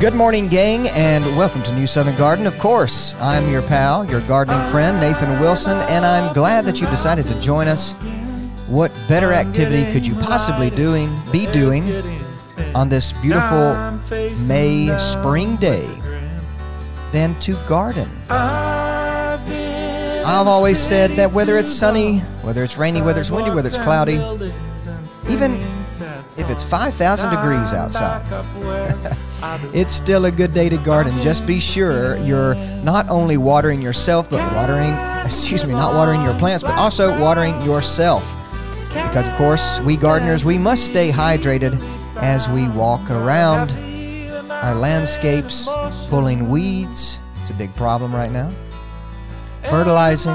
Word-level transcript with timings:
Good 0.00 0.14
morning, 0.14 0.48
gang, 0.48 0.88
and 0.88 1.22
welcome 1.36 1.62
to 1.62 1.74
New 1.74 1.86
Southern 1.86 2.16
Garden. 2.16 2.46
Of 2.46 2.58
course, 2.58 3.14
I'm 3.20 3.50
your 3.50 3.60
pal, 3.60 4.06
your 4.06 4.22
gardening 4.22 4.66
friend, 4.70 4.98
Nathan 4.98 5.38
Wilson, 5.40 5.76
and 5.90 6.06
I'm 6.06 6.32
glad 6.32 6.64
that 6.64 6.80
you 6.80 6.86
decided 6.86 7.28
to 7.28 7.38
join 7.38 7.68
us. 7.68 7.92
What 8.66 8.90
better 9.08 9.34
activity 9.34 9.92
could 9.92 10.06
you 10.06 10.14
possibly 10.14 10.70
doing 10.70 11.14
be 11.30 11.44
doing 11.52 12.02
on 12.74 12.88
this 12.88 13.12
beautiful 13.12 13.74
May 14.46 14.96
spring 14.96 15.56
day 15.56 15.86
than 17.12 17.38
to 17.40 17.52
garden? 17.68 18.08
I've 18.30 19.38
always 20.48 20.78
said 20.78 21.10
that 21.16 21.30
whether 21.30 21.58
it's 21.58 21.70
sunny, 21.70 22.20
whether 22.40 22.64
it's 22.64 22.78
rainy, 22.78 23.02
whether 23.02 23.20
it's 23.20 23.30
windy, 23.30 23.50
whether 23.50 23.68
it's 23.68 23.76
cloudy, 23.76 24.14
even 25.28 25.60
if 26.38 26.48
it's 26.50 26.64
5,000 26.64 27.30
degrees 27.30 27.72
outside, 27.72 28.22
it's 29.74 29.92
still 29.92 30.24
a 30.26 30.30
good 30.30 30.54
day 30.54 30.68
to 30.68 30.76
garden. 30.78 31.12
Just 31.22 31.46
be 31.46 31.60
sure 31.60 32.16
you're 32.18 32.54
not 32.82 33.08
only 33.08 33.36
watering 33.36 33.80
yourself, 33.82 34.30
but 34.30 34.40
watering, 34.54 34.94
excuse 35.26 35.64
me, 35.64 35.72
not 35.72 35.94
watering 35.94 36.22
your 36.22 36.34
plants, 36.38 36.62
but 36.62 36.76
also 36.78 37.18
watering 37.20 37.60
yourself. 37.62 38.24
Because, 38.88 39.28
of 39.28 39.34
course, 39.36 39.80
we 39.80 39.96
gardeners, 39.96 40.44
we 40.44 40.58
must 40.58 40.86
stay 40.86 41.10
hydrated 41.10 41.80
as 42.16 42.48
we 42.48 42.68
walk 42.70 43.08
around 43.10 43.72
our 44.50 44.74
landscapes, 44.74 45.68
pulling 46.08 46.48
weeds. 46.48 47.20
It's 47.40 47.50
a 47.50 47.54
big 47.54 47.74
problem 47.76 48.14
right 48.14 48.32
now. 48.32 48.52
Fertilizing, 49.64 50.34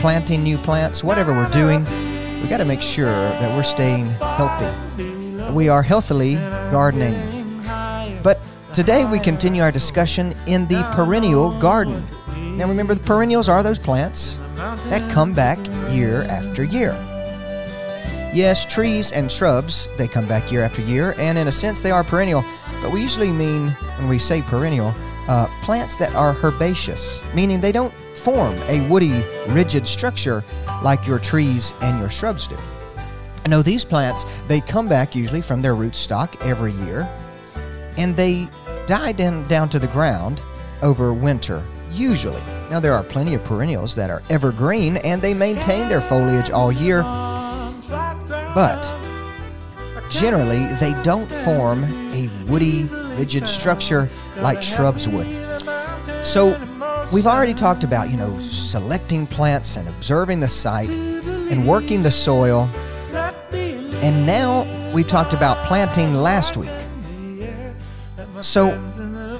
planting 0.00 0.42
new 0.42 0.56
plants, 0.58 1.04
whatever 1.04 1.32
we're 1.32 1.50
doing, 1.50 1.84
we 2.42 2.48
got 2.48 2.58
to 2.58 2.64
make 2.64 2.82
sure 2.82 3.06
that 3.06 3.54
we're 3.56 3.62
staying 3.62 4.06
healthy. 4.06 5.52
We 5.52 5.68
are 5.68 5.82
healthily 5.82 6.34
gardening. 6.70 7.14
But 8.22 8.40
today 8.74 9.04
we 9.04 9.18
continue 9.18 9.62
our 9.62 9.72
discussion 9.72 10.34
in 10.46 10.66
the 10.66 10.82
perennial 10.94 11.58
garden. 11.60 12.04
Now 12.56 12.68
remember, 12.68 12.94
the 12.94 13.02
perennials 13.02 13.48
are 13.48 13.62
those 13.62 13.78
plants 13.78 14.38
that 14.56 15.08
come 15.10 15.32
back 15.32 15.58
year 15.92 16.22
after 16.24 16.64
year. 16.64 16.92
Yes, 18.32 18.64
trees 18.64 19.12
and 19.12 19.30
shrubs, 19.30 19.88
they 19.98 20.06
come 20.06 20.26
back 20.26 20.52
year 20.52 20.62
after 20.62 20.82
year, 20.82 21.14
and 21.18 21.36
in 21.36 21.48
a 21.48 21.52
sense 21.52 21.82
they 21.82 21.90
are 21.90 22.04
perennial, 22.04 22.44
but 22.80 22.92
we 22.92 23.02
usually 23.02 23.32
mean, 23.32 23.68
when 23.98 24.08
we 24.08 24.18
say 24.18 24.40
perennial, 24.42 24.94
uh, 25.28 25.46
plants 25.62 25.96
that 25.96 26.14
are 26.14 26.32
herbaceous, 26.34 27.22
meaning 27.34 27.60
they 27.60 27.72
don't 27.72 27.92
form 28.20 28.54
a 28.68 28.86
woody, 28.88 29.24
rigid 29.48 29.86
structure 29.86 30.44
like 30.82 31.06
your 31.06 31.18
trees 31.18 31.74
and 31.82 31.98
your 31.98 32.10
shrubs 32.10 32.46
do. 32.46 32.56
No, 33.48 33.62
these 33.62 33.84
plants, 33.84 34.26
they 34.46 34.60
come 34.60 34.88
back 34.88 35.16
usually 35.16 35.40
from 35.40 35.60
their 35.60 35.74
rootstock 35.74 36.40
every 36.44 36.72
year, 36.72 37.08
and 37.96 38.14
they 38.14 38.48
die 38.86 39.12
down, 39.12 39.46
down 39.48 39.68
to 39.70 39.78
the 39.78 39.86
ground 39.88 40.42
over 40.82 41.12
winter, 41.12 41.64
usually. 41.90 42.42
Now, 42.70 42.80
there 42.80 42.92
are 42.94 43.02
plenty 43.02 43.34
of 43.34 43.42
perennials 43.44 43.94
that 43.96 44.10
are 44.10 44.22
evergreen 44.30 44.98
and 44.98 45.20
they 45.20 45.34
maintain 45.34 45.88
their 45.88 46.00
foliage 46.00 46.50
all 46.50 46.70
year, 46.70 47.02
but 48.54 48.82
generally 50.10 50.66
they 50.74 50.94
don't 51.02 51.30
form 51.30 51.84
a 52.12 52.28
woody, 52.46 52.84
rigid 53.16 53.48
structure 53.48 54.08
like 54.38 54.62
shrubs 54.62 55.08
would. 55.08 55.26
So, 56.24 56.54
we've 57.12 57.26
already 57.26 57.54
talked 57.54 57.84
about, 57.84 58.10
you 58.10 58.16
know, 58.16 58.38
selecting 58.38 59.26
plants 59.26 59.76
and 59.76 59.88
observing 59.88 60.40
the 60.40 60.48
site 60.48 60.90
and 60.90 61.66
working 61.66 62.02
the 62.02 62.10
soil. 62.10 62.68
And 63.52 64.26
now 64.26 64.64
we 64.92 65.02
talked 65.02 65.32
about 65.32 65.66
planting 65.66 66.14
last 66.14 66.56
week. 66.56 66.70
So 68.40 68.70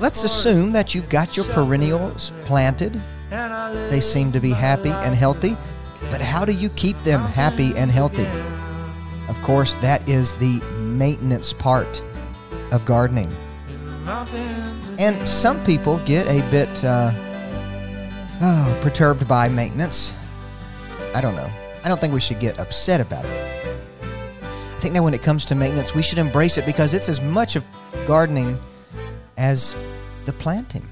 let's 0.01 0.25
assume 0.25 0.73
that 0.73 0.95
you've 0.95 1.09
got 1.09 1.37
your 1.37 1.47
perennials 1.47 2.33
planted. 2.43 3.01
They 3.31 4.01
seem 4.01 4.33
to 4.33 4.41
be 4.41 4.51
happy 4.51 4.91
and 4.91 5.15
healthy. 5.15 5.57
But 6.11 6.21
how 6.21 6.45
do 6.45 6.53
you 6.53 6.71
keep 6.71 6.99
them 7.01 7.21
happy 7.21 7.73
and 7.77 7.91
healthy? 7.91 8.27
Of 9.29 9.41
course, 9.43 9.77
that 9.77 10.07
is 10.09 10.35
the 10.37 10.61
maintenance 10.81 11.53
part 11.53 12.03
of 12.73 12.85
gardening. 12.85 13.31
And 14.99 15.29
some 15.29 15.63
people 15.65 15.99
get 16.01 16.27
a 16.27 16.49
bit 16.51 16.85
uh, 16.85 17.13
oh, 18.41 18.81
perturbed 18.83 19.27
by 19.27 19.49
maintenance. 19.49 20.15
I 21.15 21.21
don't 21.21 21.35
know. 21.35 21.51
I 21.85 21.89
don't 21.89 22.01
think 22.01 22.13
we 22.13 22.21
should 22.21 22.41
get 22.41 22.59
upset 22.59 23.01
about 23.01 23.25
it. 23.25 23.51
I 24.43 24.81
think 24.81 24.95
that 24.95 25.03
when 25.03 25.15
it 25.15 25.23
comes 25.23 25.45
to 25.47 25.55
maintenance, 25.55 25.95
we 25.95 26.03
should 26.03 26.19
embrace 26.19 26.57
it 26.57 26.67
because 26.67 26.95
it's 26.95 27.09
as 27.09 27.21
much 27.21 27.57
of 27.57 27.65
gardening 28.07 28.59
as 29.37 29.75
the 30.25 30.33
planting. 30.33 30.89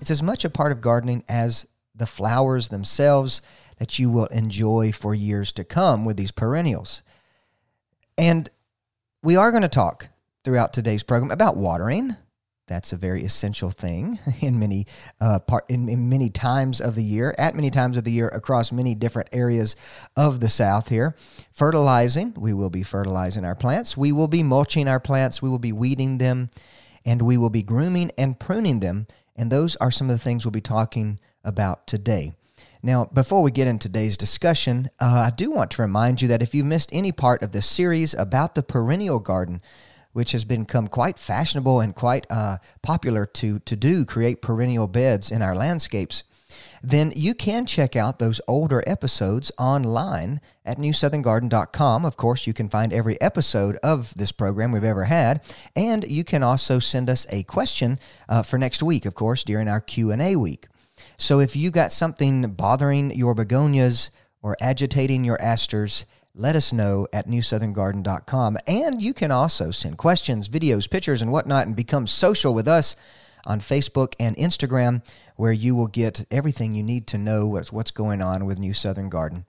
It's 0.00 0.10
as 0.10 0.22
much 0.22 0.44
a 0.44 0.50
part 0.50 0.72
of 0.72 0.80
gardening 0.80 1.24
as 1.28 1.66
the 1.94 2.06
flowers 2.06 2.68
themselves 2.68 3.42
that 3.78 3.98
you 3.98 4.10
will 4.10 4.26
enjoy 4.26 4.92
for 4.92 5.14
years 5.14 5.52
to 5.52 5.64
come 5.64 6.04
with 6.04 6.16
these 6.16 6.30
perennials. 6.30 7.02
And 8.16 8.48
we 9.22 9.36
are 9.36 9.50
going 9.50 9.62
to 9.62 9.68
talk 9.68 10.08
throughout 10.44 10.72
today's 10.72 11.02
program 11.02 11.30
about 11.30 11.56
watering. 11.56 12.16
That's 12.66 12.92
a 12.92 12.96
very 12.96 13.22
essential 13.22 13.70
thing 13.70 14.18
in 14.40 14.58
many 14.58 14.86
uh, 15.20 15.38
part 15.38 15.64
in, 15.68 15.88
in 15.88 16.08
many 16.08 16.30
times 16.30 16.80
of 16.80 16.94
the 16.94 17.04
year, 17.04 17.34
at 17.38 17.54
many 17.54 17.70
times 17.70 17.96
of 17.96 18.04
the 18.04 18.12
year 18.12 18.28
across 18.28 18.72
many 18.72 18.94
different 18.94 19.28
areas 19.32 19.76
of 20.16 20.40
the 20.40 20.48
South 20.48 20.88
here. 20.88 21.14
Fertilizing, 21.52 22.34
we 22.36 22.52
will 22.52 22.70
be 22.70 22.82
fertilizing 22.82 23.44
our 23.44 23.54
plants. 23.54 23.96
We 23.96 24.12
will 24.12 24.28
be 24.28 24.42
mulching 24.42 24.88
our 24.88 25.00
plants. 25.00 25.40
We 25.40 25.48
will 25.48 25.58
be 25.58 25.72
weeding 25.72 26.18
them, 26.18 26.48
and 27.04 27.22
we 27.22 27.36
will 27.36 27.50
be 27.50 27.62
grooming 27.62 28.10
and 28.18 28.38
pruning 28.38 28.80
them. 28.80 29.06
And 29.36 29.52
those 29.52 29.76
are 29.76 29.90
some 29.90 30.10
of 30.10 30.16
the 30.16 30.22
things 30.22 30.44
we'll 30.44 30.52
be 30.52 30.60
talking 30.60 31.20
about 31.44 31.86
today. 31.86 32.34
Now, 32.82 33.06
before 33.06 33.42
we 33.42 33.50
get 33.50 33.68
into 33.68 33.88
today's 33.88 34.16
discussion, 34.16 34.90
uh, 35.00 35.26
I 35.26 35.30
do 35.34 35.50
want 35.50 35.70
to 35.72 35.82
remind 35.82 36.22
you 36.22 36.28
that 36.28 36.42
if 36.42 36.54
you've 36.54 36.66
missed 36.66 36.90
any 36.92 37.12
part 37.12 37.42
of 37.42 37.52
this 37.52 37.66
series 37.66 38.14
about 38.14 38.54
the 38.54 38.62
perennial 38.62 39.18
garden, 39.18 39.60
which 40.16 40.32
has 40.32 40.46
become 40.46 40.88
quite 40.88 41.18
fashionable 41.18 41.78
and 41.78 41.94
quite 41.94 42.26
uh, 42.30 42.56
popular 42.80 43.26
to, 43.26 43.58
to 43.58 43.76
do, 43.76 44.06
create 44.06 44.40
perennial 44.40 44.88
beds 44.88 45.30
in 45.30 45.42
our 45.42 45.54
landscapes, 45.54 46.24
then 46.82 47.12
you 47.14 47.34
can 47.34 47.66
check 47.66 47.94
out 47.94 48.18
those 48.18 48.40
older 48.48 48.82
episodes 48.86 49.52
online 49.58 50.40
at 50.64 50.78
newsoutherngarden.com. 50.78 52.06
Of 52.06 52.16
course, 52.16 52.46
you 52.46 52.54
can 52.54 52.70
find 52.70 52.94
every 52.94 53.20
episode 53.20 53.76
of 53.82 54.14
this 54.16 54.32
program 54.32 54.72
we've 54.72 54.84
ever 54.84 55.04
had, 55.04 55.44
and 55.76 56.02
you 56.08 56.24
can 56.24 56.42
also 56.42 56.78
send 56.78 57.10
us 57.10 57.26
a 57.28 57.42
question 57.42 57.98
uh, 58.26 58.42
for 58.42 58.56
next 58.56 58.82
week, 58.82 59.04
of 59.04 59.14
course, 59.14 59.44
during 59.44 59.68
our 59.68 59.82
Q&A 59.82 60.34
week. 60.36 60.68
So 61.18 61.40
if 61.40 61.54
you 61.54 61.70
got 61.70 61.92
something 61.92 62.54
bothering 62.54 63.10
your 63.10 63.34
begonias 63.34 64.10
or 64.40 64.56
agitating 64.62 65.24
your 65.24 65.38
asters, 65.42 66.06
let 66.36 66.54
us 66.54 66.70
know 66.72 67.08
at 67.14 67.26
newsoutherngarden.com. 67.26 68.58
And 68.66 69.00
you 69.00 69.14
can 69.14 69.30
also 69.30 69.70
send 69.70 69.96
questions, 69.96 70.48
videos, 70.50 70.88
pictures, 70.88 71.22
and 71.22 71.32
whatnot 71.32 71.66
and 71.66 71.74
become 71.74 72.06
social 72.06 72.52
with 72.52 72.68
us 72.68 72.94
on 73.46 73.60
Facebook 73.60 74.14
and 74.20 74.36
Instagram, 74.36 75.02
where 75.36 75.52
you 75.52 75.74
will 75.74 75.86
get 75.86 76.26
everything 76.30 76.74
you 76.74 76.82
need 76.82 77.06
to 77.06 77.18
know 77.18 77.46
what's, 77.46 77.72
what's 77.72 77.90
going 77.90 78.20
on 78.20 78.44
with 78.44 78.58
New 78.58 78.74
Southern 78.74 79.08
Garden. 79.08 79.46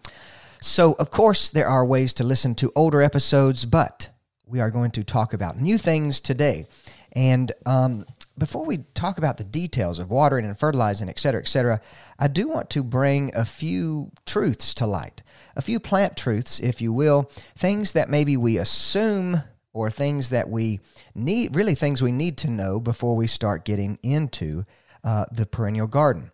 So, 0.62 0.94
of 0.94 1.12
course, 1.12 1.50
there 1.50 1.68
are 1.68 1.86
ways 1.86 2.14
to 2.14 2.24
listen 2.24 2.56
to 2.56 2.72
older 2.76 3.02
episodes, 3.02 3.66
but 3.66 4.10
we 4.46 4.62
are 4.62 4.72
going 4.72 4.92
to 4.92 5.04
talk 5.04 5.34
about 5.34 5.60
new 5.60 5.78
things 5.78 6.22
today. 6.22 6.68
And 7.14 7.52
um, 7.66 8.06
before 8.38 8.66
we 8.66 8.80
talk 8.94 9.18
about 9.18 9.38
the 9.38 9.44
details 9.44 10.00
of 10.00 10.10
watering 10.10 10.46
and 10.46 10.58
fertilizing, 10.58 11.10
et 11.10 11.20
cetera, 11.20 11.42
et 11.42 11.48
cetera, 11.48 11.82
I 12.20 12.28
do 12.28 12.48
want 12.48 12.70
to 12.72 12.84
bring 12.84 13.32
a 13.36 13.46
few 13.46 14.12
truths 14.26 14.74
to 14.76 14.86
light, 14.86 15.24
a 15.56 15.62
few 15.62 15.80
plant 15.80 16.16
truths, 16.16 16.60
if 16.60 16.82
you 16.82 16.94
will, 16.94 17.32
things 17.56 17.94
that 17.94 18.10
maybe 18.10 18.38
we 18.38 18.58
assume 18.58 19.42
or 19.74 19.90
things 19.90 20.30
that 20.30 20.50
we 20.50 20.80
need, 21.14 21.56
really 21.56 21.76
things 21.76 22.02
we 22.02 22.12
need 22.12 22.38
to 22.38 22.50
know 22.50 22.80
before 22.80 23.16
we 23.16 23.28
start 23.28 23.66
getting 23.66 24.00
into 24.04 24.64
uh, 25.04 25.26
the 25.32 25.46
perennial 25.46 25.88
garden. 25.88 26.32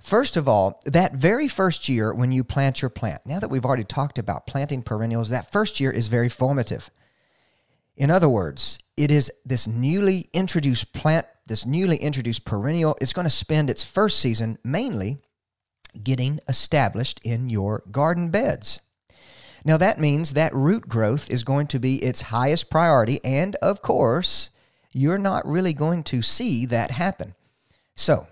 First 0.00 0.36
of 0.36 0.48
all, 0.48 0.80
that 0.84 1.14
very 1.14 1.48
first 1.48 1.88
year 1.88 2.14
when 2.14 2.30
you 2.30 2.44
plant 2.44 2.80
your 2.80 2.90
plant, 2.90 3.26
now 3.26 3.40
that 3.40 3.50
we've 3.50 3.64
already 3.64 3.82
talked 3.82 4.18
about 4.18 4.46
planting 4.46 4.82
perennials, 4.82 5.30
that 5.30 5.50
first 5.50 5.80
year 5.80 5.90
is 5.90 6.06
very 6.06 6.28
formative. 6.28 6.90
In 7.96 8.10
other 8.10 8.28
words, 8.28 8.78
it 8.96 9.10
is 9.10 9.32
this 9.44 9.66
newly 9.66 10.28
introduced 10.32 10.92
plant, 10.92 11.26
this 11.46 11.64
newly 11.64 11.96
introduced 11.96 12.44
perennial, 12.44 12.96
is 13.00 13.12
going 13.12 13.24
to 13.24 13.30
spend 13.30 13.70
its 13.70 13.84
first 13.84 14.18
season 14.18 14.58
mainly 14.62 15.18
getting 16.02 16.40
established 16.48 17.20
in 17.22 17.48
your 17.48 17.82
garden 17.90 18.30
beds. 18.30 18.80
Now, 19.64 19.78
that 19.78 19.98
means 19.98 20.34
that 20.34 20.54
root 20.54 20.88
growth 20.88 21.30
is 21.30 21.42
going 21.42 21.66
to 21.68 21.80
be 21.80 21.96
its 21.96 22.22
highest 22.22 22.70
priority, 22.70 23.18
and 23.24 23.56
of 23.56 23.82
course, 23.82 24.50
you're 24.92 25.18
not 25.18 25.46
really 25.46 25.72
going 25.72 26.04
to 26.04 26.22
see 26.22 26.66
that 26.66 26.92
happen. 26.92 27.34
So, 27.94 28.28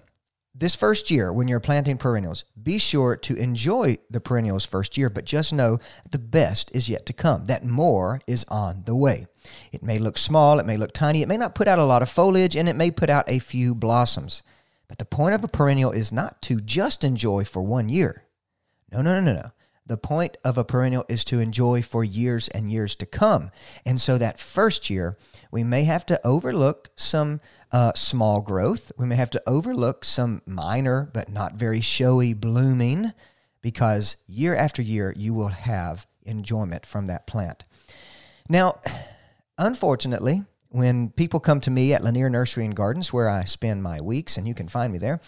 this 0.56 0.76
first 0.76 1.10
year, 1.10 1.32
when 1.32 1.48
you're 1.48 1.58
planting 1.58 1.98
perennials, 1.98 2.44
be 2.60 2.78
sure 2.78 3.16
to 3.16 3.34
enjoy 3.34 3.96
the 4.08 4.20
perennials 4.20 4.64
first 4.64 4.96
year, 4.96 5.10
but 5.10 5.24
just 5.24 5.52
know 5.52 5.80
the 6.10 6.18
best 6.18 6.70
is 6.74 6.88
yet 6.88 7.06
to 7.06 7.12
come, 7.12 7.46
that 7.46 7.64
more 7.64 8.20
is 8.28 8.44
on 8.48 8.84
the 8.86 8.94
way. 8.94 9.26
It 9.72 9.82
may 9.82 9.98
look 9.98 10.16
small, 10.16 10.60
it 10.60 10.66
may 10.66 10.76
look 10.76 10.92
tiny, 10.92 11.22
it 11.22 11.28
may 11.28 11.36
not 11.36 11.56
put 11.56 11.66
out 11.66 11.80
a 11.80 11.84
lot 11.84 12.02
of 12.02 12.08
foliage, 12.08 12.54
and 12.54 12.68
it 12.68 12.76
may 12.76 12.92
put 12.92 13.10
out 13.10 13.28
a 13.28 13.40
few 13.40 13.74
blossoms. 13.74 14.44
But 14.86 14.98
the 14.98 15.04
point 15.04 15.34
of 15.34 15.42
a 15.42 15.48
perennial 15.48 15.90
is 15.90 16.12
not 16.12 16.40
to 16.42 16.60
just 16.60 17.02
enjoy 17.02 17.44
for 17.44 17.62
one 17.62 17.88
year. 17.88 18.24
No, 18.92 19.02
no, 19.02 19.20
no, 19.20 19.32
no, 19.32 19.40
no. 19.40 19.50
The 19.86 19.96
point 19.98 20.38
of 20.44 20.56
a 20.56 20.64
perennial 20.64 21.04
is 21.08 21.24
to 21.26 21.40
enjoy 21.40 21.82
for 21.82 22.02
years 22.02 22.48
and 22.48 22.72
years 22.72 22.96
to 22.96 23.06
come. 23.06 23.50
And 23.84 24.00
so 24.00 24.16
that 24.16 24.38
first 24.38 24.88
year, 24.88 25.18
we 25.50 25.62
may 25.62 25.84
have 25.84 26.06
to 26.06 26.26
overlook 26.26 26.88
some 26.96 27.40
uh, 27.74 27.92
small 27.94 28.40
growth. 28.40 28.92
We 28.96 29.04
may 29.04 29.16
have 29.16 29.30
to 29.30 29.42
overlook 29.48 30.04
some 30.04 30.42
minor 30.46 31.10
but 31.12 31.28
not 31.28 31.54
very 31.54 31.80
showy 31.80 32.32
blooming 32.32 33.12
because 33.62 34.16
year 34.28 34.54
after 34.54 34.80
year, 34.80 35.12
you 35.16 35.34
will 35.34 35.48
have 35.48 36.06
enjoyment 36.22 36.86
from 36.86 37.06
that 37.06 37.26
plant. 37.26 37.64
Now, 38.48 38.78
unfortunately, 39.58 40.44
when 40.68 41.10
people 41.10 41.40
come 41.40 41.60
to 41.62 41.70
me 41.72 41.92
at 41.92 42.04
Lanier 42.04 42.30
Nursery 42.30 42.64
and 42.64 42.76
Gardens, 42.76 43.12
where 43.12 43.28
I 43.28 43.42
spend 43.42 43.82
my 43.82 44.00
weeks, 44.00 44.36
and 44.36 44.46
you 44.46 44.54
can 44.54 44.68
find 44.68 44.92
me 44.92 44.98
there, 44.98 45.20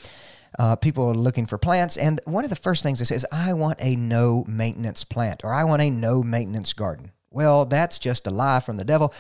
uh, 0.57 0.77
people 0.77 1.09
are 1.09 1.15
looking 1.15 1.47
for 1.47 1.59
plants, 1.59 1.97
and 1.97 2.21
one 2.27 2.45
of 2.45 2.51
the 2.51 2.57
first 2.57 2.85
things 2.85 3.01
they 3.01 3.07
say 3.07 3.17
is, 3.17 3.27
I 3.33 3.55
want 3.55 3.81
a 3.81 3.97
no 3.97 4.45
maintenance 4.47 5.03
plant 5.03 5.43
or 5.43 5.53
I 5.53 5.65
want 5.65 5.83
a 5.83 5.91
no 5.91 6.23
maintenance 6.23 6.73
garden. 6.75 7.11
Well, 7.29 7.65
that's 7.65 7.99
just 7.99 8.29
a 8.29 8.31
lie 8.31 8.61
from 8.61 8.77
the 8.77 8.85
devil. 8.85 9.13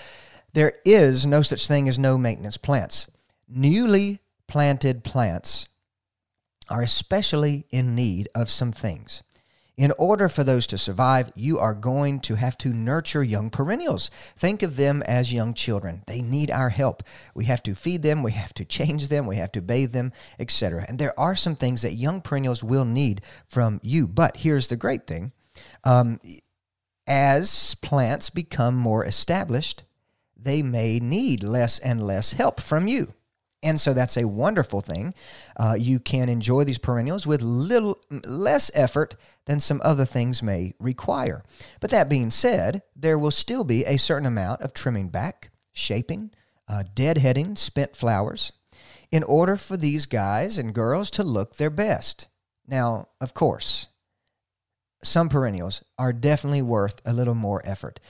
There 0.52 0.74
is 0.84 1.26
no 1.26 1.42
such 1.42 1.66
thing 1.66 1.88
as 1.88 1.98
no 1.98 2.16
maintenance 2.16 2.56
plants. 2.56 3.08
Newly 3.48 4.20
planted 4.48 5.04
plants 5.04 5.66
are 6.68 6.82
especially 6.82 7.66
in 7.70 7.94
need 7.94 8.28
of 8.34 8.50
some 8.50 8.72
things. 8.72 9.22
In 9.76 9.92
order 9.98 10.30
for 10.30 10.42
those 10.42 10.66
to 10.68 10.78
survive, 10.78 11.30
you 11.34 11.58
are 11.58 11.74
going 11.74 12.20
to 12.20 12.36
have 12.36 12.56
to 12.58 12.72
nurture 12.72 13.22
young 13.22 13.50
perennials. 13.50 14.10
Think 14.34 14.62
of 14.62 14.76
them 14.76 15.02
as 15.02 15.34
young 15.34 15.52
children. 15.52 16.02
They 16.06 16.22
need 16.22 16.50
our 16.50 16.70
help. 16.70 17.02
We 17.34 17.44
have 17.44 17.62
to 17.64 17.74
feed 17.74 18.02
them, 18.02 18.22
we 18.22 18.32
have 18.32 18.54
to 18.54 18.64
change 18.64 19.08
them, 19.08 19.26
we 19.26 19.36
have 19.36 19.52
to 19.52 19.60
bathe 19.60 19.92
them, 19.92 20.12
etc. 20.38 20.86
And 20.88 20.98
there 20.98 21.18
are 21.20 21.36
some 21.36 21.56
things 21.56 21.82
that 21.82 21.92
young 21.92 22.22
perennials 22.22 22.64
will 22.64 22.86
need 22.86 23.20
from 23.46 23.78
you. 23.82 24.08
But 24.08 24.38
here's 24.38 24.68
the 24.68 24.76
great 24.76 25.06
thing 25.06 25.32
um, 25.84 26.20
as 27.06 27.74
plants 27.76 28.30
become 28.30 28.76
more 28.76 29.04
established, 29.04 29.84
they 30.34 30.62
may 30.62 30.98
need 30.98 31.42
less 31.42 31.78
and 31.78 32.02
less 32.02 32.32
help 32.32 32.60
from 32.60 32.88
you. 32.88 33.12
And 33.62 33.80
so 33.80 33.94
that's 33.94 34.16
a 34.16 34.28
wonderful 34.28 34.80
thing. 34.80 35.14
Uh, 35.56 35.76
you 35.78 35.98
can 35.98 36.28
enjoy 36.28 36.64
these 36.64 36.78
perennials 36.78 37.26
with 37.26 37.42
little 37.42 37.98
less 38.24 38.70
effort 38.74 39.16
than 39.46 39.60
some 39.60 39.80
other 39.82 40.04
things 40.04 40.42
may 40.42 40.74
require. 40.78 41.42
But 41.80 41.90
that 41.90 42.08
being 42.08 42.30
said, 42.30 42.82
there 42.94 43.18
will 43.18 43.30
still 43.30 43.64
be 43.64 43.84
a 43.84 43.96
certain 43.96 44.26
amount 44.26 44.60
of 44.60 44.74
trimming 44.74 45.08
back, 45.08 45.50
shaping, 45.72 46.30
uh, 46.68 46.84
deadheading 46.94 47.56
spent 47.56 47.96
flowers 47.96 48.52
in 49.10 49.22
order 49.22 49.56
for 49.56 49.76
these 49.76 50.04
guys 50.04 50.58
and 50.58 50.74
girls 50.74 51.10
to 51.12 51.24
look 51.24 51.56
their 51.56 51.70
best. 51.70 52.28
Now, 52.68 53.08
of 53.20 53.34
course, 53.34 53.86
some 55.02 55.28
perennials 55.28 55.82
are 55.98 56.12
definitely 56.12 56.62
worth 56.62 57.00
a 57.06 57.12
little 57.12 57.34
more 57.34 57.62
effort. 57.64 58.00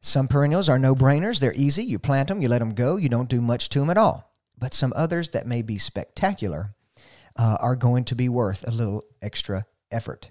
Some 0.00 0.26
perennials 0.26 0.68
are 0.68 0.78
no 0.78 0.94
brainers. 0.94 1.38
They're 1.38 1.54
easy. 1.54 1.84
You 1.84 1.98
plant 1.98 2.28
them, 2.28 2.40
you 2.40 2.48
let 2.48 2.58
them 2.58 2.74
go, 2.74 2.96
you 2.96 3.08
don't 3.08 3.28
do 3.28 3.40
much 3.40 3.68
to 3.70 3.78
them 3.78 3.90
at 3.90 3.98
all 3.98 4.31
but 4.62 4.72
some 4.72 4.92
others 4.94 5.30
that 5.30 5.44
may 5.44 5.60
be 5.60 5.76
spectacular 5.76 6.72
uh, 7.36 7.56
are 7.60 7.74
going 7.74 8.04
to 8.04 8.14
be 8.14 8.28
worth 8.28 8.62
a 8.64 8.70
little 8.70 9.02
extra 9.20 9.66
effort. 9.90 10.30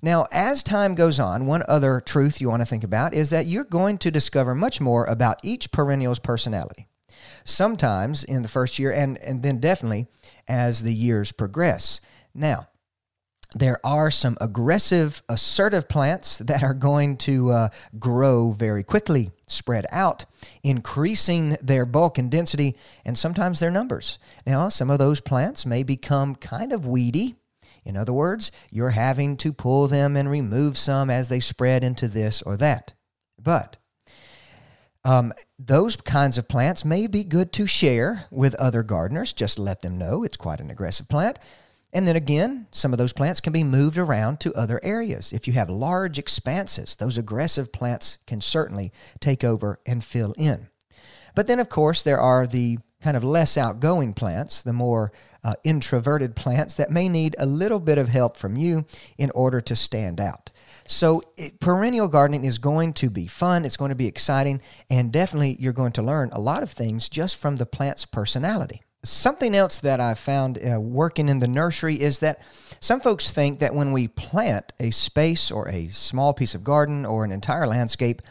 Now, 0.00 0.28
as 0.30 0.62
time 0.62 0.94
goes 0.94 1.18
on, 1.18 1.46
one 1.46 1.64
other 1.66 2.00
truth 2.00 2.40
you 2.40 2.48
want 2.48 2.62
to 2.62 2.66
think 2.66 2.84
about 2.84 3.12
is 3.12 3.30
that 3.30 3.46
you're 3.46 3.64
going 3.64 3.98
to 3.98 4.10
discover 4.12 4.54
much 4.54 4.80
more 4.80 5.04
about 5.06 5.40
each 5.42 5.72
perennial's 5.72 6.20
personality. 6.20 6.86
Sometimes 7.42 8.22
in 8.22 8.42
the 8.42 8.48
first 8.48 8.78
year, 8.78 8.92
and, 8.92 9.18
and 9.18 9.42
then 9.42 9.58
definitely 9.58 10.06
as 10.46 10.84
the 10.84 10.94
years 10.94 11.32
progress. 11.32 12.00
Now, 12.32 12.68
there 13.54 13.78
are 13.84 14.10
some 14.10 14.36
aggressive, 14.40 15.22
assertive 15.28 15.88
plants 15.88 16.38
that 16.38 16.62
are 16.62 16.74
going 16.74 17.16
to 17.18 17.50
uh, 17.50 17.68
grow 17.98 18.52
very 18.52 18.82
quickly, 18.82 19.30
spread 19.46 19.86
out, 19.90 20.24
increasing 20.62 21.56
their 21.62 21.84
bulk 21.84 22.18
and 22.18 22.30
density, 22.30 22.76
and 23.04 23.16
sometimes 23.16 23.60
their 23.60 23.70
numbers. 23.70 24.18
Now, 24.46 24.68
some 24.68 24.90
of 24.90 24.98
those 24.98 25.20
plants 25.20 25.66
may 25.66 25.82
become 25.82 26.34
kind 26.34 26.72
of 26.72 26.86
weedy. 26.86 27.36
In 27.84 27.96
other 27.96 28.12
words, 28.12 28.52
you're 28.70 28.90
having 28.90 29.36
to 29.38 29.52
pull 29.52 29.86
them 29.86 30.16
and 30.16 30.30
remove 30.30 30.78
some 30.78 31.10
as 31.10 31.28
they 31.28 31.40
spread 31.40 31.82
into 31.82 32.08
this 32.08 32.42
or 32.42 32.56
that. 32.58 32.94
But 33.38 33.76
um, 35.04 35.32
those 35.58 35.96
kinds 35.96 36.38
of 36.38 36.48
plants 36.48 36.84
may 36.84 37.08
be 37.08 37.24
good 37.24 37.52
to 37.54 37.66
share 37.66 38.26
with 38.30 38.54
other 38.54 38.84
gardeners. 38.84 39.32
Just 39.32 39.58
let 39.58 39.80
them 39.80 39.98
know 39.98 40.22
it's 40.22 40.36
quite 40.36 40.60
an 40.60 40.70
aggressive 40.70 41.08
plant. 41.08 41.38
And 41.92 42.08
then 42.08 42.16
again, 42.16 42.66
some 42.70 42.92
of 42.92 42.98
those 42.98 43.12
plants 43.12 43.40
can 43.40 43.52
be 43.52 43.64
moved 43.64 43.98
around 43.98 44.40
to 44.40 44.54
other 44.54 44.80
areas. 44.82 45.32
If 45.32 45.46
you 45.46 45.52
have 45.52 45.68
large 45.68 46.18
expanses, 46.18 46.96
those 46.96 47.18
aggressive 47.18 47.70
plants 47.70 48.18
can 48.26 48.40
certainly 48.40 48.92
take 49.20 49.44
over 49.44 49.78
and 49.84 50.02
fill 50.02 50.32
in. 50.38 50.68
But 51.34 51.46
then, 51.46 51.60
of 51.60 51.68
course, 51.68 52.02
there 52.02 52.20
are 52.20 52.46
the 52.46 52.78
kind 53.02 53.16
of 53.16 53.24
less 53.24 53.58
outgoing 53.58 54.14
plants, 54.14 54.62
the 54.62 54.72
more 54.72 55.12
uh, 55.42 55.54
introverted 55.64 56.36
plants 56.36 56.74
that 56.76 56.90
may 56.90 57.08
need 57.08 57.34
a 57.38 57.46
little 57.46 57.80
bit 57.80 57.98
of 57.98 58.08
help 58.08 58.36
from 58.36 58.56
you 58.56 58.86
in 59.18 59.30
order 59.34 59.60
to 59.60 59.74
stand 59.74 60.20
out. 60.20 60.50
So, 60.86 61.22
it, 61.36 61.60
perennial 61.60 62.08
gardening 62.08 62.44
is 62.44 62.58
going 62.58 62.92
to 62.94 63.10
be 63.10 63.26
fun, 63.26 63.64
it's 63.64 63.76
going 63.76 63.90
to 63.90 63.96
be 63.96 64.06
exciting, 64.06 64.62
and 64.88 65.12
definitely 65.12 65.56
you're 65.58 65.72
going 65.72 65.92
to 65.92 66.02
learn 66.02 66.30
a 66.32 66.40
lot 66.40 66.62
of 66.62 66.70
things 66.70 67.08
just 67.08 67.36
from 67.36 67.56
the 67.56 67.66
plant's 67.66 68.06
personality. 68.06 68.82
Something 69.04 69.54
else 69.54 69.80
that 69.80 70.00
I've 70.00 70.18
found 70.18 70.58
uh, 70.58 70.80
working 70.80 71.28
in 71.28 71.40
the 71.40 71.48
nursery 71.48 72.00
is 72.00 72.20
that 72.20 72.40
some 72.80 73.00
folks 73.00 73.30
think 73.30 73.58
that 73.58 73.74
when 73.74 73.92
we 73.92 74.08
plant 74.08 74.72
a 74.78 74.90
space 74.90 75.50
or 75.50 75.68
a 75.68 75.88
small 75.88 76.32
piece 76.34 76.54
of 76.54 76.64
garden 76.64 77.04
or 77.04 77.24
an 77.24 77.32
entire 77.32 77.66
landscape, 77.66 78.22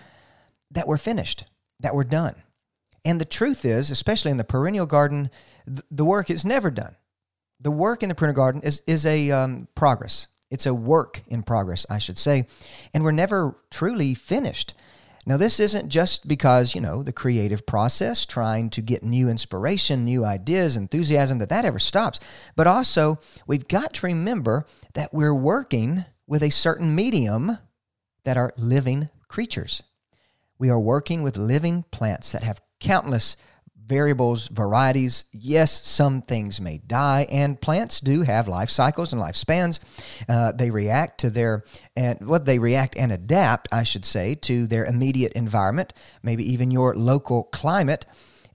that 0.72 0.88
we're 0.88 0.98
finished, 0.98 1.46
that 1.80 1.94
we're 1.94 2.04
done. 2.04 2.36
And 3.04 3.20
the 3.20 3.26
truth 3.26 3.66
is, 3.66 3.92
especially 3.92 4.32
in 4.32 4.38
the 4.38 4.44
perennial 4.44 4.86
garden, 4.86 5.30
th- 5.66 5.82
the 5.90 6.06
work 6.06 6.30
is 6.30 6.46
never 6.46 6.72
done. 6.72 6.96
The 7.60 7.72
work 7.72 8.04
in 8.04 8.10
the 8.10 8.16
perennial 8.16 8.36
garden 8.36 8.62
is, 8.64 8.82
is 8.88 9.06
a 9.06 9.32
um, 9.32 9.68
progress. 9.76 10.28
It's 10.50 10.66
a 10.66 10.74
work 10.74 11.22
in 11.28 11.44
progress, 11.44 11.86
I 11.90 11.98
should 11.98 12.18
say. 12.18 12.46
And 12.94 13.04
we're 13.04 13.12
never 13.12 13.58
truly 13.70 14.14
finished. 14.14 14.74
Now, 15.26 15.38
this 15.38 15.60
isn't 15.60 15.90
just 15.90 16.28
because, 16.28 16.74
you 16.74 16.82
know, 16.82 17.04
the 17.04 17.14
creative 17.14 17.66
process, 17.68 18.26
trying 18.26 18.70
to 18.72 18.82
get 18.82 19.04
new 19.04 19.30
inspiration, 19.30 20.04
new 20.04 20.26
ideas, 20.26 20.76
enthusiasm, 20.76 21.38
that 21.38 21.50
that 21.50 21.66
ever 21.66 21.80
stops. 21.80 22.20
But 22.56 22.68
also, 22.68 23.20
we've 23.46 23.68
got 23.68 23.94
to 23.96 24.08
remember 24.08 24.66
that 24.94 25.14
we're 25.14 25.36
working 25.36 26.06
with 26.26 26.42
a 26.42 26.50
certain 26.50 26.96
medium 26.96 27.60
that 28.24 28.38
are 28.38 28.54
living 28.58 29.10
creatures. 29.28 29.84
We 30.58 30.70
are 30.70 30.80
working 30.80 31.24
with 31.24 31.38
living 31.38 31.86
plants 31.92 32.32
that 32.32 32.44
have 32.44 32.62
countless 32.80 33.38
variables, 33.92 34.48
varieties. 34.48 35.26
Yes, 35.34 35.86
some 35.86 36.22
things 36.22 36.62
may 36.62 36.78
die, 36.78 37.28
and 37.30 37.60
plants 37.60 38.00
do 38.00 38.22
have 38.22 38.48
life 38.48 38.70
cycles 38.70 39.12
and 39.12 39.22
lifespans. 39.22 39.82
Uh, 40.30 40.54
they 40.54 40.72
react 40.72 41.20
to 41.20 41.30
their 41.30 41.66
and 41.98 42.22
what 42.22 42.28
well, 42.28 42.40
they 42.40 42.58
react 42.58 42.96
and 42.96 43.12
adapt, 43.12 43.68
I 43.70 43.84
should 43.84 44.06
say, 44.06 44.36
to 44.36 44.66
their 44.66 44.86
immediate 44.86 45.34
environment, 45.34 45.94
maybe 46.24 46.50
even 46.54 46.72
your 46.72 46.96
local 46.96 47.44
climate. 47.44 48.06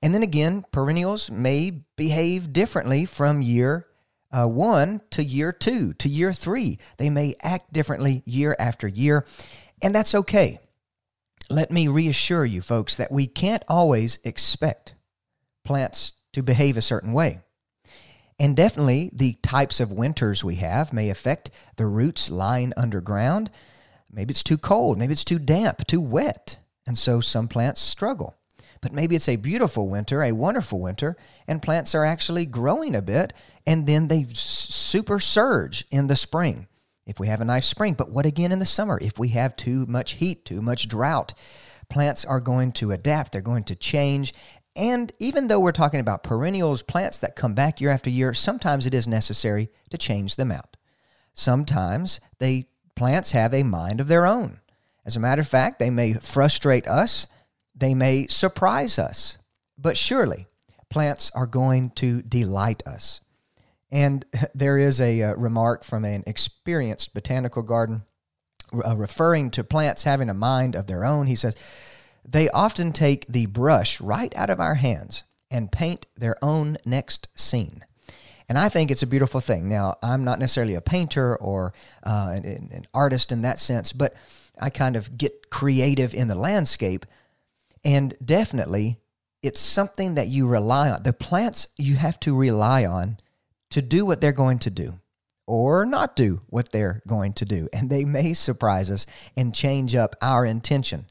And 0.02 0.14
then 0.14 0.23
again, 0.23 0.64
perennials 0.73 1.31
may 1.31 1.83
behave 1.97 2.55
differently 2.55 3.05
from 3.05 3.43
year 3.43 3.87
uh, 4.33 4.47
one 4.47 5.02
to 5.11 5.23
year 5.23 5.52
two 5.52 5.93
to 5.95 6.09
year 6.09 6.33
three. 6.33 6.78
They 6.97 7.11
may 7.11 7.35
act 7.43 7.75
differently 7.75 8.23
year 8.25 8.57
after 8.59 8.88
year, 8.88 9.26
and 9.83 9.95
that's 9.95 10.14
okay. 10.14 10.61
Let 11.50 11.71
me 11.71 11.88
reassure 11.88 12.47
you, 12.47 12.62
folks, 12.62 12.97
that 12.97 13.12
we 13.12 13.26
can't 13.26 13.64
always 13.69 14.19
expect 14.25 14.95
plants 15.66 16.14
to 16.32 16.42
behave 16.42 16.76
a 16.76 16.82
certain 16.82 17.12
way. 17.12 17.40
And 18.38 18.56
definitely 18.56 19.11
the 19.12 19.35
types 19.42 19.80
of 19.80 19.92
winters 19.92 20.44
we 20.44 20.56
have 20.56 20.92
may 20.92 21.11
affect 21.11 21.50
the 21.76 21.87
roots 21.87 22.30
lying 22.30 22.73
underground. 22.76 23.50
Maybe 24.11 24.32
it's 24.32 24.42
too 24.42 24.58
cold, 24.58 24.99
maybe 24.99 25.12
it's 25.12 25.25
too 25.25 25.38
damp, 25.38 25.87
too 25.87 26.00
wet. 26.00 26.58
And 26.87 26.96
so 26.96 27.20
some 27.20 27.49
plants 27.49 27.80
struggle. 27.80 28.37
But 28.80 28.92
maybe 28.92 29.16
it's 29.16 29.28
a 29.28 29.37
beautiful 29.37 29.88
winter, 29.88 30.23
a 30.23 30.32
wonderful 30.32 30.80
winter, 30.80 31.16
and 31.49 31.62
plants 31.62 31.94
are 31.94 32.04
actually 32.04 32.46
growing 32.46 32.94
a 32.94 33.02
bit, 33.02 33.32
and 33.66 33.87
then 33.87 34.08
they 34.08 34.26
super 34.32 35.18
surge 35.18 35.85
in 35.90 36.06
the 36.06 36.14
spring 36.14 36.68
if 37.06 37.18
we 37.18 37.28
have 37.28 37.40
a 37.40 37.44
nice 37.44 37.66
spring. 37.66 37.94
But 37.94 38.11
what 38.11 38.26
again 38.26 38.52
in 38.52 38.58
the 38.58 38.66
summer? 38.66 38.99
If 39.00 39.18
we 39.18 39.28
have 39.28 39.56
too 39.56 39.87
much 39.87 40.12
heat, 40.12 40.44
too 40.44 40.61
much 40.61 40.88
drought, 40.88 41.35
plants 41.88 42.25
are 42.25 42.40
going 42.40 42.73
to 42.73 42.92
adapt, 42.92 43.32
they're 43.32 43.40
going 43.40 43.64
to 43.64 43.75
change. 43.75 44.35
And 44.76 45.11
even 45.18 45.47
though 45.47 45.59
we're 45.59 45.73
talking 45.73 46.00
about 46.00 46.23
perennials, 46.23 46.83
plants 46.83 47.18
that 47.18 47.35
come 47.35 47.54
back 47.54 47.80
year 47.80 47.90
after 47.90 48.11
year, 48.11 48.35
sometimes 48.35 48.87
it 48.87 48.92
is 48.92 49.09
necessary 49.09 49.71
to 49.90 49.97
change 49.97 50.37
them 50.37 50.52
out. 50.52 50.76
Sometimes 51.33 52.21
they 52.38 52.66
plants 52.95 53.33
have 53.33 53.54
a 53.54 53.62
mind 53.62 54.00
of 54.00 54.09
their 54.09 54.26
own. 54.26 54.61
As 55.04 55.16
a 55.16 55.21
matter 55.21 55.40
of 55.40 55.49
fact, 55.49 55.78
they 55.78 55.90
may 55.90 56.14
frustrate 56.14 56.87
us, 56.87 57.26
they 57.75 57.95
may 57.95 58.26
surprise 58.26 58.99
us, 58.99 59.38
but 59.78 59.97
surely 59.97 60.47
plants 60.90 61.30
are 61.35 61.47
going 61.47 61.90
to 61.90 62.23
delight 62.23 62.83
us. 62.87 63.21
And 63.90 64.25
there 64.54 64.78
is 64.78 65.00
a, 65.00 65.23
uh, 65.23 65.35
remark 65.37 65.85
from 65.85 66.04
an 66.04 66.25
experienced 66.26 67.14
botanical 67.14 67.62
garden 67.62 68.02
uh, 68.73 68.97
referring 68.97 69.50
to 69.52 69.64
plants 69.64 70.04
having 70.04 70.28
a 70.28 70.35
mind 70.35 70.75
of 70.75 70.87
their 70.87 71.04
own. 71.04 71.26
He 71.26 71.37
says, 71.37 71.56
They 72.28 72.49
often 72.50 72.92
take 72.92 73.26
the 73.26 73.47
brush 73.47 74.00
right 74.00 74.35
out 74.37 74.50
of 74.50 74.61
our 74.61 74.75
hands 74.75 75.25
and 75.50 75.71
paint 75.71 76.06
their 76.16 76.37
own 76.42 76.76
next 76.85 77.28
scene. 77.35 77.85
And 78.49 78.59
I 78.59 78.68
think 78.68 78.90
it's 78.90 79.02
a 79.02 79.09
beautiful 79.09 79.40
thing. 79.40 79.68
Now, 79.68 79.97
I'm 80.02 80.25
not 80.25 80.38
necessarily 80.38 80.75
a 80.75 80.80
painter 80.80 81.37
or 81.37 81.73
uh, 82.04 82.33
an, 82.35 82.45
an 82.73 82.87
artist 82.95 83.33
in 83.33 83.42
that 83.42 83.59
sense, 83.59 83.92
but 83.92 84.14
I 84.61 84.71
kind 84.71 84.97
of 84.97 85.16
get 85.16 85.50
creative 85.50 86.14
in 86.14 86.28
the 86.28 86.35
landscape. 86.35 87.06
And 87.85 88.14
definitely, 88.25 88.99
it's 89.42 89.61
something 89.61 90.14
that 90.14 90.28
you 90.28 90.47
rely 90.47 90.90
on. 90.90 91.02
The 91.02 91.12
plants 91.12 91.68
you 91.76 91.97
have 91.97 92.18
to 92.21 92.37
rely 92.37 92.85
on 92.85 93.18
to 93.71 93.83
do 93.83 94.04
what 94.06 94.21
they're 94.21 94.33
going 94.33 94.59
to 94.61 94.71
do 94.71 95.00
or 95.47 95.87
not 95.87 96.16
do 96.16 96.40
what 96.49 96.73
they're 96.73 97.02
going 97.06 97.33
to 97.35 97.45
do. 97.45 97.68
And 97.73 97.90
they 97.90 98.04
may 98.04 98.35
surprise 98.35 98.90
us 98.90 99.06
and 99.37 99.54
change 99.54 99.95
up 99.95 100.16
our 100.21 100.45
intention. 100.45 101.06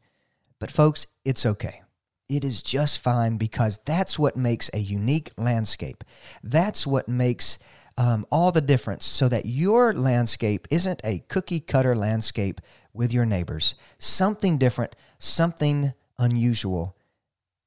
But, 0.65 0.71
folks, 0.71 1.05
it's 1.23 1.45
okay. 1.45 1.83
It 2.27 2.43
is 2.43 2.63
just 2.63 2.97
fine 2.97 3.37
because 3.37 3.79
that's 3.85 4.17
what 4.17 4.35
makes 4.35 4.71
a 4.73 4.79
unique 4.79 5.29
landscape. 5.37 6.03
That's 6.41 6.87
what 6.87 7.07
makes 7.07 7.59
um, 7.99 8.25
all 8.31 8.51
the 8.51 8.61
difference 8.61 9.05
so 9.05 9.29
that 9.29 9.45
your 9.45 9.93
landscape 9.93 10.65
isn't 10.71 11.01
a 11.03 11.19
cookie 11.27 11.59
cutter 11.59 11.95
landscape 11.95 12.61
with 12.95 13.13
your 13.13 13.27
neighbors. 13.27 13.75
Something 13.99 14.57
different, 14.57 14.95
something 15.19 15.93
unusual 16.17 16.97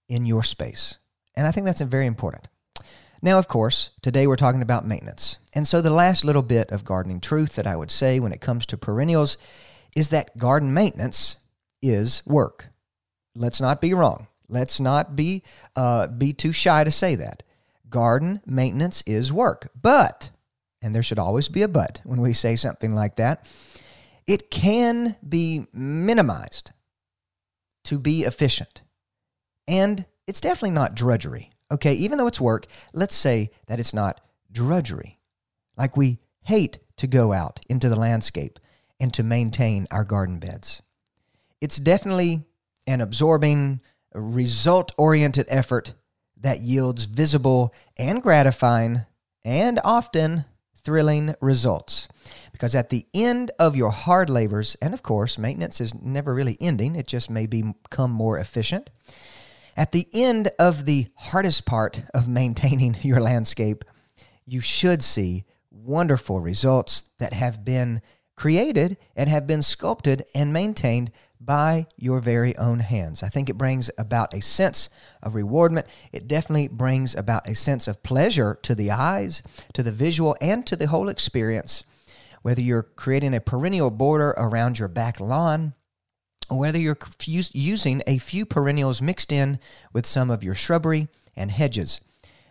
in 0.08 0.26
your 0.26 0.42
space. 0.42 0.98
And 1.36 1.46
I 1.46 1.52
think 1.52 1.66
that's 1.66 1.80
very 1.82 2.06
important. 2.06 2.48
Now, 3.22 3.38
of 3.38 3.46
course, 3.46 3.90
today 4.02 4.26
we're 4.26 4.34
talking 4.34 4.60
about 4.60 4.84
maintenance. 4.84 5.38
And 5.54 5.68
so 5.68 5.80
the 5.80 5.90
last 5.90 6.24
little 6.24 6.42
bit 6.42 6.72
of 6.72 6.84
gardening 6.84 7.20
truth 7.20 7.54
that 7.54 7.66
I 7.68 7.76
would 7.76 7.92
say 7.92 8.18
when 8.18 8.32
it 8.32 8.40
comes 8.40 8.66
to 8.66 8.76
perennials 8.76 9.38
is 9.94 10.08
that 10.08 10.36
garden 10.36 10.74
maintenance 10.74 11.36
is 11.82 12.22
work. 12.26 12.67
Let's 13.38 13.60
not 13.60 13.80
be 13.80 13.94
wrong. 13.94 14.26
Let's 14.48 14.80
not 14.80 15.14
be 15.14 15.42
uh, 15.76 16.08
be 16.08 16.32
too 16.32 16.52
shy 16.52 16.82
to 16.82 16.90
say 16.90 17.14
that. 17.14 17.42
Garden 17.88 18.40
maintenance 18.44 19.02
is 19.06 19.32
work, 19.32 19.70
but 19.80 20.30
and 20.82 20.94
there 20.94 21.02
should 21.02 21.18
always 21.18 21.48
be 21.48 21.62
a 21.62 21.68
but 21.68 22.00
when 22.04 22.20
we 22.20 22.32
say 22.32 22.56
something 22.56 22.92
like 22.92 23.16
that. 23.16 23.46
It 24.26 24.50
can 24.50 25.16
be 25.26 25.66
minimized 25.72 26.72
to 27.84 27.98
be 27.98 28.22
efficient. 28.22 28.82
And 29.66 30.04
it's 30.26 30.40
definitely 30.40 30.72
not 30.72 30.94
drudgery. 30.94 31.50
Okay, 31.70 31.94
even 31.94 32.18
though 32.18 32.26
it's 32.26 32.40
work, 32.40 32.66
let's 32.92 33.14
say 33.14 33.50
that 33.66 33.80
it's 33.80 33.94
not 33.94 34.20
drudgery. 34.50 35.18
Like 35.76 35.96
we 35.96 36.18
hate 36.44 36.78
to 36.96 37.06
go 37.06 37.32
out 37.32 37.60
into 37.68 37.88
the 37.88 37.96
landscape 37.96 38.58
and 39.00 39.12
to 39.14 39.22
maintain 39.22 39.86
our 39.90 40.04
garden 40.04 40.38
beds. 40.38 40.82
It's 41.60 41.78
definitely 41.78 42.44
an 42.88 43.00
absorbing, 43.00 43.80
result 44.14 44.92
oriented 44.96 45.46
effort 45.48 45.92
that 46.40 46.60
yields 46.60 47.04
visible 47.04 47.74
and 47.98 48.22
gratifying 48.22 49.04
and 49.44 49.78
often 49.84 50.44
thrilling 50.74 51.34
results. 51.40 52.08
Because 52.50 52.74
at 52.74 52.88
the 52.88 53.06
end 53.12 53.50
of 53.58 53.76
your 53.76 53.90
hard 53.90 54.30
labors, 54.30 54.76
and 54.80 54.94
of 54.94 55.02
course, 55.02 55.38
maintenance 55.38 55.80
is 55.80 55.94
never 55.94 56.34
really 56.34 56.56
ending, 56.60 56.96
it 56.96 57.06
just 57.06 57.28
may 57.28 57.46
become 57.46 58.10
more 58.10 58.38
efficient. 58.38 58.90
At 59.76 59.92
the 59.92 60.08
end 60.12 60.50
of 60.58 60.86
the 60.86 61.08
hardest 61.14 61.66
part 61.66 62.02
of 62.14 62.26
maintaining 62.26 62.96
your 63.02 63.20
landscape, 63.20 63.84
you 64.46 64.60
should 64.60 65.02
see 65.02 65.44
wonderful 65.70 66.40
results 66.40 67.10
that 67.18 67.34
have 67.34 67.64
been 67.64 68.00
created 68.38 68.96
and 69.16 69.28
have 69.28 69.48
been 69.48 69.60
sculpted 69.60 70.24
and 70.32 70.52
maintained 70.52 71.10
by 71.40 71.86
your 71.96 72.20
very 72.20 72.56
own 72.56 72.78
hands. 72.78 73.20
I 73.20 73.28
think 73.28 73.50
it 73.50 73.58
brings 73.58 73.90
about 73.98 74.32
a 74.32 74.40
sense 74.40 74.88
of 75.20 75.34
rewardment. 75.34 75.88
It 76.12 76.28
definitely 76.28 76.68
brings 76.68 77.16
about 77.16 77.48
a 77.48 77.56
sense 77.56 77.88
of 77.88 78.04
pleasure 78.04 78.56
to 78.62 78.76
the 78.76 78.92
eyes, 78.92 79.42
to 79.74 79.82
the 79.82 79.90
visual, 79.90 80.36
and 80.40 80.64
to 80.68 80.76
the 80.76 80.86
whole 80.86 81.08
experience. 81.08 81.82
Whether 82.42 82.62
you're 82.62 82.84
creating 82.84 83.34
a 83.34 83.40
perennial 83.40 83.90
border 83.90 84.30
around 84.36 84.78
your 84.78 84.88
back 84.88 85.18
lawn, 85.18 85.74
or 86.48 86.60
whether 86.60 86.78
you're 86.78 86.98
using 87.24 88.02
a 88.06 88.18
few 88.18 88.46
perennials 88.46 89.02
mixed 89.02 89.32
in 89.32 89.58
with 89.92 90.06
some 90.06 90.30
of 90.30 90.44
your 90.44 90.54
shrubbery 90.54 91.08
and 91.36 91.50
hedges. 91.50 92.00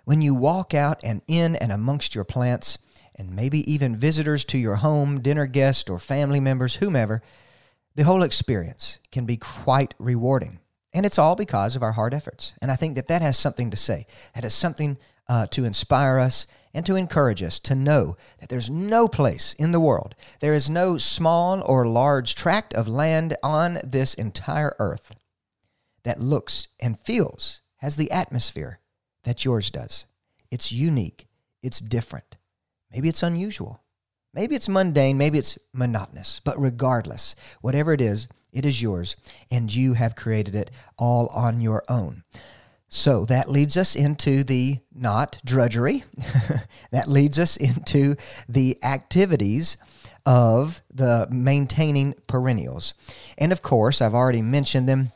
When 0.03 0.22
you 0.22 0.36
walk 0.36 0.74
out 0.74 1.00
and 1.01 1.22
in 1.27 1.56
and 1.56 1.72
amongst 1.72 2.13
your 2.13 2.25
plants, 2.25 2.77
and 3.17 3.36
maybe 3.36 3.69
even 3.71 3.95
visitors 3.95 4.45
to 4.45 4.57
your 4.57 4.77
home, 4.77 5.21
dinner 5.21 5.47
guests, 5.47 5.89
or 5.89 6.00
family 6.00 6.39
members, 6.39 6.75
whomever, 6.75 7.21
the 7.95 8.03
whole 8.03 8.24
experience 8.24 9.00
can 9.12 9.25
be 9.25 9.38
quite 9.38 9.93
rewarding. 9.97 10.59
And 10.93 11.05
it's 11.05 11.19
all 11.19 11.36
because 11.36 11.75
of 11.75 11.83
our 11.83 11.93
hard 11.93 12.13
efforts. 12.13 12.53
And 12.62 12.71
I 12.71 12.75
think 12.75 12.95
that 12.95 13.07
that 13.07 13.21
has 13.21 13.38
something 13.38 13.69
to 13.71 13.77
say. 13.77 14.05
That 14.36 14.43
has 14.43 14.53
something 14.53 14.97
uh, 15.27 15.47
to 15.47 15.65
inspire 15.65 16.19
us 16.19 16.47
and 16.74 16.86
to 16.86 16.95
encourage 16.95 17.41
us 17.41 17.59
to 17.59 17.75
know 17.75 18.15
that 18.39 18.50
there's 18.50 18.69
no 18.69 19.07
place 19.07 19.53
in 19.55 19.71
the 19.71 19.79
world, 19.79 20.15
there 20.41 20.53
is 20.53 20.69
no 20.69 20.97
small 20.97 21.62
or 21.65 21.88
large 21.88 22.36
tract 22.36 22.74
of 22.74 22.88
land 22.88 23.36
on 23.41 23.79
this 23.83 24.13
entire 24.13 24.75
earth 24.77 25.15
that 26.03 26.21
looks 26.21 26.67
and 26.79 27.00
feels, 27.00 27.62
has 27.77 27.95
the 27.95 28.12
atmosphere 28.12 28.79
that 29.24 29.43
yours 29.43 29.71
does. 29.71 30.05
It's 30.51 30.71
unique, 30.71 31.27
it's 31.62 31.79
different, 31.79 32.37
maybe 32.91 33.10
it's 33.10 33.24
unusual. 33.24 33.82
Maybe 34.34 34.56
it's 34.56 34.70
mundane, 34.70 35.17
maybe 35.17 35.39
it's 35.39 35.58
monotonous, 35.74 36.41
but 36.44 36.60
regardless, 36.60 37.36
whatever 37.62 37.94
it 37.94 38.01
is, 38.01 38.27
it 38.51 38.65
is 38.65 38.82
yours, 38.82 39.15
and 39.50 39.74
you 39.74 39.94
have 39.94 40.15
created 40.15 40.56
it 40.56 40.72
all 40.98 41.27
on 41.27 41.62
your 41.62 41.84
own. 41.89 42.24
So 42.89 43.25
that 43.25 43.50
leads 43.50 43.75
us 43.75 43.96
into 43.96 44.44
the 44.44 44.79
not 44.94 45.39
drudgery. 45.44 46.03
that 46.91 47.08
leads 47.08 47.38
us 47.38 47.58
into 47.58 48.15
the 48.48 48.77
activities 48.84 49.77
of 50.25 50.82
the 50.94 51.27
maintaining 51.29 52.15
perennials. 52.27 52.94
And 53.38 53.51
of 53.51 53.62
course, 53.62 54.01
I've 54.01 54.13
already 54.13 54.41
mentioned 54.41 54.88
them 54.88 55.12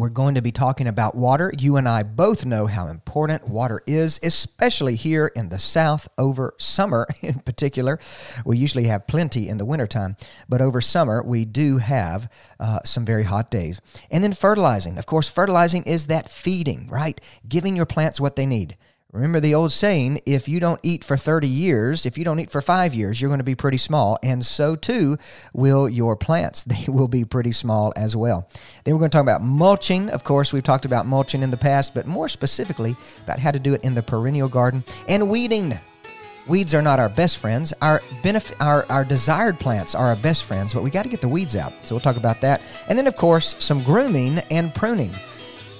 we're 0.00 0.08
going 0.08 0.34
to 0.34 0.42
be 0.42 0.50
talking 0.50 0.86
about 0.86 1.14
water. 1.14 1.52
You 1.58 1.76
and 1.76 1.86
I 1.86 2.02
both 2.02 2.46
know 2.46 2.66
how 2.66 2.88
important 2.88 3.46
water 3.46 3.82
is, 3.86 4.18
especially 4.22 4.96
here 4.96 5.30
in 5.36 5.50
the 5.50 5.58
South 5.58 6.08
over 6.16 6.54
summer 6.58 7.06
in 7.20 7.40
particular. 7.40 7.98
We 8.44 8.56
usually 8.56 8.84
have 8.84 9.06
plenty 9.06 9.48
in 9.48 9.58
the 9.58 9.66
wintertime, 9.66 10.16
but 10.48 10.62
over 10.62 10.80
summer 10.80 11.22
we 11.22 11.44
do 11.44 11.78
have 11.78 12.30
uh, 12.58 12.80
some 12.82 13.04
very 13.04 13.24
hot 13.24 13.50
days. 13.50 13.80
And 14.10 14.24
then 14.24 14.32
fertilizing. 14.32 14.96
Of 14.96 15.04
course, 15.04 15.28
fertilizing 15.28 15.82
is 15.82 16.06
that 16.06 16.30
feeding, 16.30 16.86
right? 16.88 17.20
Giving 17.46 17.76
your 17.76 17.86
plants 17.86 18.20
what 18.20 18.36
they 18.36 18.46
need. 18.46 18.76
Remember 19.12 19.40
the 19.40 19.56
old 19.56 19.72
saying 19.72 20.20
if 20.24 20.48
you 20.48 20.60
don't 20.60 20.78
eat 20.84 21.02
for 21.02 21.16
30 21.16 21.48
years, 21.48 22.06
if 22.06 22.16
you 22.16 22.24
don't 22.24 22.38
eat 22.38 22.50
for 22.50 22.62
five 22.62 22.94
years, 22.94 23.20
you're 23.20 23.28
going 23.28 23.38
to 23.38 23.44
be 23.44 23.56
pretty 23.56 23.76
small. 23.76 24.18
And 24.22 24.46
so 24.46 24.76
too 24.76 25.18
will 25.52 25.88
your 25.88 26.16
plants. 26.16 26.64
They 26.70 26.84
will 26.86 27.08
be 27.08 27.24
pretty 27.24 27.50
small 27.50 27.92
as 27.96 28.14
well. 28.14 28.48
Then 28.84 28.94
we're 28.94 29.00
going 29.00 29.10
to 29.10 29.16
talk 29.16 29.24
about 29.24 29.42
mulching. 29.42 30.08
Of 30.08 30.22
course, 30.22 30.52
we've 30.52 30.62
talked 30.62 30.84
about 30.84 31.04
mulching 31.04 31.42
in 31.42 31.50
the 31.50 31.56
past, 31.56 31.94
but 31.94 32.06
more 32.06 32.28
specifically 32.28 32.94
about 33.24 33.40
how 33.40 33.50
to 33.50 33.58
do 33.58 33.74
it 33.74 33.82
in 33.82 33.94
the 33.94 34.02
perennial 34.02 34.48
garden 34.48 34.84
and 35.08 35.28
weeding. 35.28 35.78
Weeds 36.46 36.72
are 36.72 36.82
not 36.82 37.00
our 37.00 37.08
best 37.08 37.38
friends. 37.38 37.72
Our 37.82 38.02
benefit, 38.22 38.56
our, 38.60 38.86
our 38.88 39.04
desired 39.04 39.58
plants 39.58 39.96
are 39.96 40.06
our 40.06 40.16
best 40.16 40.44
friends, 40.44 40.72
but 40.72 40.84
we 40.84 40.90
got 40.90 41.02
to 41.02 41.08
get 41.08 41.20
the 41.20 41.28
weeds 41.28 41.56
out. 41.56 41.72
So 41.82 41.94
we'll 41.94 42.00
talk 42.00 42.16
about 42.16 42.40
that. 42.42 42.62
And 42.88 42.96
then, 42.96 43.08
of 43.08 43.16
course, 43.16 43.56
some 43.58 43.82
grooming 43.82 44.38
and 44.50 44.72
pruning. 44.72 45.12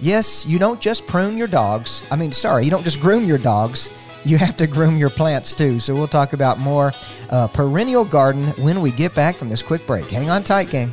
Yes, 0.00 0.47
you 0.47 0.59
don't 0.59 0.80
just 0.80 1.07
prune 1.07 1.37
your 1.37 1.47
dogs. 1.47 2.04
I 2.11 2.16
mean, 2.16 2.33
sorry, 2.33 2.64
you 2.64 2.71
don't 2.71 2.85
just 2.85 3.00
groom 3.00 3.25
your 3.25 3.38
dogs. 3.38 3.90
you 4.25 4.37
have 4.38 4.57
to 4.59 4.66
groom 4.66 4.99
your 4.99 5.11
plants 5.11 5.52
too. 5.52 5.80
So 5.80 5.95
we'll 5.95 6.09
talk 6.09 6.33
about 6.33 6.59
more 6.59 6.92
uh, 7.30 7.49
perennial 7.49 8.04
garden 8.04 8.49
when 8.62 8.80
we 8.80 8.90
get 8.90 9.14
back 9.14 9.37
from 9.37 9.49
this 9.49 9.62
quick 9.62 9.87
break. 9.87 10.07
Hang 10.11 10.30
on 10.30 10.45
tight, 10.45 10.71
gang. 10.71 10.92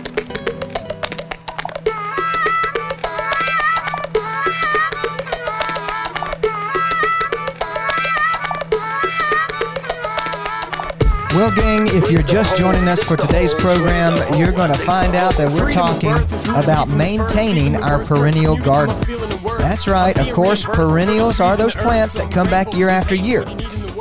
Well, 11.33 11.55
gang, 11.55 11.87
if 11.87 12.11
you're 12.11 12.23
just 12.23 12.57
joining 12.57 12.89
us 12.89 13.01
for 13.01 13.15
today's 13.15 13.53
program, 13.53 14.17
you're 14.37 14.51
going 14.51 14.73
to 14.73 14.77
find 14.79 15.15
out 15.15 15.33
that 15.35 15.49
we're 15.49 15.71
talking 15.71 16.11
about 16.53 16.89
maintaining 16.89 17.77
our 17.77 18.03
perennial 18.03 18.57
garden. 18.57 18.99
That's 19.57 19.87
right, 19.87 20.17
of 20.19 20.35
course, 20.35 20.65
perennials 20.65 21.39
are 21.39 21.55
those 21.55 21.73
plants 21.73 22.15
that 22.15 22.31
come 22.31 22.47
back 22.47 22.75
year 22.75 22.89
after 22.89 23.15
year. 23.15 23.45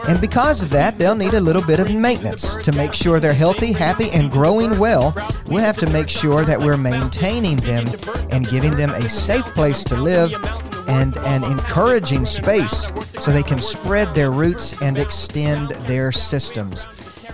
And 0.08 0.20
because 0.20 0.60
of 0.60 0.70
that, 0.70 0.98
they'll 0.98 1.14
need 1.14 1.34
a 1.34 1.40
little 1.40 1.62
bit 1.62 1.78
of 1.78 1.94
maintenance. 1.94 2.56
To 2.56 2.72
make 2.72 2.94
sure 2.94 3.20
they're 3.20 3.32
healthy, 3.32 3.72
happy, 3.72 4.10
and 4.10 4.28
growing 4.28 4.76
well, 4.76 5.14
we'll 5.46 5.62
have 5.62 5.76
to 5.78 5.90
make 5.90 6.08
sure 6.08 6.44
that 6.44 6.58
we're 6.58 6.76
maintaining 6.76 7.58
them 7.58 7.86
and 8.30 8.48
giving 8.48 8.74
them 8.74 8.90
a 8.90 9.08
safe 9.08 9.46
place 9.54 9.84
to 9.84 9.96
live 9.96 10.34
and 10.88 11.16
an 11.18 11.44
encouraging 11.44 12.24
space 12.24 12.90
so 13.18 13.30
they 13.30 13.44
can 13.44 13.60
spread 13.60 14.16
their 14.16 14.32
roots 14.32 14.82
and 14.82 14.98
extend 14.98 15.70
their 15.86 16.10
systems. 16.10 16.88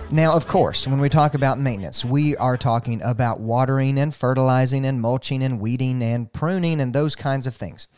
Now, 0.09 0.33
of 0.33 0.47
course, 0.47 0.87
when 0.87 1.01
we 1.01 1.09
talk 1.09 1.33
about 1.33 1.59
maintenance, 1.59 2.05
we 2.05 2.37
are 2.37 2.55
talking 2.55 3.01
about 3.03 3.41
watering 3.41 3.99
and 3.99 4.15
fertilizing 4.15 4.85
and 4.85 5.01
mulching 5.01 5.43
and 5.43 5.59
weeding 5.59 6.01
and 6.01 6.31
pruning 6.31 6.79
and 6.79 6.93
those 6.93 7.13
kinds 7.13 7.45
of 7.45 7.53
things. 7.53 7.89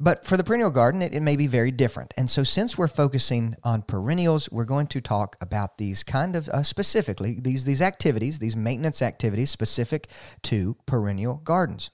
But 0.00 0.24
for 0.24 0.38
the 0.38 0.44
perennial 0.44 0.70
garden, 0.70 1.02
it, 1.02 1.14
it, 1.14 1.20
may 1.20 1.36
be 1.36 1.46
very 1.46 1.70
different. 1.70 2.14
And 2.16 2.30
so, 2.30 2.42
since 2.42 2.78
we're 2.78 2.88
focusing 2.88 3.54
on 3.62 3.82
perennials, 3.82 4.50
we're 4.50 4.64
going 4.64 4.86
to 4.88 5.00
talk 5.02 5.36
about 5.38 5.76
these 5.76 6.02
kind 6.02 6.36
of 6.36 6.48
uh, 6.48 6.62
specifically 6.62 7.38
these 7.38 7.66
these 7.66 7.82
activities, 7.82 8.38
these 8.38 8.56
maintenance 8.56 9.02
activities 9.02 9.50
specific 9.50 10.10
to 10.42 10.76
perennial 10.86 11.36
gardens. 11.44 11.90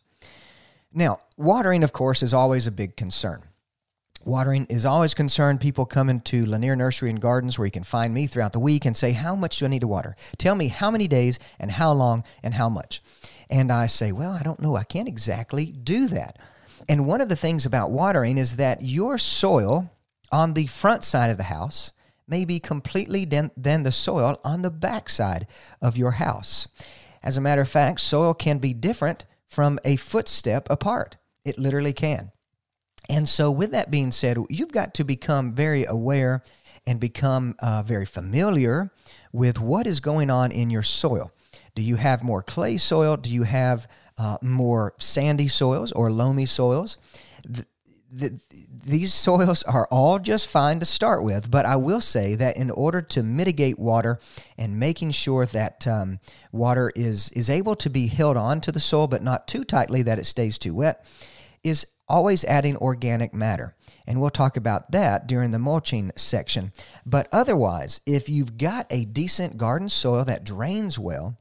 Now, 0.92 1.18
watering, 1.36 1.82
of 1.82 1.92
course, 1.92 2.22
is 2.22 2.32
always 2.32 2.68
a 2.68 2.72
big 2.72 2.96
concern. 2.96 3.42
Watering 4.24 4.66
is 4.68 4.84
always 4.84 5.14
concerned. 5.14 5.60
People 5.60 5.84
come 5.84 6.08
into 6.08 6.46
Lanier 6.46 6.76
Nursery 6.76 7.10
and 7.10 7.20
Gardens 7.20 7.58
where 7.58 7.66
you 7.66 7.72
can 7.72 7.82
find 7.82 8.14
me 8.14 8.26
throughout 8.26 8.52
the 8.52 8.60
week 8.60 8.84
and 8.84 8.96
say, 8.96 9.12
How 9.12 9.34
much 9.34 9.58
do 9.58 9.64
I 9.64 9.68
need 9.68 9.80
to 9.80 9.88
water? 9.88 10.14
Tell 10.38 10.54
me 10.54 10.68
how 10.68 10.90
many 10.90 11.08
days 11.08 11.38
and 11.58 11.70
how 11.70 11.92
long 11.92 12.24
and 12.42 12.54
how 12.54 12.68
much. 12.68 13.02
And 13.50 13.72
I 13.72 13.86
say, 13.86 14.12
Well, 14.12 14.32
I 14.32 14.42
don't 14.42 14.60
know. 14.60 14.76
I 14.76 14.84
can't 14.84 15.08
exactly 15.08 15.66
do 15.66 16.06
that. 16.08 16.38
And 16.88 17.06
one 17.06 17.20
of 17.20 17.28
the 17.28 17.36
things 17.36 17.66
about 17.66 17.90
watering 17.90 18.38
is 18.38 18.56
that 18.56 18.82
your 18.82 19.18
soil 19.18 19.90
on 20.30 20.54
the 20.54 20.66
front 20.66 21.04
side 21.04 21.30
of 21.30 21.36
the 21.36 21.44
house 21.44 21.92
may 22.26 22.44
be 22.44 22.60
completely 22.60 23.24
than 23.24 23.50
the 23.82 23.92
soil 23.92 24.40
on 24.44 24.62
the 24.62 24.70
back 24.70 25.08
side 25.08 25.46
of 25.80 25.96
your 25.96 26.12
house. 26.12 26.68
As 27.22 27.36
a 27.36 27.40
matter 27.40 27.60
of 27.60 27.68
fact, 27.68 28.00
soil 28.00 28.34
can 28.34 28.58
be 28.58 28.74
different 28.74 29.26
from 29.48 29.78
a 29.84 29.96
footstep 29.96 30.68
apart. 30.70 31.16
It 31.44 31.58
literally 31.58 31.92
can. 31.92 32.32
And 33.12 33.28
so, 33.28 33.50
with 33.50 33.72
that 33.72 33.90
being 33.90 34.10
said, 34.10 34.38
you've 34.48 34.72
got 34.72 34.94
to 34.94 35.04
become 35.04 35.52
very 35.52 35.84
aware 35.84 36.42
and 36.86 36.98
become 36.98 37.54
uh, 37.60 37.82
very 37.84 38.06
familiar 38.06 38.90
with 39.32 39.60
what 39.60 39.86
is 39.86 40.00
going 40.00 40.30
on 40.30 40.50
in 40.50 40.70
your 40.70 40.82
soil. 40.82 41.30
Do 41.74 41.82
you 41.82 41.96
have 41.96 42.24
more 42.24 42.42
clay 42.42 42.78
soil? 42.78 43.18
Do 43.18 43.28
you 43.28 43.42
have 43.42 43.86
uh, 44.16 44.38
more 44.40 44.94
sandy 44.98 45.46
soils 45.48 45.92
or 45.92 46.10
loamy 46.10 46.46
soils? 46.46 46.96
The, 47.46 47.66
the, 48.10 48.40
these 48.82 49.12
soils 49.12 49.62
are 49.64 49.86
all 49.90 50.18
just 50.18 50.48
fine 50.48 50.80
to 50.80 50.86
start 50.86 51.22
with, 51.22 51.50
but 51.50 51.66
I 51.66 51.76
will 51.76 52.00
say 52.00 52.34
that 52.36 52.56
in 52.56 52.70
order 52.70 53.02
to 53.02 53.22
mitigate 53.22 53.78
water 53.78 54.20
and 54.56 54.80
making 54.80 55.10
sure 55.10 55.44
that 55.46 55.86
um, 55.86 56.18
water 56.50 56.90
is, 56.96 57.28
is 57.32 57.50
able 57.50 57.74
to 57.76 57.90
be 57.90 58.06
held 58.06 58.38
on 58.38 58.62
to 58.62 58.72
the 58.72 58.80
soil 58.80 59.06
but 59.06 59.22
not 59.22 59.46
too 59.46 59.64
tightly 59.64 60.02
that 60.02 60.18
it 60.18 60.24
stays 60.24 60.58
too 60.58 60.74
wet, 60.74 61.06
is 61.62 61.86
always 62.08 62.44
adding 62.44 62.76
organic 62.76 63.32
matter. 63.32 63.74
And 64.06 64.20
we'll 64.20 64.30
talk 64.30 64.56
about 64.56 64.90
that 64.92 65.26
during 65.26 65.50
the 65.50 65.58
mulching 65.58 66.12
section. 66.16 66.72
But 67.06 67.28
otherwise, 67.32 68.00
if 68.06 68.28
you've 68.28 68.58
got 68.58 68.86
a 68.90 69.04
decent 69.04 69.56
garden 69.56 69.88
soil 69.88 70.24
that 70.24 70.44
drains 70.44 70.98
well, 70.98 71.38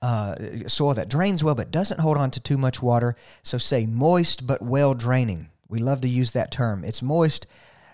uh, 0.00 0.34
soil 0.66 0.94
that 0.94 1.08
drains 1.08 1.44
well 1.44 1.54
but 1.54 1.70
doesn't 1.70 2.00
hold 2.00 2.16
on 2.16 2.30
to 2.32 2.40
too 2.40 2.58
much 2.58 2.82
water, 2.82 3.14
so 3.42 3.58
say 3.58 3.86
moist 3.86 4.46
but 4.46 4.62
well 4.62 4.94
draining. 4.94 5.48
We 5.68 5.78
love 5.78 6.00
to 6.02 6.08
use 6.08 6.32
that 6.32 6.50
term. 6.50 6.84
It's 6.84 7.02
moist, 7.02 7.46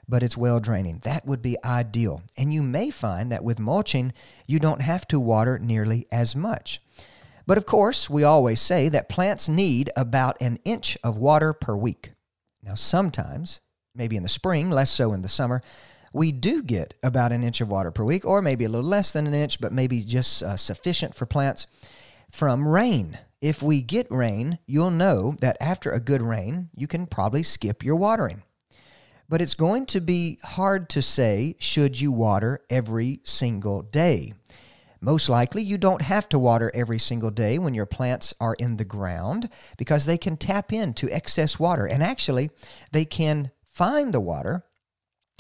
but 0.09 0.23
it's 0.23 0.37
well 0.37 0.59
draining. 0.59 1.01
That 1.05 1.27
would 1.27 1.43
be 1.43 1.57
ideal. 1.65 2.23
And 2.37 2.53
you 2.53 2.63
may 2.63 2.91
find 2.91 3.31
that 3.31 3.45
with 3.45 3.61
mulching, 3.61 4.13
you 4.47 4.59
don't 4.59 4.83
have 4.83 5.07
to 5.09 5.21
water 5.21 5.59
nearly 5.59 6.07
as 6.11 6.35
much. 6.35 6.81
But 7.49 7.57
of 7.57 7.65
course, 7.65 8.11
we 8.11 8.25
always 8.25 8.61
say 8.61 8.91
that 8.91 9.09
plants 9.09 9.49
need 9.49 9.89
about 9.97 10.37
an 10.39 10.59
inch 10.67 10.99
of 11.03 11.17
water 11.17 11.55
per 11.55 11.75
week. 11.75 12.13
Now, 12.63 12.75
sometimes, 12.75 13.63
maybe 13.95 14.17
in 14.17 14.23
the 14.23 14.29
spring, 14.29 14.69
less 14.71 14.91
so 14.91 15.15
in 15.15 15.23
the 15.23 15.31
summer, 15.31 15.63
we 16.13 16.31
do 16.31 16.63
get 16.63 16.93
about 17.03 17.33
an 17.33 17.43
inch 17.43 17.63
of 17.63 17.71
water 17.71 17.91
per 17.91 18.05
week, 18.05 18.27
or 18.27 18.43
maybe 18.43 18.67
a 18.67 18.69
little 18.69 18.87
less 18.87 19.13
than 19.13 19.27
an 19.27 19.33
inch, 19.33 19.63
but 19.63 19.73
maybe 19.73 20.03
just 20.03 20.43
uh, 20.43 20.59
sufficient 20.59 21.15
for 21.15 21.25
plants 21.25 21.67
from 22.31 22.69
rain. 22.69 23.19
If 23.41 23.63
we 23.63 23.81
get 23.81 24.11
rain, 24.11 24.59
you'll 24.67 24.91
know 24.91 25.35
that 25.41 25.57
after 25.59 25.91
a 25.91 26.01
good 26.01 26.21
rain, 26.21 26.69
you 26.77 26.87
can 26.87 27.07
probably 27.07 27.43
skip 27.43 27.83
your 27.83 27.97
watering. 27.97 28.43
But 29.27 29.41
it's 29.41 29.55
going 29.55 29.87
to 29.87 30.03
be 30.03 30.39
hard 30.45 30.91
to 30.91 31.01
say, 31.01 31.57
should 31.61 31.99
you 31.99 32.13
water 32.13 32.61
every 32.69 33.21
single 33.25 33.81
day? 33.81 34.35
Most 35.01 35.29
likely, 35.29 35.63
you 35.63 35.79
don't 35.79 36.03
have 36.03 36.29
to 36.31 36.39
water 36.39 36.73
every 36.75 36.99
single 36.99 37.31
day 37.31 37.59
when 37.59 37.75
your 37.75 37.87
plants 37.87 38.35
are 38.41 38.55
in 38.55 38.77
the 38.77 38.85
ground 38.85 39.49
because 39.77 40.07
they 40.07 40.19
can 40.19 40.37
tap 40.37 40.73
into 40.73 41.11
excess 41.11 41.59
water. 41.59 41.87
And 41.87 42.03
actually, 42.03 42.51
they 42.91 43.05
can 43.05 43.51
find 43.65 44.13
the 44.13 44.21
water 44.21 44.65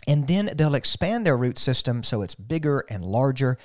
and 0.07 0.29
then 0.29 0.51
they'll 0.55 0.75
expand 0.75 1.27
their 1.27 1.37
root 1.37 1.59
system 1.59 2.03
so 2.03 2.23
it's 2.23 2.35
bigger 2.35 2.85
and 2.89 3.05
larger. 3.05 3.59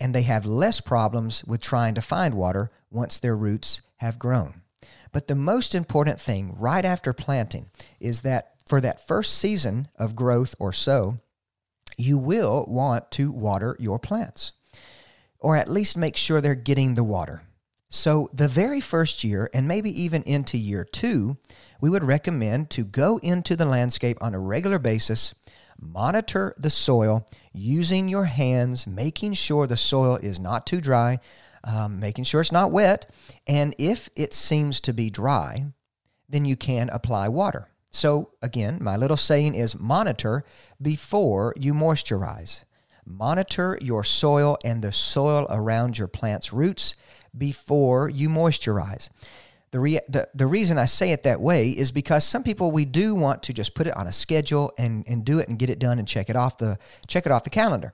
And 0.00 0.14
they 0.14 0.22
have 0.22 0.44
less 0.44 0.80
problems 0.80 1.44
with 1.44 1.60
trying 1.60 1.94
to 1.94 2.02
find 2.02 2.34
water 2.34 2.70
once 2.90 3.18
their 3.18 3.36
roots 3.36 3.82
have 3.98 4.18
grown. 4.18 4.62
But 5.12 5.28
the 5.28 5.34
most 5.34 5.74
important 5.74 6.20
thing 6.20 6.54
right 6.58 6.84
after 6.84 7.12
planting 7.12 7.70
is 8.00 8.22
that 8.22 8.52
for 8.66 8.80
that 8.80 9.06
first 9.06 9.34
season 9.38 9.88
of 9.96 10.16
growth 10.16 10.54
or 10.58 10.72
so, 10.72 11.20
you 11.96 12.18
will 12.18 12.66
want 12.68 13.10
to 13.12 13.30
water 13.30 13.76
your 13.78 13.98
plants 13.98 14.52
or 15.38 15.56
at 15.56 15.70
least 15.70 15.96
make 15.96 16.16
sure 16.16 16.40
they're 16.40 16.54
getting 16.54 16.94
the 16.94 17.04
water. 17.04 17.42
So, 17.88 18.28
the 18.32 18.48
very 18.48 18.80
first 18.80 19.22
year, 19.22 19.48
and 19.54 19.68
maybe 19.68 20.02
even 20.02 20.22
into 20.24 20.58
year 20.58 20.84
two, 20.84 21.36
we 21.80 21.88
would 21.88 22.02
recommend 22.02 22.68
to 22.70 22.84
go 22.84 23.18
into 23.18 23.54
the 23.54 23.64
landscape 23.64 24.18
on 24.20 24.34
a 24.34 24.40
regular 24.40 24.80
basis, 24.80 25.34
monitor 25.80 26.52
the 26.58 26.70
soil 26.70 27.26
using 27.52 28.08
your 28.08 28.24
hands, 28.24 28.86
making 28.86 29.34
sure 29.34 29.66
the 29.66 29.76
soil 29.76 30.16
is 30.16 30.40
not 30.40 30.66
too 30.66 30.80
dry, 30.80 31.20
um, 31.62 32.00
making 32.00 32.24
sure 32.24 32.40
it's 32.40 32.50
not 32.50 32.72
wet, 32.72 33.10
and 33.46 33.74
if 33.78 34.10
it 34.16 34.34
seems 34.34 34.80
to 34.80 34.92
be 34.92 35.08
dry, 35.08 35.66
then 36.28 36.44
you 36.44 36.56
can 36.56 36.90
apply 36.90 37.28
water. 37.28 37.68
So, 37.92 38.32
again, 38.42 38.78
my 38.80 38.96
little 38.96 39.16
saying 39.16 39.54
is 39.54 39.78
monitor 39.78 40.44
before 40.82 41.54
you 41.56 41.72
moisturize 41.72 42.64
Monitor 43.06 43.78
your 43.80 44.02
soil 44.02 44.58
and 44.64 44.82
the 44.82 44.92
soil 44.92 45.46
around 45.48 45.96
your 45.96 46.08
plant's 46.08 46.52
roots 46.52 46.96
before 47.36 48.08
you 48.08 48.28
moisturize. 48.28 49.08
The, 49.70 49.80
re- 49.80 50.00
the, 50.08 50.28
the 50.34 50.46
reason 50.46 50.76
I 50.76 50.86
say 50.86 51.12
it 51.12 51.22
that 51.22 51.40
way 51.40 51.70
is 51.70 51.92
because 51.92 52.24
some 52.24 52.42
people 52.42 52.72
we 52.72 52.84
do 52.84 53.14
want 53.14 53.44
to 53.44 53.52
just 53.52 53.74
put 53.74 53.86
it 53.86 53.96
on 53.96 54.06
a 54.06 54.12
schedule 54.12 54.72
and, 54.76 55.06
and 55.06 55.24
do 55.24 55.38
it 55.38 55.48
and 55.48 55.58
get 55.58 55.70
it 55.70 55.78
done 55.78 55.98
and 55.98 56.08
check 56.08 56.28
it 56.28 56.36
off 56.36 56.58
the 56.58 56.78
check 57.06 57.26
it 57.26 57.32
off 57.32 57.44
the 57.44 57.50
calendar. 57.50 57.92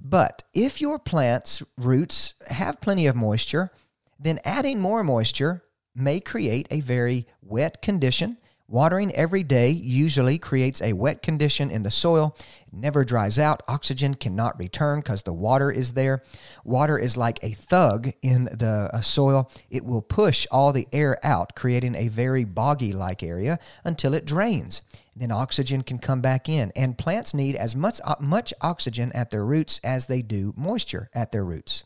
But 0.00 0.42
if 0.54 0.80
your 0.80 0.98
plant's 0.98 1.62
roots 1.76 2.34
have 2.48 2.80
plenty 2.80 3.06
of 3.06 3.16
moisture, 3.16 3.70
then 4.18 4.40
adding 4.44 4.80
more 4.80 5.04
moisture 5.04 5.62
may 5.94 6.20
create 6.20 6.66
a 6.70 6.80
very 6.80 7.26
wet 7.42 7.82
condition 7.82 8.38
Watering 8.70 9.14
every 9.14 9.42
day 9.44 9.70
usually 9.70 10.36
creates 10.36 10.82
a 10.82 10.92
wet 10.92 11.22
condition 11.22 11.70
in 11.70 11.84
the 11.84 11.90
soil. 11.90 12.36
It 12.66 12.74
never 12.74 13.02
dries 13.02 13.38
out. 13.38 13.62
Oxygen 13.66 14.12
cannot 14.12 14.58
return 14.58 14.98
because 15.00 15.22
the 15.22 15.32
water 15.32 15.70
is 15.70 15.94
there. 15.94 16.22
Water 16.64 16.98
is 16.98 17.16
like 17.16 17.42
a 17.42 17.52
thug 17.52 18.10
in 18.20 18.44
the 18.44 18.90
uh, 18.92 19.00
soil. 19.00 19.50
It 19.70 19.86
will 19.86 20.02
push 20.02 20.46
all 20.50 20.74
the 20.74 20.86
air 20.92 21.18
out, 21.24 21.54
creating 21.56 21.94
a 21.94 22.08
very 22.08 22.44
boggy 22.44 22.92
like 22.92 23.22
area 23.22 23.58
until 23.84 24.12
it 24.12 24.26
drains. 24.26 24.82
Then 25.16 25.32
oxygen 25.32 25.82
can 25.82 25.98
come 25.98 26.20
back 26.20 26.46
in. 26.46 26.70
And 26.76 26.98
plants 26.98 27.32
need 27.32 27.56
as 27.56 27.74
much, 27.74 28.02
uh, 28.04 28.16
much 28.20 28.52
oxygen 28.60 29.10
at 29.14 29.30
their 29.30 29.46
roots 29.46 29.80
as 29.82 30.08
they 30.08 30.20
do 30.20 30.52
moisture 30.58 31.08
at 31.14 31.32
their 31.32 31.44
roots. 31.44 31.84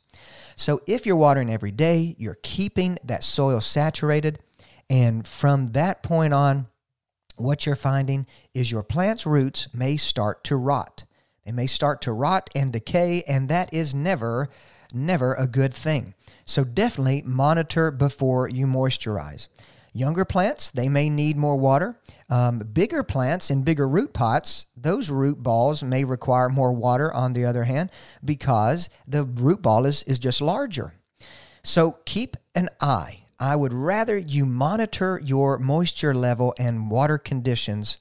So 0.56 0.80
if 0.88 1.06
you're 1.06 1.14
watering 1.14 1.48
every 1.48 1.70
day, 1.70 2.16
you're 2.18 2.38
keeping 2.42 2.98
that 3.04 3.22
soil 3.22 3.60
saturated. 3.60 4.40
And 4.90 5.26
from 5.26 5.68
that 5.68 6.02
point 6.02 6.34
on, 6.34 6.66
what 7.36 7.66
you're 7.66 7.76
finding 7.76 8.26
is 8.54 8.70
your 8.70 8.82
plant's 8.82 9.26
roots 9.26 9.68
may 9.74 9.96
start 9.96 10.44
to 10.44 10.56
rot. 10.56 11.04
They 11.44 11.52
may 11.52 11.66
start 11.66 12.00
to 12.02 12.12
rot 12.12 12.50
and 12.54 12.72
decay, 12.72 13.22
and 13.26 13.48
that 13.48 13.72
is 13.74 13.94
never, 13.94 14.48
never 14.92 15.34
a 15.34 15.46
good 15.46 15.74
thing. 15.74 16.14
So 16.44 16.64
definitely 16.64 17.22
monitor 17.22 17.90
before 17.90 18.48
you 18.48 18.66
moisturize. 18.66 19.48
Younger 19.94 20.24
plants, 20.24 20.70
they 20.70 20.88
may 20.88 21.10
need 21.10 21.36
more 21.36 21.56
water. 21.56 21.98
Um, 22.30 22.60
bigger 22.60 23.02
plants 23.02 23.50
in 23.50 23.62
bigger 23.62 23.86
root 23.86 24.14
pots, 24.14 24.66
those 24.76 25.10
root 25.10 25.42
balls 25.42 25.82
may 25.82 26.04
require 26.04 26.48
more 26.48 26.72
water, 26.72 27.12
on 27.12 27.34
the 27.34 27.44
other 27.44 27.64
hand, 27.64 27.90
because 28.24 28.88
the 29.06 29.24
root 29.24 29.60
ball 29.60 29.84
is, 29.84 30.02
is 30.04 30.18
just 30.18 30.40
larger. 30.40 30.94
So 31.62 31.98
keep 32.06 32.36
an 32.54 32.70
eye 32.80 33.21
I 33.42 33.56
would 33.56 33.72
rather 33.72 34.16
you 34.16 34.46
monitor 34.46 35.20
your 35.20 35.58
moisture 35.58 36.14
level 36.14 36.54
and 36.60 36.88
water 36.88 37.18
conditions 37.18 37.98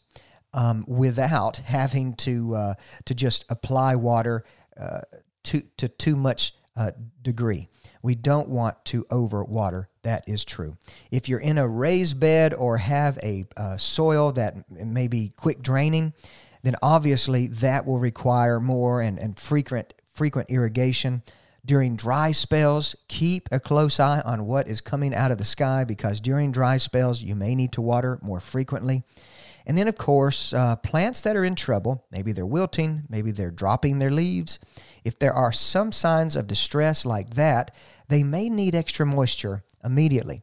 um, 0.54 0.86
without 0.88 1.58
having 1.58 2.14
to 2.18 2.54
uh, 2.54 2.74
to 3.06 3.16
just 3.16 3.46
apply 3.50 3.96
water 3.96 4.44
uh, 4.80 5.02
to 5.46 5.64
to 5.78 5.88
too 5.88 6.16
much 6.16 6.54
uh, 6.78 6.92
degree. 7.24 7.70
We 8.04 8.14
don't 8.14 8.50
want 8.50 8.86
to 8.86 9.04
overwater. 9.06 9.88
That 10.04 10.24
is 10.28 10.46
true. 10.46 10.78
If 11.10 11.28
you're 11.28 11.40
in 11.40 11.58
a 11.58 11.68
raised 11.68 12.20
bed 12.20 12.54
or 12.54 12.78
have 12.78 13.18
a 13.24 13.46
uh, 13.58 13.78
soil 13.78 14.32
that 14.34 14.70
may 14.70 15.08
be 15.08 15.30
quick 15.30 15.64
draining, 15.64 16.14
then 16.62 16.76
obviously 16.84 17.48
that 17.48 17.88
will 17.88 18.00
require 18.00 18.60
more 18.60 19.02
and, 19.02 19.18
and 19.18 19.40
frequent 19.40 19.96
frequent 20.14 20.52
irrigation. 20.52 21.24
During 21.64 21.96
dry 21.96 22.32
spells, 22.32 22.96
keep 23.08 23.48
a 23.52 23.60
close 23.60 24.00
eye 24.00 24.22
on 24.26 24.46
what 24.46 24.68
is 24.68 24.82
coming 24.82 25.14
out 25.14 25.32
of 25.32 25.38
the 25.38 25.44
sky 25.44 25.84
because 25.84 26.20
during 26.20 26.52
dry 26.52 26.78
spells, 26.78 27.22
you 27.22 27.36
may 27.36 27.54
need 27.54 27.72
to 27.74 27.82
water 27.82 28.18
more 28.22 28.40
frequently. 28.40 29.04
And 29.68 29.78
then, 29.78 29.88
of 29.88 29.96
course, 29.96 30.54
uh, 30.54 30.76
plants 30.78 31.22
that 31.22 31.36
are 31.36 31.46
in 31.46 31.56
trouble, 31.56 32.06
maybe 32.12 32.32
they're 32.32 32.46
wilting, 32.46 33.04
maybe 33.10 33.32
they're 33.32 33.52
dropping 33.52 34.00
their 34.00 34.10
leaves. 34.10 34.58
If 35.04 35.20
there 35.20 35.34
are 35.34 35.52
some 35.52 35.92
signs 35.92 36.36
of 36.36 36.48
distress 36.48 37.06
like 37.06 37.36
that, 37.36 37.70
they 38.08 38.24
may 38.24 38.50
need 38.50 38.74
extra 38.74 39.06
moisture 39.06 39.64
immediately. 39.84 40.42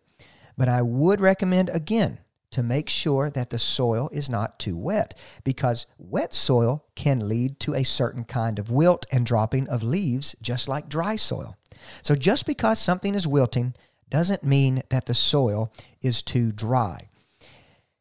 But 0.57 0.69
I 0.69 0.83
would 0.83 1.21
recommend, 1.21 1.69
again, 1.69 2.19
to 2.51 2.63
make 2.63 2.89
sure 2.89 3.31
that 3.31 3.51
the 3.51 3.59
soil 3.59 4.09
is 4.13 4.31
not 4.31 4.59
too 4.59 4.77
wet 4.77 5.19
because 5.45 5.87
wet 5.99 6.33
soil 6.33 6.85
can 6.95 7.29
lead 7.29 7.61
to 7.61 7.75
a 7.75 7.85
certain 7.85 8.25
kind 8.25 8.59
of 8.59 8.71
wilt 8.71 9.07
and 9.13 9.27
dropping 9.27 9.69
of 9.69 9.83
leaves, 9.83 10.35
just 10.41 10.69
like 10.69 10.89
dry 10.89 11.17
soil. 11.17 11.57
So, 12.03 12.15
just 12.15 12.47
because 12.47 12.79
something 12.79 13.15
is 13.15 13.27
wilting 13.27 13.75
doesn't 14.11 14.43
mean 14.43 14.83
that 14.89 15.07
the 15.07 15.15
soil 15.15 15.73
is 16.01 16.23
too 16.23 16.53
dry. 16.53 17.09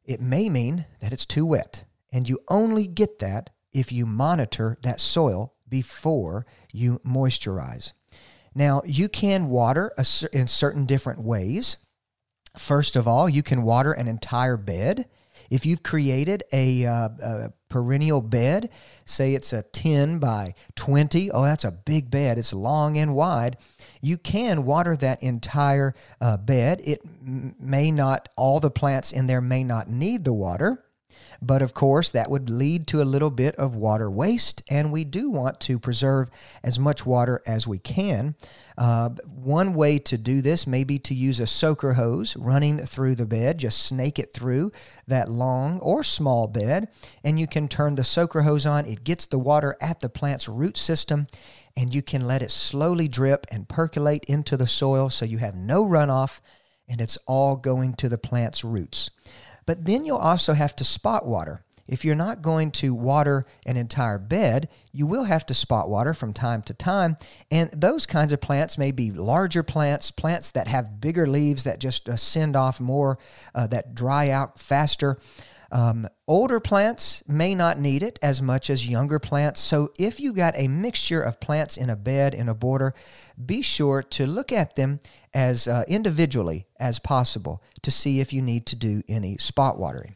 It 0.05 0.21
may 0.21 0.49
mean 0.49 0.85
that 0.99 1.11
it's 1.11 1.25
too 1.25 1.45
wet, 1.45 1.83
and 2.11 2.29
you 2.29 2.39
only 2.47 2.87
get 2.87 3.19
that 3.19 3.49
if 3.73 3.91
you 3.91 4.05
monitor 4.05 4.77
that 4.81 5.01
soil 5.01 5.53
before 5.69 6.45
you 6.71 6.99
moisturize. 7.05 7.91
Now, 8.55 8.81
you 8.85 9.09
can 9.09 9.49
water 9.49 9.93
in 10.33 10.47
certain 10.47 10.85
different 10.85 11.21
ways. 11.21 11.77
First 12.57 12.95
of 12.95 13.07
all, 13.07 13.29
you 13.29 13.43
can 13.43 13.63
water 13.63 13.93
an 13.93 14.07
entire 14.07 14.57
bed. 14.57 15.07
If 15.49 15.65
you've 15.65 15.83
created 15.83 16.43
a, 16.51 16.85
uh, 16.85 17.09
a, 17.21 17.53
perennial 17.69 18.21
bed, 18.21 18.69
say 19.05 19.33
it's 19.33 19.53
a 19.53 19.61
10 19.61 20.19
by 20.19 20.53
20, 20.75 21.31
oh, 21.31 21.43
that's 21.43 21.63
a 21.63 21.71
big 21.71 22.09
bed, 22.09 22.37
it's 22.37 22.53
long 22.53 22.97
and 22.97 23.13
wide, 23.13 23.57
you 24.01 24.17
can 24.17 24.63
water 24.63 24.95
that 24.95 25.21
entire 25.21 25.93
uh, 26.21 26.37
bed. 26.37 26.81
It 26.83 27.01
may 27.21 27.91
not, 27.91 28.29
all 28.35 28.59
the 28.59 28.71
plants 28.71 29.11
in 29.11 29.25
there 29.25 29.41
may 29.41 29.63
not 29.63 29.89
need 29.89 30.23
the 30.23 30.33
water. 30.33 30.83
But 31.41 31.61
of 31.61 31.73
course, 31.73 32.11
that 32.11 32.29
would 32.29 32.49
lead 32.49 32.87
to 32.87 33.01
a 33.01 33.03
little 33.03 33.29
bit 33.29 33.55
of 33.55 33.75
water 33.75 34.09
waste, 34.09 34.63
and 34.69 34.91
we 34.91 35.03
do 35.03 35.29
want 35.29 35.59
to 35.61 35.79
preserve 35.79 36.29
as 36.63 36.79
much 36.79 37.05
water 37.05 37.41
as 37.45 37.67
we 37.67 37.79
can. 37.79 38.35
Uh, 38.77 39.09
one 39.25 39.73
way 39.73 39.99
to 39.99 40.17
do 40.17 40.41
this 40.41 40.67
may 40.67 40.83
be 40.83 40.99
to 40.99 41.13
use 41.13 41.39
a 41.39 41.47
soaker 41.47 41.93
hose 41.93 42.35
running 42.37 42.79
through 42.79 43.15
the 43.15 43.25
bed, 43.25 43.57
just 43.57 43.83
snake 43.83 44.19
it 44.19 44.33
through 44.33 44.71
that 45.07 45.29
long 45.29 45.79
or 45.79 46.03
small 46.03 46.47
bed, 46.47 46.87
and 47.23 47.39
you 47.39 47.47
can 47.47 47.67
turn 47.67 47.95
the 47.95 48.03
soaker 48.03 48.43
hose 48.43 48.65
on. 48.65 48.85
It 48.85 49.03
gets 49.03 49.25
the 49.25 49.39
water 49.39 49.75
at 49.81 49.99
the 49.99 50.09
plant's 50.09 50.47
root 50.47 50.77
system 50.77 51.27
and 51.77 51.93
you 51.93 52.01
can 52.01 52.25
let 52.25 52.41
it 52.41 52.49
slowly 52.49 53.07
drip 53.07 53.45
and 53.51 53.69
percolate 53.69 54.25
into 54.25 54.57
the 54.57 54.65
soil 54.65 55.11
so 55.11 55.25
you 55.25 55.37
have 55.37 55.55
no 55.55 55.85
runoff 55.85 56.41
and 56.89 56.99
it's 56.99 57.17
all 57.27 57.55
going 57.55 57.93
to 57.93 58.09
the 58.09 58.17
plant's 58.17 58.63
roots. 58.63 59.11
But 59.67 59.85
then 59.85 60.03
you'll 60.03 60.17
also 60.17 60.53
have 60.53 60.75
to 60.77 60.83
spot 60.83 61.27
water. 61.27 61.63
If 61.87 62.03
you're 62.03 62.15
not 62.15 62.41
going 62.41 62.71
to 62.71 62.93
water 62.93 63.45
an 63.65 63.77
entire 63.77 64.17
bed, 64.17 64.67
you 64.91 65.07
will 65.07 65.23
have 65.23 65.45
to 65.45 65.53
spot 65.53 65.89
water 65.89 66.13
from 66.13 66.33
time 66.33 66.61
to 66.63 66.73
time. 66.73 67.17
And 67.49 67.71
those 67.71 68.05
kinds 68.05 68.33
of 68.33 68.41
plants 68.41 68.77
may 68.77 68.91
be 68.91 69.11
larger 69.11 69.63
plants, 69.63 70.11
plants 70.11 70.51
that 70.51 70.67
have 70.67 70.99
bigger 70.99 71.27
leaves 71.27 71.63
that 71.63 71.79
just 71.79 72.09
uh, 72.09 72.17
send 72.17 72.55
off 72.55 72.81
more, 72.81 73.19
uh, 73.55 73.67
that 73.67 73.95
dry 73.95 74.29
out 74.29 74.59
faster. 74.59 75.17
Um, 75.71 76.07
older 76.27 76.59
plants 76.59 77.23
may 77.27 77.53
not 77.53 77.79
need 77.79 78.03
it 78.03 78.17
as 78.21 78.41
much 78.41 78.69
as 78.69 78.87
younger 78.87 79.19
plants. 79.19 79.59
So, 79.59 79.91
if 79.99 80.19
you 80.19 80.33
got 80.33 80.57
a 80.57 80.67
mixture 80.67 81.21
of 81.21 81.39
plants 81.39 81.77
in 81.77 81.89
a 81.89 81.95
bed, 81.95 82.33
in 82.33 82.47
a 82.47 82.55
border, 82.55 82.93
be 83.43 83.61
sure 83.61 84.01
to 84.01 84.25
look 84.25 84.51
at 84.51 84.75
them 84.75 84.99
as 85.33 85.67
uh, 85.67 85.83
individually 85.87 86.67
as 86.79 86.99
possible 86.99 87.61
to 87.81 87.91
see 87.91 88.19
if 88.19 88.31
you 88.31 88.41
need 88.41 88.65
to 88.67 88.75
do 88.75 89.01
any 89.07 89.37
spot 89.37 89.77
watering. 89.77 90.15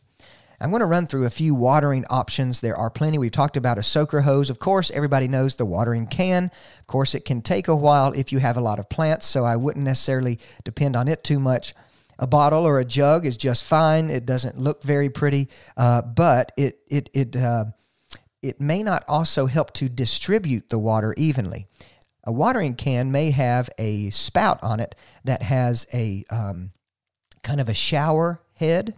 I'm 0.61 0.69
going 0.69 0.81
to 0.81 0.85
run 0.85 1.07
through 1.07 1.25
a 1.25 1.31
few 1.31 1.55
watering 1.55 2.05
options. 2.09 2.61
There 2.61 2.77
are 2.77 2.91
plenty. 2.91 3.17
We've 3.17 3.31
talked 3.31 3.57
about 3.57 3.79
a 3.79 3.83
soaker 3.83 4.21
hose. 4.21 4.51
Of 4.51 4.59
course, 4.59 4.91
everybody 4.91 5.27
knows 5.27 5.55
the 5.55 5.65
watering 5.65 6.05
can. 6.05 6.51
Of 6.79 6.87
course, 6.87 7.15
it 7.15 7.25
can 7.25 7.41
take 7.41 7.67
a 7.67 7.75
while 7.75 8.13
if 8.13 8.31
you 8.31 8.37
have 8.37 8.57
a 8.57 8.61
lot 8.61 8.77
of 8.77 8.87
plants, 8.87 9.25
so 9.25 9.43
I 9.43 9.55
wouldn't 9.55 9.85
necessarily 9.85 10.37
depend 10.63 10.95
on 10.95 11.07
it 11.07 11.23
too 11.23 11.39
much. 11.39 11.73
A 12.21 12.27
bottle 12.27 12.65
or 12.65 12.79
a 12.79 12.85
jug 12.85 13.25
is 13.25 13.35
just 13.35 13.63
fine. 13.63 14.09
It 14.09 14.25
doesn't 14.25 14.57
look 14.57 14.83
very 14.83 15.09
pretty, 15.09 15.49
uh, 15.75 16.03
but 16.03 16.51
it 16.55 16.79
it 16.87 17.09
it 17.13 17.35
uh, 17.35 17.65
it 18.41 18.61
may 18.61 18.83
not 18.83 19.03
also 19.07 19.47
help 19.47 19.73
to 19.73 19.89
distribute 19.89 20.69
the 20.69 20.79
water 20.79 21.13
evenly. 21.17 21.67
A 22.23 22.31
watering 22.31 22.75
can 22.75 23.11
may 23.11 23.31
have 23.31 23.69
a 23.79 24.11
spout 24.11 24.59
on 24.61 24.79
it 24.79 24.95
that 25.23 25.41
has 25.41 25.87
a 25.91 26.23
um, 26.29 26.71
kind 27.43 27.59
of 27.59 27.67
a 27.67 27.73
shower 27.73 28.39
head. 28.55 28.95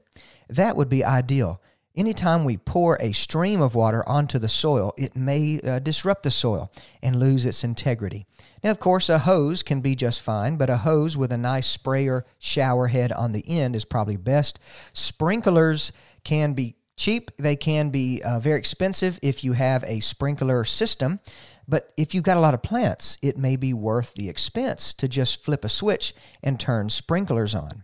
That 0.50 0.76
would 0.76 0.90
be 0.90 1.06
ideal. 1.06 1.62
Anytime 1.96 2.44
we 2.44 2.58
pour 2.58 2.98
a 3.00 3.12
stream 3.12 3.62
of 3.62 3.76
water 3.76 4.08
onto 4.10 4.40
the 4.40 4.50
soil, 4.50 4.94
it 4.98 5.16
may 5.16 5.60
uh, 5.60 5.78
disrupt 5.78 6.24
the 6.24 6.32
soil 6.32 6.72
and 7.04 7.20
lose 7.20 7.46
its 7.46 7.64
integrity. 7.64 8.26
Now, 8.64 8.72
of 8.72 8.80
course, 8.80 9.10
a 9.10 9.20
hose 9.20 9.62
can 9.62 9.80
be 9.80 9.96
just 9.96 10.20
fine, 10.20 10.58
but 10.58 10.72
a 10.72 10.78
hose 10.78 11.16
with 11.16 11.32
a 11.32 11.38
nice 11.38 11.68
sprayer 11.68 12.26
shower 12.40 12.88
head 12.88 13.12
on 13.12 13.32
the 13.32 13.48
end 13.48 13.76
is 13.76 13.86
probably 13.86 14.18
best. 14.18 14.60
Sprinklers 14.92 15.92
can 16.24 16.54
be 16.54 16.78
cheap, 16.98 17.30
they 17.38 17.56
can 17.56 17.92
be 17.92 18.24
uh, 18.24 18.40
very 18.40 18.58
expensive 18.58 19.20
if 19.22 19.44
you 19.44 19.54
have 19.54 19.84
a 19.84 20.00
sprinkler 20.00 20.64
system. 20.64 21.20
But 21.68 21.94
if 21.96 22.16
you've 22.16 22.24
got 22.24 22.38
a 22.38 22.42
lot 22.42 22.56
of 22.56 22.64
plants, 22.64 23.20
it 23.22 23.38
may 23.38 23.56
be 23.56 23.72
worth 23.72 24.16
the 24.16 24.30
expense 24.30 24.94
to 24.96 25.08
just 25.08 25.44
flip 25.44 25.64
a 25.64 25.70
switch 25.70 26.16
and 26.42 26.60
turn 26.60 26.90
sprinklers 26.90 27.54
on. 27.54 27.84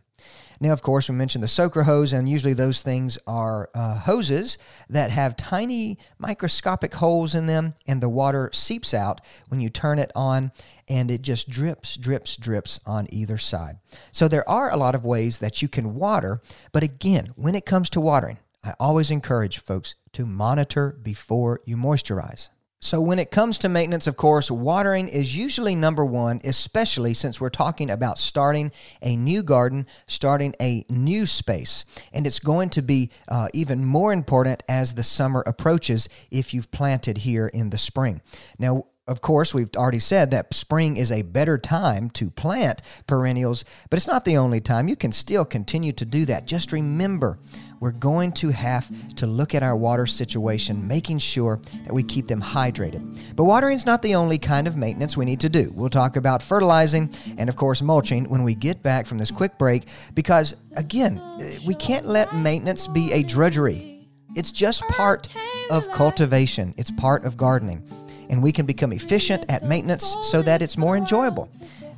Now, 0.61 0.73
of 0.73 0.81
course, 0.81 1.09
we 1.09 1.15
mentioned 1.15 1.43
the 1.43 1.47
soaker 1.47 1.83
hose, 1.83 2.11
and 2.11 2.27
usually 2.27 2.53
those 2.53 2.81
things 2.81 3.17
are 3.25 3.69
uh, 3.73 3.99
hoses 3.99 4.57
that 4.89 5.09
have 5.11 5.37
tiny 5.37 5.97
microscopic 6.17 6.95
holes 6.95 7.33
in 7.33 7.45
them, 7.45 7.75
and 7.87 8.01
the 8.01 8.09
water 8.09 8.49
seeps 8.51 8.93
out 8.93 9.21
when 9.47 9.61
you 9.61 9.69
turn 9.69 9.99
it 9.99 10.11
on, 10.15 10.51
and 10.89 11.09
it 11.09 11.21
just 11.21 11.49
drips, 11.49 11.95
drips, 11.95 12.35
drips 12.35 12.79
on 12.85 13.07
either 13.09 13.37
side. 13.37 13.77
So, 14.11 14.27
there 14.27 14.47
are 14.49 14.69
a 14.69 14.77
lot 14.77 14.95
of 14.95 15.05
ways 15.05 15.39
that 15.39 15.61
you 15.61 15.69
can 15.69 15.95
water, 15.95 16.41
but 16.73 16.83
again, 16.83 17.31
when 17.35 17.55
it 17.55 17.65
comes 17.65 17.89
to 17.91 18.01
watering, 18.01 18.39
I 18.63 18.73
always 18.79 19.11
encourage 19.11 19.59
folks 19.59 19.95
to 20.13 20.25
monitor 20.25 20.97
before 21.01 21.61
you 21.65 21.77
moisturize. 21.77 22.49
So, 22.81 23.01
when 23.01 23.19
it 23.19 23.29
comes 23.29 23.59
to 23.59 23.69
maintenance, 23.69 24.07
of 24.07 24.15
course, 24.15 24.49
watering 24.49 25.09
is 25.09 25.35
usually 25.35 25.75
number 25.75 26.05
one, 26.05 26.39
especially 26.45 27.13
since 27.13 27.41
we're 27.41 27.49
talking 27.49 27.89
about 27.89 28.17
starting 28.17 28.71
a 29.01 29.17
new 29.17 29.43
garden, 29.43 29.85
starting 30.07 30.55
a 30.61 30.85
new 30.89 31.25
space. 31.25 31.83
And 32.13 32.25
it's 32.25 32.39
going 32.39 32.69
to 32.71 32.81
be 32.81 33.11
uh, 33.27 33.49
even 33.53 33.83
more 33.83 34.13
important 34.13 34.63
as 34.69 34.93
the 34.93 35.03
summer 35.03 35.43
approaches 35.45 36.07
if 36.31 36.53
you've 36.53 36.71
planted 36.71 37.19
here 37.19 37.47
in 37.47 37.69
the 37.69 37.77
spring. 37.77 38.21
Now, 38.57 38.83
of 39.09 39.21
course, 39.21 39.55
we've 39.55 39.75
already 39.75 39.99
said 39.99 40.29
that 40.31 40.53
spring 40.53 40.95
is 40.95 41.11
a 41.11 41.23
better 41.23 41.57
time 41.57 42.11
to 42.11 42.29
plant 42.29 42.83
perennials, 43.07 43.65
but 43.89 43.97
it's 43.97 44.07
not 44.07 44.23
the 44.23 44.37
only 44.37 44.61
time. 44.61 44.87
You 44.87 44.95
can 44.95 45.11
still 45.11 45.45
continue 45.45 45.91
to 45.93 46.05
do 46.05 46.25
that. 46.25 46.45
Just 46.45 46.71
remember, 46.71 47.39
we're 47.79 47.91
going 47.91 48.33
to 48.33 48.49
have 48.49 48.87
to 49.15 49.25
look 49.25 49.55
at 49.55 49.63
our 49.63 49.75
water 49.75 50.05
situation, 50.05 50.87
making 50.87 51.17
sure 51.17 51.59
that 51.85 51.93
we 51.93 52.03
keep 52.03 52.27
them 52.27 52.39
hydrated. 52.39 53.19
But 53.35 53.45
watering 53.45 53.75
is 53.75 53.85
not 53.85 54.03
the 54.03 54.13
only 54.13 54.37
kind 54.37 54.67
of 54.67 54.77
maintenance 54.77 55.17
we 55.17 55.25
need 55.25 55.39
to 55.39 55.49
do. 55.49 55.71
We'll 55.73 55.89
talk 55.89 56.15
about 56.15 56.43
fertilizing 56.43 57.09
and, 57.39 57.49
of 57.49 57.55
course, 57.55 57.81
mulching 57.81 58.29
when 58.29 58.43
we 58.43 58.53
get 58.53 58.83
back 58.83 59.07
from 59.07 59.17
this 59.17 59.31
quick 59.31 59.57
break 59.57 59.87
because, 60.13 60.55
again, 60.75 61.19
we 61.65 61.73
can't 61.73 62.05
let 62.05 62.35
maintenance 62.35 62.85
be 62.85 63.11
a 63.13 63.23
drudgery. 63.23 64.07
It's 64.35 64.51
just 64.51 64.83
part 64.83 65.27
of 65.71 65.89
cultivation, 65.89 66.75
it's 66.77 66.91
part 66.91 67.25
of 67.25 67.37
gardening. 67.37 67.83
And 68.29 68.43
we 68.43 68.51
can 68.51 68.65
become 68.65 68.91
efficient 68.93 69.45
at 69.49 69.63
maintenance 69.63 70.15
so 70.21 70.41
that 70.43 70.61
it's 70.61 70.77
more 70.77 70.95
enjoyable. 70.95 71.49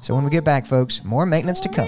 So, 0.01 0.15
when 0.15 0.23
we 0.23 0.29
get 0.31 0.43
back, 0.43 0.65
folks, 0.65 1.03
more 1.03 1.25
maintenance 1.25 1.59
to 1.61 1.69
come. 1.69 1.87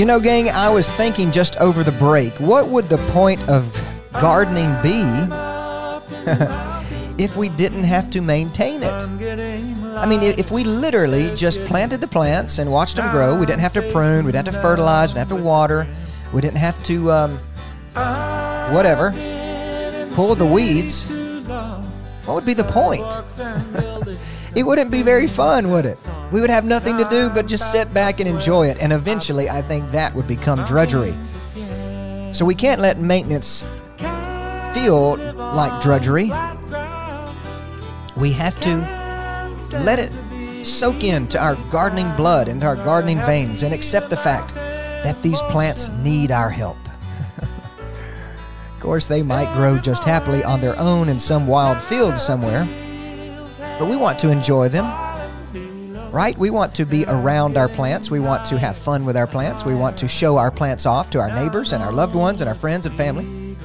You 0.00 0.06
know, 0.06 0.18
gang, 0.18 0.48
I 0.48 0.70
was 0.70 0.90
thinking 0.90 1.30
just 1.30 1.58
over 1.58 1.84
the 1.84 1.92
break, 1.92 2.32
what 2.40 2.68
would 2.68 2.86
the 2.86 2.96
point 3.12 3.46
of 3.50 3.78
gardening 4.12 4.74
be 4.82 5.02
if 7.22 7.36
we 7.36 7.50
didn't 7.50 7.84
have 7.84 8.08
to 8.12 8.22
maintain 8.22 8.82
it? 8.82 8.88
I 8.88 10.06
mean, 10.06 10.22
if 10.22 10.50
we 10.50 10.64
literally 10.64 11.34
just 11.36 11.62
planted 11.66 12.00
the 12.00 12.08
plants 12.08 12.58
and 12.58 12.72
watched 12.72 12.96
them 12.96 13.10
grow, 13.12 13.38
we 13.38 13.44
didn't 13.44 13.60
have 13.60 13.74
to 13.74 13.82
prune, 13.92 14.24
we 14.24 14.32
didn't 14.32 14.46
have 14.46 14.54
to 14.54 14.62
fertilize, 14.62 15.10
we 15.10 15.18
didn't 15.18 15.28
have 15.28 15.38
to 15.38 15.44
water, 15.44 15.86
we 16.32 16.40
didn't 16.40 16.56
have 16.56 16.82
to, 16.84 17.12
um, 17.12 17.38
whatever, 18.72 19.10
pull 20.14 20.34
the 20.34 20.46
weeds, 20.50 21.10
what 22.24 22.36
would 22.36 22.46
be 22.46 22.54
the 22.54 22.64
point? 22.64 23.04
it 24.56 24.64
wouldn't 24.64 24.90
be 24.90 25.02
very 25.02 25.28
fun, 25.28 25.70
would 25.70 25.86
it? 25.86 26.04
We 26.32 26.40
would 26.40 26.50
have 26.50 26.64
nothing 26.64 26.96
to 26.96 27.04
do 27.08 27.30
but 27.30 27.46
just 27.46 27.70
sit 27.70 27.92
back 27.94 28.18
and 28.18 28.28
enjoy 28.28 28.66
it, 28.66 28.78
and 28.80 28.92
eventually 28.92 29.48
I 29.48 29.62
think 29.62 29.90
that 29.92 30.14
would 30.14 30.26
become 30.26 30.64
drudgery. 30.64 31.14
So 32.32 32.44
we 32.44 32.54
can't 32.54 32.80
let 32.80 32.98
maintenance 32.98 33.64
feel 34.74 35.16
like 35.16 35.80
drudgery. 35.80 36.32
We 38.16 38.32
have 38.32 38.58
to 38.60 38.76
let 39.84 39.98
it 39.98 40.12
soak 40.66 41.04
into 41.04 41.42
our 41.42 41.56
gardening 41.70 42.14
blood, 42.16 42.48
into 42.48 42.66
our 42.66 42.76
gardening 42.76 43.18
veins, 43.18 43.62
and 43.62 43.72
accept 43.72 44.10
the 44.10 44.16
fact 44.16 44.54
that 44.54 45.22
these 45.22 45.40
plants 45.42 45.90
need 46.02 46.30
our 46.32 46.50
help. 46.50 46.76
of 47.38 48.80
course, 48.80 49.06
they 49.06 49.22
might 49.22 49.52
grow 49.54 49.78
just 49.78 50.04
happily 50.04 50.42
on 50.42 50.60
their 50.60 50.78
own 50.78 51.08
in 51.08 51.18
some 51.20 51.46
wild 51.46 51.80
field 51.80 52.18
somewhere 52.18 52.68
but 53.80 53.88
we 53.88 53.96
want 53.96 54.18
to 54.18 54.28
enjoy 54.28 54.68
them. 54.68 54.84
Right? 56.12 56.36
We 56.36 56.50
want 56.50 56.74
to 56.74 56.84
be 56.84 57.06
around 57.06 57.56
our 57.56 57.68
plants. 57.68 58.10
We 58.10 58.20
want 58.20 58.44
to 58.46 58.58
have 58.58 58.76
fun 58.76 59.06
with 59.06 59.16
our 59.16 59.26
plants. 59.26 59.64
We 59.64 59.74
want 59.74 59.96
to 59.98 60.06
show 60.06 60.36
our 60.36 60.50
plants 60.50 60.84
off 60.84 61.08
to 61.10 61.18
our 61.18 61.30
neighbors 61.30 61.72
and 61.72 61.82
our 61.82 61.90
loved 61.90 62.14
ones 62.14 62.42
and 62.42 62.48
our 62.48 62.54
friends 62.54 62.84
and 62.84 62.94
family. 62.94 63.56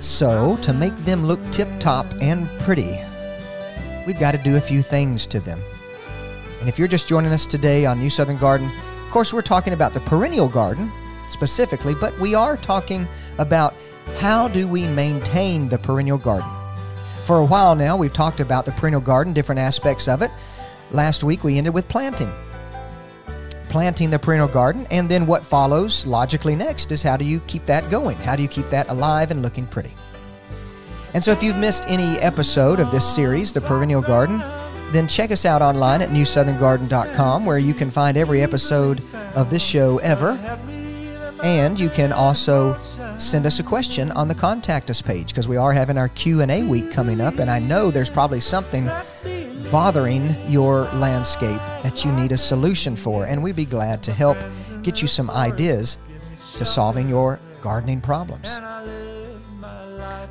So, 0.00 0.56
to 0.62 0.72
make 0.72 0.96
them 0.96 1.26
look 1.26 1.40
tip 1.50 1.68
top 1.78 2.06
and 2.22 2.48
pretty, 2.60 2.98
we've 4.06 4.18
got 4.18 4.32
to 4.32 4.38
do 4.38 4.56
a 4.56 4.60
few 4.62 4.80
things 4.80 5.26
to 5.26 5.40
them. 5.40 5.60
And 6.60 6.68
if 6.68 6.78
you're 6.78 6.88
just 6.88 7.06
joining 7.06 7.32
us 7.32 7.46
today 7.46 7.84
on 7.84 7.98
New 7.98 8.08
Southern 8.08 8.38
Garden, 8.38 8.70
of 9.04 9.10
course, 9.10 9.30
we're 9.30 9.42
talking 9.42 9.74
about 9.74 9.92
the 9.92 10.00
perennial 10.00 10.48
garden 10.48 10.90
specifically, 11.28 11.94
but 11.94 12.18
we 12.18 12.34
are 12.34 12.56
talking 12.56 13.06
about 13.36 13.74
how 14.16 14.48
do 14.48 14.66
we 14.66 14.86
maintain 14.86 15.68
the 15.68 15.76
perennial 15.76 16.16
garden. 16.16 16.65
For 17.26 17.38
a 17.38 17.44
while 17.44 17.74
now, 17.74 17.96
we've 17.96 18.12
talked 18.12 18.38
about 18.38 18.64
the 18.64 18.70
perennial 18.70 19.00
garden, 19.00 19.32
different 19.32 19.60
aspects 19.60 20.06
of 20.06 20.22
it. 20.22 20.30
Last 20.92 21.24
week, 21.24 21.42
we 21.42 21.58
ended 21.58 21.74
with 21.74 21.88
planting. 21.88 22.32
Planting 23.68 24.10
the 24.10 24.18
perennial 24.20 24.46
garden, 24.46 24.86
and 24.92 25.08
then 25.08 25.26
what 25.26 25.44
follows 25.44 26.06
logically 26.06 26.54
next 26.54 26.92
is 26.92 27.02
how 27.02 27.16
do 27.16 27.24
you 27.24 27.40
keep 27.40 27.66
that 27.66 27.90
going? 27.90 28.16
How 28.18 28.36
do 28.36 28.42
you 28.42 28.48
keep 28.48 28.70
that 28.70 28.88
alive 28.88 29.32
and 29.32 29.42
looking 29.42 29.66
pretty? 29.66 29.92
And 31.14 31.24
so, 31.24 31.32
if 31.32 31.42
you've 31.42 31.56
missed 31.56 31.84
any 31.88 32.16
episode 32.20 32.78
of 32.78 32.92
this 32.92 33.04
series, 33.04 33.52
The 33.52 33.60
Perennial 33.60 34.02
Garden, 34.02 34.38
then 34.92 35.08
check 35.08 35.32
us 35.32 35.44
out 35.44 35.62
online 35.62 36.02
at 36.02 36.10
newsoutherngarden.com 36.10 37.44
where 37.44 37.58
you 37.58 37.74
can 37.74 37.90
find 37.90 38.16
every 38.16 38.40
episode 38.40 39.02
of 39.34 39.50
this 39.50 39.64
show 39.64 39.98
ever. 39.98 40.38
And 41.42 41.78
you 41.78 41.88
can 41.90 42.12
also 42.12 42.76
send 43.18 43.46
us 43.46 43.60
a 43.60 43.62
question 43.62 44.10
on 44.12 44.28
the 44.28 44.34
contact 44.34 44.90
us 44.90 45.02
page 45.02 45.28
because 45.28 45.48
we 45.48 45.56
are 45.56 45.72
having 45.72 45.98
our 45.98 46.08
Q&A 46.08 46.62
week 46.64 46.92
coming 46.92 47.20
up 47.20 47.38
and 47.38 47.50
I 47.50 47.58
know 47.58 47.90
there's 47.90 48.10
probably 48.10 48.40
something 48.40 48.90
bothering 49.70 50.34
your 50.48 50.84
landscape 50.94 51.60
that 51.82 52.04
you 52.04 52.12
need 52.12 52.32
a 52.32 52.38
solution 52.38 52.96
for 52.96 53.26
and 53.26 53.42
we'd 53.42 53.56
be 53.56 53.64
glad 53.64 54.02
to 54.04 54.12
help 54.12 54.38
get 54.82 55.02
you 55.02 55.08
some 55.08 55.30
ideas 55.30 55.98
to 56.56 56.64
solving 56.64 57.08
your 57.08 57.40
gardening 57.62 58.00
problems. 58.00 58.58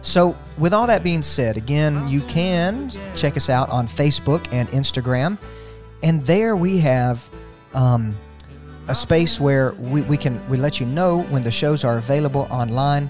So, 0.01 0.37
with 0.57 0.73
all 0.73 0.87
that 0.87 1.03
being 1.03 1.23
said, 1.23 1.57
again, 1.57 2.07
you 2.07 2.21
can 2.21 2.91
check 3.15 3.35
us 3.35 3.49
out 3.49 3.69
on 3.69 3.87
Facebook 3.87 4.47
and 4.51 4.69
Instagram. 4.69 5.37
And 6.03 6.21
there 6.25 6.55
we 6.55 6.77
have 6.79 7.27
um, 7.73 8.15
a 8.87 8.95
space 8.95 9.39
where 9.39 9.73
we, 9.73 10.01
we 10.03 10.17
can 10.17 10.47
we 10.49 10.57
let 10.57 10.79
you 10.79 10.85
know 10.85 11.23
when 11.23 11.41
the 11.41 11.51
shows 11.51 11.83
are 11.83 11.97
available 11.97 12.47
online. 12.51 13.09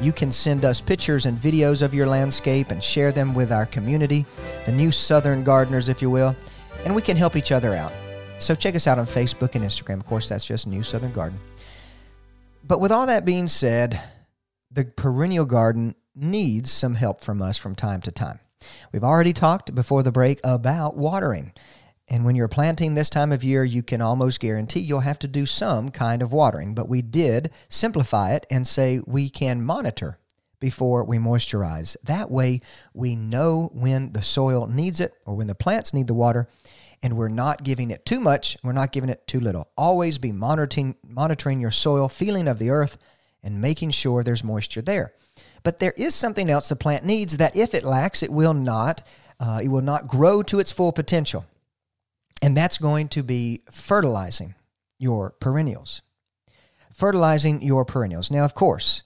You 0.00 0.12
can 0.12 0.30
send 0.30 0.64
us 0.64 0.80
pictures 0.80 1.26
and 1.26 1.36
videos 1.38 1.82
of 1.82 1.92
your 1.92 2.06
landscape 2.06 2.70
and 2.70 2.82
share 2.82 3.10
them 3.10 3.34
with 3.34 3.50
our 3.50 3.66
community, 3.66 4.26
the 4.64 4.72
new 4.72 4.92
Southern 4.92 5.42
gardeners, 5.42 5.88
if 5.88 6.00
you 6.00 6.08
will, 6.08 6.36
and 6.84 6.94
we 6.94 7.02
can 7.02 7.16
help 7.16 7.34
each 7.34 7.50
other 7.50 7.74
out. 7.74 7.92
So 8.38 8.54
check 8.54 8.76
us 8.76 8.86
out 8.86 8.98
on 8.98 9.06
Facebook 9.06 9.56
and 9.56 9.64
Instagram. 9.64 9.98
Of 9.98 10.06
course, 10.06 10.28
that's 10.28 10.46
just 10.46 10.68
New 10.68 10.84
Southern 10.84 11.12
Garden. 11.12 11.38
But 12.62 12.80
with 12.80 12.92
all 12.92 13.06
that 13.06 13.24
being 13.24 13.48
said, 13.48 14.00
the 14.70 14.84
perennial 14.84 15.46
garden 15.46 15.96
needs 16.14 16.70
some 16.70 16.94
help 16.94 17.20
from 17.20 17.42
us 17.42 17.58
from 17.58 17.74
time 17.74 18.00
to 18.02 18.12
time. 18.12 18.38
We've 18.92 19.04
already 19.04 19.32
talked 19.32 19.74
before 19.74 20.02
the 20.02 20.12
break 20.12 20.40
about 20.44 20.96
watering. 20.96 21.52
And 22.10 22.24
when 22.24 22.36
you're 22.36 22.48
planting 22.48 22.94
this 22.94 23.10
time 23.10 23.32
of 23.32 23.44
year, 23.44 23.64
you 23.64 23.82
can 23.82 24.00
almost 24.00 24.40
guarantee 24.40 24.80
you'll 24.80 25.00
have 25.00 25.18
to 25.20 25.28
do 25.28 25.44
some 25.44 25.90
kind 25.90 26.22
of 26.22 26.32
watering. 26.32 26.74
But 26.74 26.88
we 26.88 27.02
did 27.02 27.50
simplify 27.68 28.32
it 28.32 28.46
and 28.50 28.66
say 28.66 29.00
we 29.06 29.28
can 29.28 29.62
monitor 29.62 30.18
before 30.60 31.04
we 31.04 31.18
moisturize. 31.18 31.96
That 32.02 32.30
way, 32.30 32.60
we 32.94 33.14
know 33.14 33.70
when 33.72 34.12
the 34.12 34.22
soil 34.22 34.66
needs 34.66 35.00
it 35.00 35.12
or 35.24 35.36
when 35.36 35.46
the 35.46 35.54
plants 35.54 35.94
need 35.94 36.06
the 36.06 36.14
water, 36.14 36.48
and 37.02 37.16
we're 37.16 37.28
not 37.28 37.62
giving 37.62 37.90
it 37.90 38.04
too 38.04 38.18
much, 38.18 38.56
we're 38.64 38.72
not 38.72 38.90
giving 38.90 39.10
it 39.10 39.26
too 39.26 39.38
little. 39.38 39.68
Always 39.76 40.18
be 40.18 40.32
monitoring, 40.32 40.96
monitoring 41.06 41.60
your 41.60 41.70
soil, 41.70 42.08
feeling 42.08 42.48
of 42.48 42.58
the 42.58 42.70
earth, 42.70 42.98
and 43.42 43.60
making 43.60 43.90
sure 43.90 44.24
there's 44.24 44.42
moisture 44.42 44.82
there. 44.82 45.12
But 45.62 45.78
there 45.78 45.94
is 45.96 46.14
something 46.14 46.50
else 46.50 46.68
the 46.68 46.76
plant 46.76 47.04
needs 47.04 47.36
that 47.36 47.54
if 47.54 47.74
it 47.74 47.84
lacks, 47.84 48.22
it 48.22 48.32
will 48.32 48.54
not 48.54 49.02
uh, 49.40 49.60
it 49.62 49.68
will 49.68 49.82
not 49.82 50.08
grow 50.08 50.42
to 50.42 50.58
its 50.58 50.72
full 50.72 50.90
potential. 50.90 51.46
And 52.42 52.56
that's 52.56 52.78
going 52.78 53.08
to 53.08 53.22
be 53.22 53.62
fertilizing 53.70 54.54
your 54.98 55.30
perennials. 55.40 56.02
Fertilizing 56.94 57.62
your 57.62 57.84
perennials. 57.84 58.30
Now, 58.30 58.44
of 58.44 58.54
course, 58.54 59.02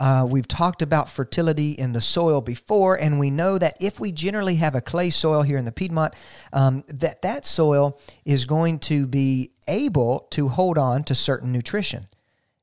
uh, 0.00 0.26
we've 0.28 0.46
talked 0.46 0.80
about 0.80 1.08
fertility 1.08 1.72
in 1.72 1.92
the 1.92 2.00
soil 2.00 2.40
before, 2.40 2.94
and 2.94 3.18
we 3.18 3.30
know 3.30 3.58
that 3.58 3.76
if 3.80 3.98
we 3.98 4.12
generally 4.12 4.56
have 4.56 4.74
a 4.76 4.80
clay 4.80 5.10
soil 5.10 5.42
here 5.42 5.58
in 5.58 5.64
the 5.64 5.72
Piedmont, 5.72 6.14
um, 6.52 6.84
that 6.86 7.22
that 7.22 7.44
soil 7.44 7.98
is 8.24 8.44
going 8.44 8.78
to 8.78 9.06
be 9.06 9.50
able 9.66 10.28
to 10.30 10.48
hold 10.48 10.78
on 10.78 11.02
to 11.04 11.14
certain 11.14 11.52
nutrition. 11.52 12.06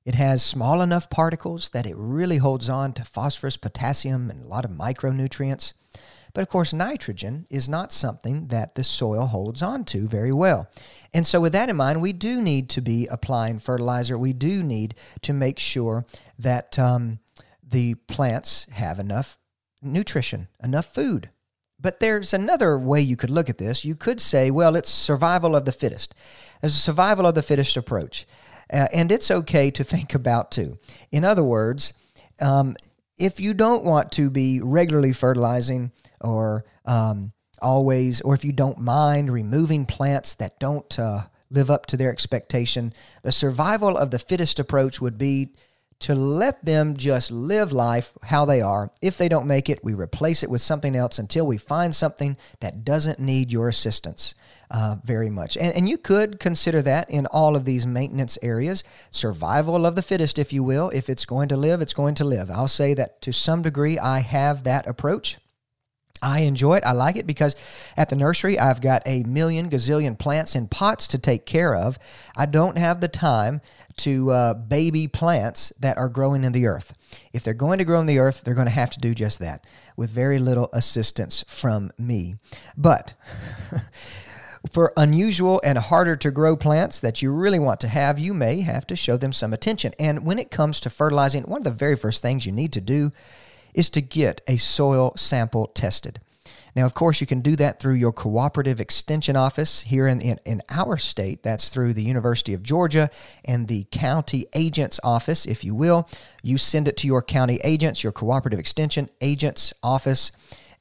It 0.05 0.15
has 0.15 0.43
small 0.43 0.81
enough 0.81 1.09
particles 1.09 1.71
that 1.71 1.85
it 1.85 1.95
really 1.97 2.37
holds 2.37 2.69
on 2.69 2.93
to 2.93 3.03
phosphorus, 3.03 3.57
potassium, 3.57 4.29
and 4.29 4.43
a 4.43 4.47
lot 4.47 4.63
of 4.63 4.71
micronutrients. 4.71 5.73
But 6.35 6.41
of 6.41 6.49
course, 6.49 6.73
nitrogen 6.73 7.47
is 7.49 7.69
not 7.69 7.93
something 7.93 8.47
that 8.47 8.75
the 8.75 8.83
soil 8.83 9.25
holds 9.27 9.61
on 9.61 9.85
to 9.85 10.09
very 10.09 10.33
well. 10.33 10.69
And 11.13 11.25
so, 11.25 11.39
with 11.39 11.53
that 11.53 11.69
in 11.69 11.77
mind, 11.77 12.01
we 12.01 12.11
do 12.11 12.41
need 12.41 12.67
to 12.71 12.81
be 12.81 13.07
applying 13.07 13.57
fertilizer. 13.57 14.17
We 14.17 14.33
do 14.33 14.61
need 14.61 14.95
to 15.21 15.31
make 15.31 15.59
sure 15.59 16.05
that 16.37 16.77
um, 16.77 17.19
the 17.65 17.95
plants 17.95 18.67
have 18.73 18.99
enough 18.99 19.39
nutrition, 19.81 20.49
enough 20.61 20.93
food. 20.93 21.29
But 21.79 22.01
there's 22.01 22.33
another 22.33 22.77
way 22.77 22.99
you 22.99 23.15
could 23.15 23.29
look 23.29 23.49
at 23.49 23.57
this. 23.57 23.85
You 23.85 23.95
could 23.95 24.19
say, 24.19 24.51
well, 24.51 24.75
it's 24.75 24.89
survival 24.89 25.55
of 25.55 25.63
the 25.63 25.71
fittest. 25.71 26.15
There's 26.59 26.75
a 26.75 26.79
survival 26.79 27.25
of 27.25 27.35
the 27.35 27.43
fittest 27.43 27.77
approach. 27.77 28.27
Uh, 28.71 28.87
and 28.93 29.09
it's 29.09 29.31
okay 29.31 29.71
to 29.71 29.85
think 29.85 30.13
about 30.13 30.51
too. 30.51 30.79
In 31.13 31.23
other 31.23 31.43
words, 31.43 31.93
um, 32.41 32.75
if 33.17 33.39
you 33.39 33.53
don't 33.53 33.85
want 33.85 34.11
to 34.13 34.29
be 34.29 34.59
regularly 34.61 35.13
fertilizing 35.13 35.91
or 36.25 36.65
um, 36.85 37.31
always, 37.61 38.21
or 38.21 38.33
if 38.33 38.43
you 38.43 38.51
don't 38.51 38.79
mind 38.79 39.31
removing 39.31 39.85
plants 39.85 40.33
that 40.35 40.59
don't 40.59 40.97
uh, 40.99 41.21
live 41.49 41.69
up 41.69 41.85
to 41.87 41.97
their 41.97 42.11
expectation, 42.11 42.93
the 43.21 43.31
survival 43.31 43.95
of 43.97 44.11
the 44.11 44.19
fittest 44.19 44.59
approach 44.59 44.99
would 44.99 45.17
be 45.17 45.53
to 45.97 46.13
let 46.13 46.65
them 46.65 46.97
just 46.97 47.31
live 47.31 47.71
life 47.71 48.13
how 48.23 48.43
they 48.43 48.61
are. 48.61 48.91
If 49.01 49.17
they 49.17 49.29
don't 49.29 49.47
make 49.47 49.69
it, 49.69 49.83
we 49.83 49.93
replace 49.93 50.43
it 50.43 50.49
with 50.49 50.61
something 50.61 50.95
else 50.95 51.17
until 51.17 51.47
we 51.47 51.57
find 51.57 51.95
something 51.95 52.35
that 52.59 52.83
doesn't 52.83 53.17
need 53.17 53.49
your 53.49 53.69
assistance 53.69 54.35
uh, 54.69 54.97
very 55.05 55.29
much. 55.29 55.55
And, 55.55 55.73
and 55.73 55.87
you 55.87 55.97
could 55.97 56.39
consider 56.39 56.81
that 56.81 57.09
in 57.09 57.25
all 57.27 57.55
of 57.55 57.63
these 57.63 57.87
maintenance 57.87 58.37
areas 58.41 58.83
survival 59.09 59.85
of 59.85 59.95
the 59.95 60.01
fittest, 60.01 60.37
if 60.37 60.51
you 60.51 60.63
will. 60.63 60.89
If 60.89 61.09
it's 61.09 61.25
going 61.25 61.47
to 61.49 61.57
live, 61.57 61.81
it's 61.81 61.93
going 61.93 62.15
to 62.15 62.25
live. 62.25 62.51
I'll 62.51 62.67
say 62.67 62.93
that 62.95 63.21
to 63.21 63.31
some 63.31 63.61
degree, 63.61 63.97
I 63.97 64.19
have 64.19 64.63
that 64.65 64.87
approach. 64.87 65.37
I 66.21 66.41
enjoy 66.41 66.77
it. 66.77 66.85
I 66.85 66.93
like 66.93 67.17
it 67.17 67.27
because 67.27 67.55
at 67.97 68.09
the 68.09 68.15
nursery, 68.15 68.57
I've 68.57 68.81
got 68.81 69.03
a 69.05 69.23
million 69.23 69.69
gazillion 69.69 70.17
plants 70.17 70.55
in 70.55 70.67
pots 70.67 71.07
to 71.07 71.17
take 71.17 71.45
care 71.45 71.75
of. 71.75 71.99
I 72.35 72.45
don't 72.45 72.77
have 72.77 73.01
the 73.01 73.07
time 73.07 73.61
to 73.97 74.31
uh, 74.31 74.53
baby 74.53 75.07
plants 75.07 75.71
that 75.79 75.97
are 75.97 76.09
growing 76.09 76.43
in 76.43 76.51
the 76.51 76.67
earth. 76.67 76.93
If 77.33 77.43
they're 77.43 77.53
going 77.53 77.77
to 77.77 77.85
grow 77.85 77.99
in 77.99 78.07
the 78.07 78.19
earth, 78.19 78.41
they're 78.43 78.53
going 78.53 78.67
to 78.67 78.73
have 78.73 78.89
to 78.91 78.99
do 78.99 79.13
just 79.13 79.39
that 79.39 79.65
with 79.95 80.09
very 80.09 80.39
little 80.39 80.69
assistance 80.73 81.43
from 81.47 81.91
me. 81.97 82.35
But 82.75 83.13
for 84.71 84.93
unusual 84.97 85.61
and 85.63 85.77
harder 85.77 86.15
to 86.17 86.31
grow 86.31 86.57
plants 86.57 86.99
that 86.99 87.21
you 87.21 87.31
really 87.31 87.59
want 87.59 87.79
to 87.81 87.87
have, 87.87 88.19
you 88.19 88.33
may 88.33 88.61
have 88.61 88.85
to 88.87 88.95
show 88.95 89.15
them 89.15 89.31
some 89.31 89.53
attention. 89.53 89.93
And 89.99 90.25
when 90.25 90.39
it 90.39 90.51
comes 90.51 90.79
to 90.81 90.89
fertilizing, 90.89 91.43
one 91.43 91.59
of 91.59 91.65
the 91.65 91.71
very 91.71 91.95
first 91.95 92.21
things 92.21 92.45
you 92.45 92.51
need 92.51 92.73
to 92.73 92.81
do 92.81 93.11
is 93.75 93.89
to 93.91 94.01
get 94.01 94.41
a 94.47 94.57
soil 94.57 95.13
sample 95.15 95.67
tested. 95.67 96.19
Now, 96.75 96.85
of 96.85 96.93
course, 96.93 97.21
you 97.21 97.27
can 97.27 97.39
do 97.39 97.55
that 97.55 97.79
through 97.79 97.93
your 97.93 98.11
cooperative 98.11 98.81
extension 98.81 99.37
office 99.37 99.83
here 99.83 100.07
in, 100.07 100.19
in, 100.19 100.39
in, 100.45 100.61
our 100.69 100.97
state. 100.97 101.41
That's 101.41 101.69
through 101.69 101.93
the 101.93 102.03
University 102.03 102.53
of 102.53 102.63
Georgia 102.63 103.09
and 103.45 103.67
the 103.67 103.85
county 103.91 104.45
agent's 104.53 104.99
office, 105.01 105.45
if 105.45 105.63
you 105.63 105.73
will. 105.73 106.09
You 106.43 106.57
send 106.57 106.89
it 106.89 106.97
to 106.97 107.07
your 107.07 107.21
county 107.21 107.61
agents, 107.63 108.03
your 108.03 108.11
cooperative 108.11 108.59
extension 108.59 109.09
agent's 109.21 109.73
office, 109.81 110.33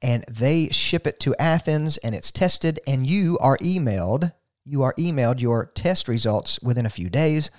and 0.02 0.24
they 0.28 0.68
ship 0.70 1.06
it 1.06 1.20
to 1.20 1.36
Athens 1.38 1.96
and 1.98 2.12
it's 2.12 2.32
tested, 2.32 2.80
and 2.88 3.06
you 3.06 3.38
are 3.40 3.58
emailed. 3.58 4.32
You 4.64 4.82
are 4.82 4.94
emailed 4.94 5.40
your 5.40 5.66
test 5.74 6.08
results 6.08 6.58
within 6.60 6.86
a 6.86 6.90
few 6.90 7.08
days. 7.08 7.52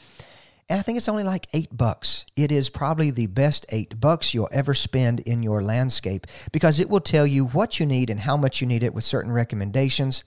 And 0.67 0.79
I 0.79 0.81
think 0.83 0.97
it's 0.97 1.09
only 1.09 1.23
like 1.23 1.47
eight 1.53 1.75
bucks. 1.75 2.25
It 2.35 2.51
is 2.51 2.69
probably 2.69 3.11
the 3.11 3.27
best 3.27 3.67
eight 3.69 3.99
bucks 3.99 4.33
you'll 4.33 4.49
ever 4.51 4.73
spend 4.73 5.19
in 5.19 5.43
your 5.43 5.63
landscape 5.63 6.25
because 6.51 6.79
it 6.79 6.89
will 6.89 7.01
tell 7.01 7.27
you 7.27 7.45
what 7.45 7.79
you 7.79 7.85
need 7.85 8.09
and 8.09 8.21
how 8.21 8.35
much 8.35 8.61
you 8.61 8.67
need 8.67 8.81
it 8.81 8.93
with 8.93 9.03
certain 9.03 9.31
recommendations 9.31 10.23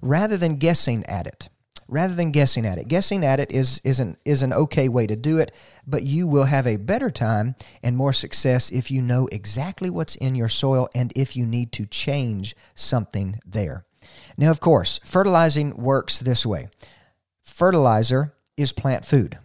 rather 0.00 0.38
than 0.38 0.56
guessing 0.56 1.04
at 1.04 1.26
it. 1.26 1.50
Rather 1.86 2.14
than 2.14 2.30
guessing 2.30 2.64
at 2.64 2.78
it. 2.78 2.88
Guessing 2.88 3.22
at 3.26 3.40
it 3.40 3.52
is, 3.52 3.82
is, 3.84 4.00
an, 4.00 4.16
is 4.24 4.42
an 4.42 4.54
okay 4.54 4.88
way 4.88 5.06
to 5.06 5.16
do 5.16 5.36
it, 5.36 5.52
but 5.86 6.02
you 6.02 6.26
will 6.26 6.44
have 6.44 6.66
a 6.66 6.78
better 6.78 7.10
time 7.10 7.54
and 7.82 7.94
more 7.94 8.14
success 8.14 8.72
if 8.72 8.90
you 8.90 9.02
know 9.02 9.28
exactly 9.30 9.90
what's 9.90 10.16
in 10.16 10.34
your 10.34 10.48
soil 10.48 10.88
and 10.94 11.12
if 11.14 11.36
you 11.36 11.44
need 11.44 11.72
to 11.72 11.84
change 11.84 12.56
something 12.74 13.38
there. 13.44 13.84
Now, 14.38 14.50
of 14.50 14.60
course, 14.60 14.98
fertilizing 15.04 15.76
works 15.76 16.18
this 16.18 16.46
way 16.46 16.68
fertilizer 17.42 18.34
is 18.56 18.72
plant 18.72 19.04
food. 19.04 19.38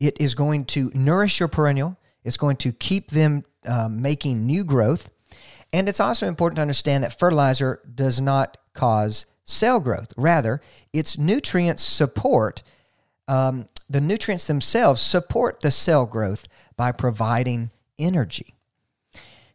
It 0.00 0.20
is 0.20 0.34
going 0.34 0.64
to 0.66 0.90
nourish 0.94 1.38
your 1.38 1.48
perennial. 1.48 1.96
It's 2.24 2.38
going 2.38 2.56
to 2.56 2.72
keep 2.72 3.10
them 3.10 3.44
uh, 3.66 3.88
making 3.90 4.46
new 4.46 4.64
growth. 4.64 5.10
And 5.72 5.88
it's 5.88 6.00
also 6.00 6.26
important 6.26 6.56
to 6.56 6.62
understand 6.62 7.04
that 7.04 7.18
fertilizer 7.18 7.80
does 7.94 8.20
not 8.20 8.56
cause 8.72 9.26
cell 9.44 9.80
growth. 9.80 10.12
Rather, 10.16 10.60
its 10.92 11.18
nutrients 11.18 11.82
support, 11.82 12.62
um, 13.28 13.66
the 13.88 14.00
nutrients 14.00 14.46
themselves 14.46 15.00
support 15.00 15.60
the 15.60 15.70
cell 15.70 16.06
growth 16.06 16.48
by 16.76 16.92
providing 16.92 17.70
energy. 17.98 18.54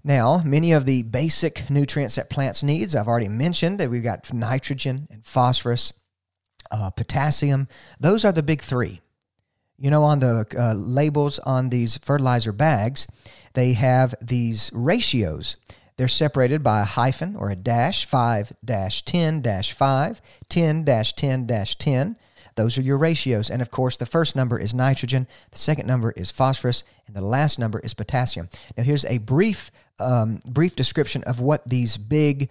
Now, 0.04 0.44
many 0.46 0.72
of 0.72 0.86
the 0.86 1.02
basic 1.02 1.68
nutrients 1.70 2.16
that 2.16 2.30
plants 2.30 2.62
needs, 2.62 2.96
I've 2.96 3.08
already 3.08 3.28
mentioned 3.28 3.80
that 3.80 3.90
we've 3.90 4.04
got 4.04 4.32
nitrogen 4.32 5.08
and 5.10 5.26
phosphorus, 5.26 5.94
uh, 6.70 6.92
potassium. 6.92 7.68
Those 8.00 8.24
are 8.24 8.32
the 8.32 8.44
big 8.44 8.62
three. 8.62 9.02
You 9.78 9.90
know, 9.90 10.04
on 10.04 10.20
the 10.20 10.46
uh, 10.58 10.74
labels 10.74 11.40
on 11.40 11.70
these 11.70 11.98
fertilizer 11.98 12.54
bags, 12.54 13.08
they 13.54 13.74
have 13.74 14.16
these 14.22 14.72
ratios. 14.74 15.58
They're 15.98 16.08
separated 16.08 16.64
by 16.64 16.82
a 16.82 16.86
hyphen 16.86 17.36
or 17.36 17.50
a 17.50 17.56
dash 17.56 18.06
5 18.06 18.54
10 18.66 19.44
5, 19.44 20.22
10 20.50 20.86
10 20.86 21.48
10. 21.48 22.16
Those 22.56 22.78
are 22.78 22.82
your 22.82 22.98
ratios. 22.98 23.50
And 23.50 23.62
of 23.62 23.70
course, 23.70 23.98
the 23.98 24.06
first 24.06 24.36
number 24.36 24.58
is 24.58 24.74
nitrogen, 24.74 25.28
the 25.52 25.58
second 25.58 25.88
number 25.88 26.12
is 26.12 26.32
phosphorus, 26.32 26.84
and 27.06 27.16
the 27.16 27.22
last 27.22 27.60
number 27.60 27.80
is 27.80 27.94
potassium. 27.94 28.50
Now, 28.78 28.84
here's 28.84 29.06
a 29.06 29.18
brief, 29.18 29.72
um, 30.00 30.40
brief 30.46 30.76
description 30.76 31.24
of 31.24 31.42
what 31.42 31.68
these 31.68 31.98
big 31.98 32.50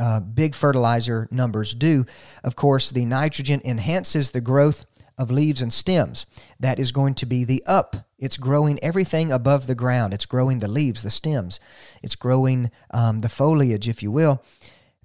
uh, 0.00 0.18
big 0.18 0.56
fertilizer 0.56 1.28
numbers 1.30 1.72
do. 1.72 2.04
Of 2.42 2.56
course, 2.56 2.90
the 2.90 3.04
nitrogen 3.04 3.60
enhances 3.64 4.32
the 4.32 4.40
growth 4.40 4.86
of 5.16 5.30
leaves 5.30 5.62
and 5.62 5.72
stems. 5.72 6.26
That 6.58 6.78
is 6.78 6.92
going 6.92 7.14
to 7.14 7.26
be 7.26 7.44
the 7.44 7.62
up. 7.66 8.08
It's 8.18 8.36
growing 8.36 8.78
everything 8.82 9.30
above 9.30 9.66
the 9.66 9.74
ground. 9.74 10.12
It's 10.14 10.26
growing 10.26 10.58
the 10.58 10.68
leaves, 10.68 11.02
the 11.02 11.10
stems. 11.10 11.60
It's 12.02 12.16
growing 12.16 12.70
um, 12.90 13.20
the 13.20 13.28
foliage, 13.28 13.88
if 13.88 14.02
you 14.02 14.10
will. 14.10 14.42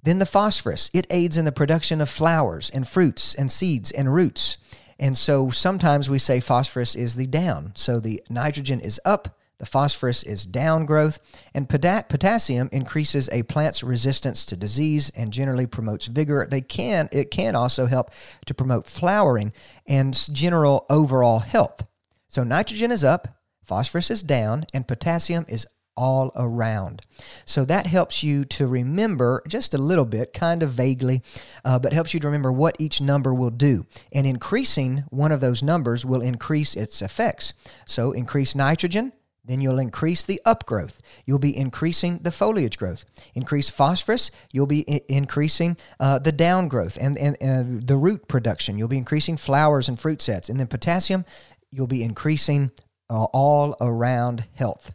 Then 0.02 0.18
the 0.18 0.26
phosphorus. 0.26 0.90
It 0.94 1.06
aids 1.10 1.36
in 1.36 1.44
the 1.44 1.52
production 1.52 2.00
of 2.00 2.08
flowers 2.08 2.70
and 2.70 2.88
fruits 2.88 3.34
and 3.34 3.50
seeds 3.50 3.90
and 3.90 4.12
roots. 4.12 4.56
And 4.98 5.16
so 5.16 5.50
sometimes 5.50 6.10
we 6.10 6.18
say 6.18 6.40
phosphorus 6.40 6.94
is 6.94 7.14
the 7.14 7.26
down. 7.26 7.72
So 7.74 8.00
the 8.00 8.22
nitrogen 8.28 8.80
is 8.80 9.00
up, 9.04 9.38
the 9.60 9.66
phosphorus 9.66 10.22
is 10.22 10.46
down 10.46 10.86
growth, 10.86 11.20
and 11.54 11.68
potassium 11.68 12.70
increases 12.72 13.28
a 13.28 13.42
plant's 13.42 13.84
resistance 13.84 14.46
to 14.46 14.56
disease 14.56 15.10
and 15.10 15.32
generally 15.32 15.66
promotes 15.66 16.06
vigor. 16.06 16.46
They 16.50 16.62
can 16.62 17.10
it 17.12 17.30
can 17.30 17.54
also 17.54 17.84
help 17.84 18.10
to 18.46 18.54
promote 18.54 18.86
flowering 18.86 19.52
and 19.86 20.18
general 20.32 20.86
overall 20.88 21.40
health. 21.40 21.86
So 22.26 22.42
nitrogen 22.42 22.90
is 22.90 23.04
up, 23.04 23.28
phosphorus 23.62 24.10
is 24.10 24.22
down, 24.22 24.64
and 24.72 24.88
potassium 24.88 25.44
is 25.46 25.66
all 25.94 26.32
around. 26.34 27.02
So 27.44 27.66
that 27.66 27.86
helps 27.86 28.22
you 28.22 28.44
to 28.46 28.66
remember 28.66 29.42
just 29.46 29.74
a 29.74 29.78
little 29.78 30.06
bit, 30.06 30.32
kind 30.32 30.62
of 30.62 30.70
vaguely, 30.70 31.22
uh, 31.66 31.78
but 31.78 31.92
helps 31.92 32.14
you 32.14 32.20
to 32.20 32.26
remember 32.26 32.50
what 32.50 32.76
each 32.78 33.02
number 33.02 33.34
will 33.34 33.50
do. 33.50 33.84
And 34.14 34.26
increasing 34.26 35.04
one 35.10 35.32
of 35.32 35.40
those 35.40 35.62
numbers 35.62 36.06
will 36.06 36.22
increase 36.22 36.74
its 36.74 37.02
effects. 37.02 37.52
So 37.84 38.12
increase 38.12 38.54
nitrogen, 38.54 39.12
then 39.44 39.60
you'll 39.60 39.78
increase 39.78 40.24
the 40.24 40.40
upgrowth. 40.46 40.98
You'll 41.26 41.38
be 41.38 41.56
increasing 41.56 42.18
the 42.18 42.30
foliage 42.30 42.78
growth. 42.78 43.04
Increase 43.34 43.70
phosphorus, 43.70 44.30
you'll 44.52 44.66
be 44.66 44.84
I- 44.88 45.02
increasing 45.08 45.76
uh, 45.98 46.18
the 46.18 46.32
downgrowth 46.32 46.98
and, 47.00 47.16
and 47.18 47.86
the 47.86 47.96
root 47.96 48.28
production. 48.28 48.78
You'll 48.78 48.88
be 48.88 48.98
increasing 48.98 49.36
flowers 49.36 49.88
and 49.88 49.98
fruit 49.98 50.22
sets. 50.22 50.48
And 50.48 50.60
then 50.60 50.66
potassium, 50.66 51.24
you'll 51.70 51.86
be 51.86 52.02
increasing 52.02 52.70
uh, 53.08 53.24
all 53.24 53.76
around 53.80 54.46
health. 54.54 54.94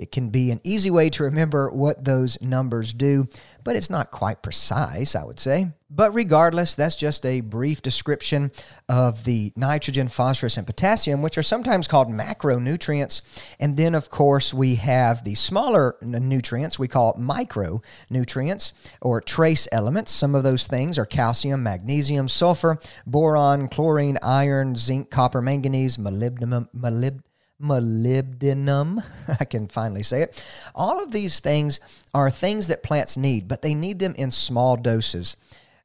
It 0.00 0.10
can 0.12 0.30
be 0.30 0.50
an 0.50 0.60
easy 0.64 0.90
way 0.90 1.10
to 1.10 1.24
remember 1.24 1.70
what 1.70 2.04
those 2.04 2.40
numbers 2.40 2.94
do, 2.94 3.28
but 3.62 3.76
it's 3.76 3.90
not 3.90 4.10
quite 4.10 4.42
precise, 4.42 5.14
I 5.14 5.24
would 5.24 5.38
say. 5.38 5.68
But 5.90 6.14
regardless, 6.14 6.74
that's 6.74 6.96
just 6.96 7.26
a 7.26 7.40
brief 7.40 7.82
description 7.82 8.52
of 8.88 9.24
the 9.24 9.52
nitrogen, 9.56 10.08
phosphorus, 10.08 10.56
and 10.56 10.66
potassium, 10.66 11.20
which 11.20 11.36
are 11.36 11.42
sometimes 11.42 11.88
called 11.88 12.08
macronutrients. 12.08 13.22
And 13.58 13.76
then, 13.76 13.94
of 13.94 14.08
course, 14.08 14.54
we 14.54 14.76
have 14.76 15.24
the 15.24 15.34
smaller 15.34 15.96
nutrients 16.00 16.78
we 16.78 16.88
call 16.88 17.14
micronutrients 17.14 18.72
or 19.02 19.20
trace 19.20 19.68
elements. 19.72 20.12
Some 20.12 20.34
of 20.34 20.44
those 20.44 20.66
things 20.66 20.96
are 20.96 21.06
calcium, 21.06 21.62
magnesium, 21.62 22.28
sulfur, 22.28 22.78
boron, 23.06 23.68
chlorine, 23.68 24.16
iron, 24.22 24.76
zinc, 24.76 25.10
copper, 25.10 25.42
manganese, 25.42 25.96
molybdenum, 25.96 26.68
molybdenum 26.74 27.22
molybdenum. 27.60 29.04
I 29.40 29.44
can 29.44 29.68
finally 29.68 30.02
say 30.02 30.22
it. 30.22 30.44
All 30.74 31.02
of 31.02 31.12
these 31.12 31.40
things 31.40 31.80
are 32.14 32.30
things 32.30 32.68
that 32.68 32.82
plants 32.82 33.16
need, 33.16 33.48
but 33.48 33.62
they 33.62 33.74
need 33.74 33.98
them 33.98 34.14
in 34.16 34.30
small 34.30 34.76
doses. 34.76 35.36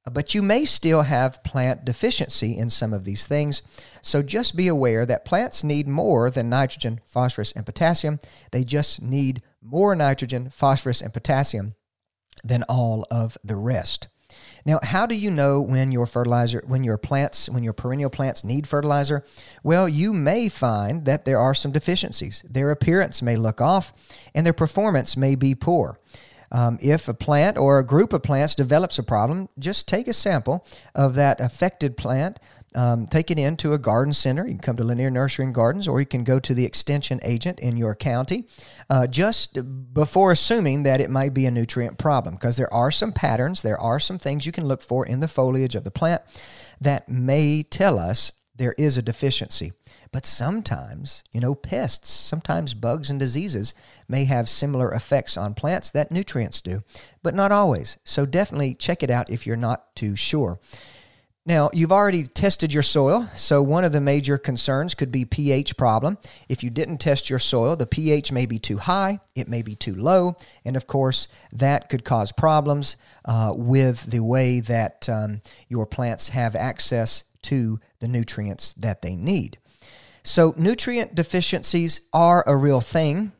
Uh, 0.06 0.12
but 0.12 0.34
you 0.34 0.42
may 0.42 0.66
still 0.66 1.04
have 1.04 1.44
plant 1.44 1.86
deficiency 1.86 2.58
in 2.58 2.70
some 2.70 2.94
of 2.94 3.06
these 3.06 3.28
things. 3.28 3.62
So 4.02 4.22
just 4.22 4.56
be 4.56 4.68
aware 4.68 5.06
that 5.06 5.26
plants 5.26 5.64
need 5.64 5.88
more 5.88 6.30
than 6.30 6.50
nitrogen, 6.50 7.02
phosphorus, 7.06 7.52
and 7.52 7.66
potassium. 7.66 8.20
They 8.52 8.64
just 8.64 9.02
need 9.02 9.42
more 9.62 9.96
nitrogen, 9.96 10.50
phosphorus, 10.50 11.02
and 11.02 11.14
potassium 11.14 11.76
than 12.44 12.64
all 12.64 13.06
of 13.10 13.38
the 13.44 13.56
rest. 13.56 14.08
Now, 14.66 14.80
how 14.82 15.06
do 15.06 15.14
you 15.14 15.30
know 15.30 15.62
when 15.62 15.92
your 15.92 16.08
fertilizer, 16.08 16.64
when 16.66 16.84
your 16.84 16.98
plants, 16.98 17.48
when 17.48 17.64
your 17.64 17.74
perennial 17.74 18.10
plants 18.10 18.44
need 18.44 18.68
fertilizer? 18.68 19.24
Well, 19.64 19.88
you 19.88 20.12
may 20.12 20.50
find 20.50 21.06
that 21.06 21.26
there 21.26 21.40
are 21.40 21.54
some 21.54 21.72
deficiencies. 21.72 22.44
Their 22.50 22.72
appearance 22.72 23.22
may 23.22 23.36
look 23.36 23.62
off, 23.62 23.94
and 24.34 24.44
their 24.44 24.54
performance 24.54 25.16
may 25.16 25.36
be 25.36 25.54
poor. 25.54 26.00
Um, 26.52 26.78
if 26.82 27.08
a 27.08 27.14
plant 27.14 27.58
or 27.58 27.80
a 27.80 27.86
group 27.86 28.14
of 28.14 28.24
plants 28.24 28.56
develops 28.56 28.98
a 28.98 29.04
problem, 29.04 29.50
just 29.60 29.88
take 29.88 30.08
a 30.08 30.14
sample 30.14 30.66
of 30.96 31.16
that 31.16 31.42
affected 31.42 31.98
plant 31.98 32.40
um, 32.76 33.08
take 33.08 33.32
it 33.32 33.40
into 33.40 33.74
a 33.74 33.80
garden 33.80 34.14
center. 34.14 34.46
You 34.46 34.54
can 34.54 34.60
come 34.60 34.78
to 34.78 34.84
Lanier 34.84 35.10
Nursery 35.10 35.46
and 35.46 35.56
Gardens, 35.56 35.88
or 35.88 36.00
you 36.00 36.06
can 36.06 36.24
go 36.24 36.40
to 36.40 36.54
the 36.54 36.66
extension 36.66 37.20
agent 37.24 37.60
in 37.60 37.78
your 37.78 37.96
county 37.96 38.48
uh, 38.90 39.08
just 39.08 39.58
before 39.94 40.32
assuming 40.32 40.84
that 40.84 41.02
it 41.02 41.10
might 41.10 41.34
be 41.34 41.46
a 41.46 41.52
nutrient 41.52 41.98
problem, 41.98 42.36
because 42.36 42.58
there 42.58 42.74
are 42.74 42.92
some 42.92 43.12
patterns, 43.12 43.62
there 43.62 43.80
are 43.80 44.00
some 44.00 44.20
things 44.20 44.46
you 44.46 44.52
can 44.52 44.68
look 44.68 44.82
for 44.82 45.06
in 45.06 45.22
the 45.22 45.28
foliage 45.28 45.76
of 45.76 45.84
the 45.84 45.92
plant 45.92 46.22
that 46.80 47.10
may 47.10 47.64
tell 47.64 47.98
us 47.98 48.32
there 48.58 48.76
is 48.78 48.98
a 48.98 49.02
deficiency. 49.02 49.72
But 50.12 50.26
sometimes, 50.26 51.26
you 51.34 51.42
know, 51.42 51.56
pests, 51.56 52.10
sometimes 52.10 52.74
bugs 52.74 53.10
and 53.10 53.20
diseases 53.20 53.74
may 54.08 54.24
have 54.26 54.48
similar 54.48 54.94
effects 54.94 55.36
on 55.36 55.56
plants 55.56 55.92
that 55.92 56.10
nutrients 56.10 56.62
do, 56.62 56.84
but 57.22 57.36
not 57.36 57.52
always. 57.52 57.98
So 58.06 58.26
definitely 58.26 58.76
check 58.76 59.04
it 59.04 59.10
out 59.10 59.30
if 59.30 59.46
you're 59.46 59.58
not 59.58 59.94
too 59.94 60.16
sure. 60.16 60.58
Now, 61.48 61.70
you've 61.74 61.92
already 61.92 62.24
tested 62.24 62.74
your 62.74 62.82
soil, 62.82 63.30
so 63.36 63.62
one 63.62 63.84
of 63.84 63.92
the 63.92 64.02
major 64.02 64.40
concerns 64.40 64.96
could 64.96 65.12
be 65.12 65.26
pH 65.26 65.78
problem. 65.78 66.18
If 66.50 66.64
you 66.64 66.72
didn't 66.72 66.98
test 66.98 67.30
your 67.30 67.38
soil, 67.38 67.76
the 67.76 67.86
pH 67.86 68.32
may 68.32 68.48
be 68.48 68.58
too 68.58 68.80
high, 68.80 69.20
it 69.36 69.48
may 69.48 69.62
be 69.62 69.76
too 69.76 69.94
low, 69.94 70.38
and 70.66 70.76
of 70.76 70.88
course, 70.88 71.28
that 71.54 71.88
could 71.88 72.04
cause 72.04 72.32
problems 72.32 72.98
uh, 73.26 73.54
with 73.56 74.10
the 74.10 74.22
way 74.22 74.60
that 74.62 75.08
um, 75.08 75.42
your 75.70 75.86
plants 75.86 76.30
have 76.30 76.56
access 76.56 77.24
to 77.44 77.80
the 78.00 78.08
nutrients 78.08 78.74
that 78.74 79.04
they 79.04 79.16
need. 79.16 79.60
So, 80.24 80.56
nutrient 80.58 81.14
deficiencies 81.14 82.02
are 82.12 82.44
a 82.48 82.56
real 82.56 82.82
thing. 82.82 83.34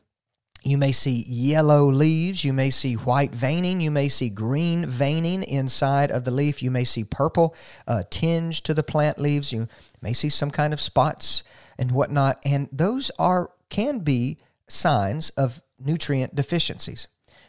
You 0.66 0.78
may 0.78 0.90
see 0.90 1.24
yellow 1.28 1.84
leaves. 1.84 2.44
You 2.44 2.52
may 2.52 2.70
see 2.70 2.94
white 2.94 3.32
veining. 3.32 3.80
You 3.80 3.92
may 3.92 4.08
see 4.08 4.28
green 4.28 4.84
veining 4.84 5.44
inside 5.44 6.10
of 6.10 6.24
the 6.24 6.32
leaf. 6.32 6.60
You 6.60 6.72
may 6.72 6.82
see 6.82 7.04
purple 7.04 7.54
uh, 7.86 8.02
tinge 8.10 8.62
to 8.64 8.74
the 8.74 8.82
plant 8.82 9.20
leaves. 9.20 9.52
You 9.52 9.68
may 10.02 10.12
see 10.12 10.28
some 10.28 10.50
kind 10.50 10.72
of 10.72 10.80
spots 10.80 11.44
and 11.78 11.92
whatnot. 11.92 12.40
And 12.44 12.68
those 12.72 13.12
are 13.16 13.50
can 13.68 14.00
be 14.00 14.38
signs 14.66 15.30
of 15.30 15.62
nutrient 15.78 16.34
deficiencies. 16.34 17.06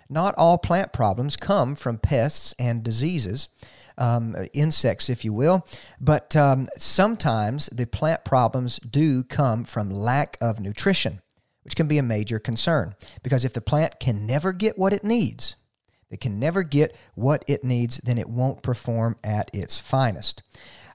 Not 0.08 0.36
all 0.38 0.60
plant 0.60 0.94
problems 0.94 1.38
come 1.38 1.74
from 1.74 1.98
pests 1.98 2.54
and 2.60 2.84
diseases. 2.84 3.50
Um, 3.98 4.36
insects, 4.54 5.10
if 5.10 5.26
you 5.26 5.34
will. 5.34 5.66
But 6.00 6.36
um, 6.36 6.68
sometimes 6.78 7.68
the 7.74 7.88
plant 7.88 8.24
problems 8.24 8.78
do 8.78 9.24
come 9.24 9.64
from 9.64 9.90
lack 9.90 10.38
of 10.40 10.60
nutrition 10.60 11.20
which 11.68 11.76
can 11.76 11.88
be 11.90 11.98
a 11.98 12.04
major 12.04 12.40
concern 12.40 12.96
because 13.24 13.44
if 13.44 13.52
the 13.52 13.60
plant 13.60 14.00
can 14.00 14.26
never 14.26 14.54
get 14.54 14.78
what 14.78 14.94
it 14.94 15.04
needs, 15.04 15.58
it 16.10 16.22
can 16.22 16.40
never 16.40 16.64
get 16.64 16.96
what 17.14 17.44
it 17.46 17.62
needs, 17.62 17.98
then 17.98 18.18
it 18.18 18.30
won't 18.30 18.64
perform 18.64 19.18
at 19.22 19.52
its 19.54 19.78
finest. 19.78 20.44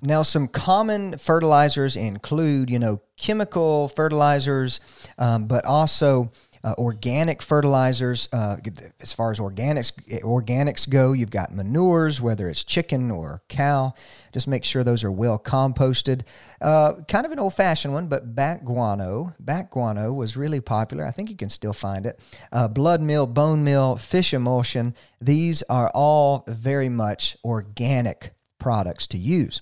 Now, 0.00 0.22
some 0.22 0.48
common 0.48 1.18
fertilizers 1.18 1.94
include, 1.94 2.70
you 2.70 2.78
know, 2.78 3.02
chemical 3.18 3.88
fertilizers, 3.88 4.80
um, 5.18 5.46
but 5.46 5.66
also 5.66 6.32
uh, 6.64 6.74
organic 6.78 7.42
fertilizers. 7.42 8.28
Uh, 8.32 8.56
as 9.00 9.12
far 9.12 9.30
as 9.30 9.38
organics 9.38 9.92
organics 10.22 10.88
go, 10.88 11.12
you've 11.12 11.30
got 11.30 11.52
manures, 11.52 12.20
whether 12.20 12.48
it's 12.48 12.64
chicken 12.64 13.10
or 13.10 13.42
cow. 13.48 13.94
Just 14.32 14.48
make 14.48 14.64
sure 14.64 14.84
those 14.84 15.04
are 15.04 15.12
well 15.12 15.38
composted. 15.38 16.22
Uh, 16.60 16.94
kind 17.08 17.26
of 17.26 17.32
an 17.32 17.38
old 17.38 17.54
fashioned 17.54 17.92
one, 17.92 18.06
but 18.08 18.34
bat 18.34 18.64
guano. 18.64 19.34
Bat 19.38 19.70
guano 19.70 20.12
was 20.12 20.36
really 20.36 20.60
popular. 20.60 21.04
I 21.04 21.10
think 21.10 21.30
you 21.30 21.36
can 21.36 21.48
still 21.48 21.72
find 21.72 22.06
it. 22.06 22.20
Uh, 22.50 22.68
blood 22.68 23.02
meal, 23.02 23.26
bone 23.26 23.64
meal, 23.64 23.96
fish 23.96 24.32
emulsion. 24.32 24.94
These 25.20 25.62
are 25.64 25.90
all 25.94 26.44
very 26.48 26.88
much 26.88 27.36
organic 27.44 28.32
products 28.58 29.06
to 29.08 29.18
use. 29.18 29.60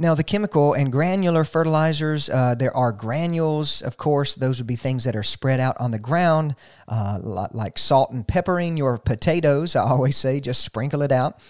Now, 0.00 0.14
the 0.14 0.22
chemical 0.22 0.74
and 0.74 0.92
granular 0.92 1.42
fertilizers, 1.42 2.30
uh, 2.30 2.54
there 2.54 2.74
are 2.76 2.92
granules, 2.92 3.82
of 3.82 3.96
course. 3.96 4.34
Those 4.34 4.58
would 4.58 4.66
be 4.68 4.76
things 4.76 5.02
that 5.04 5.16
are 5.16 5.24
spread 5.24 5.58
out 5.58 5.76
on 5.80 5.90
the 5.90 5.98
ground, 5.98 6.54
uh, 6.86 7.18
like 7.52 7.78
salt 7.78 8.12
and 8.12 8.26
peppering 8.26 8.76
your 8.76 8.96
potatoes. 8.98 9.74
I 9.74 9.82
always 9.82 10.16
say 10.16 10.38
just 10.38 10.62
sprinkle 10.64 11.02
it 11.02 11.10
out. 11.10 11.40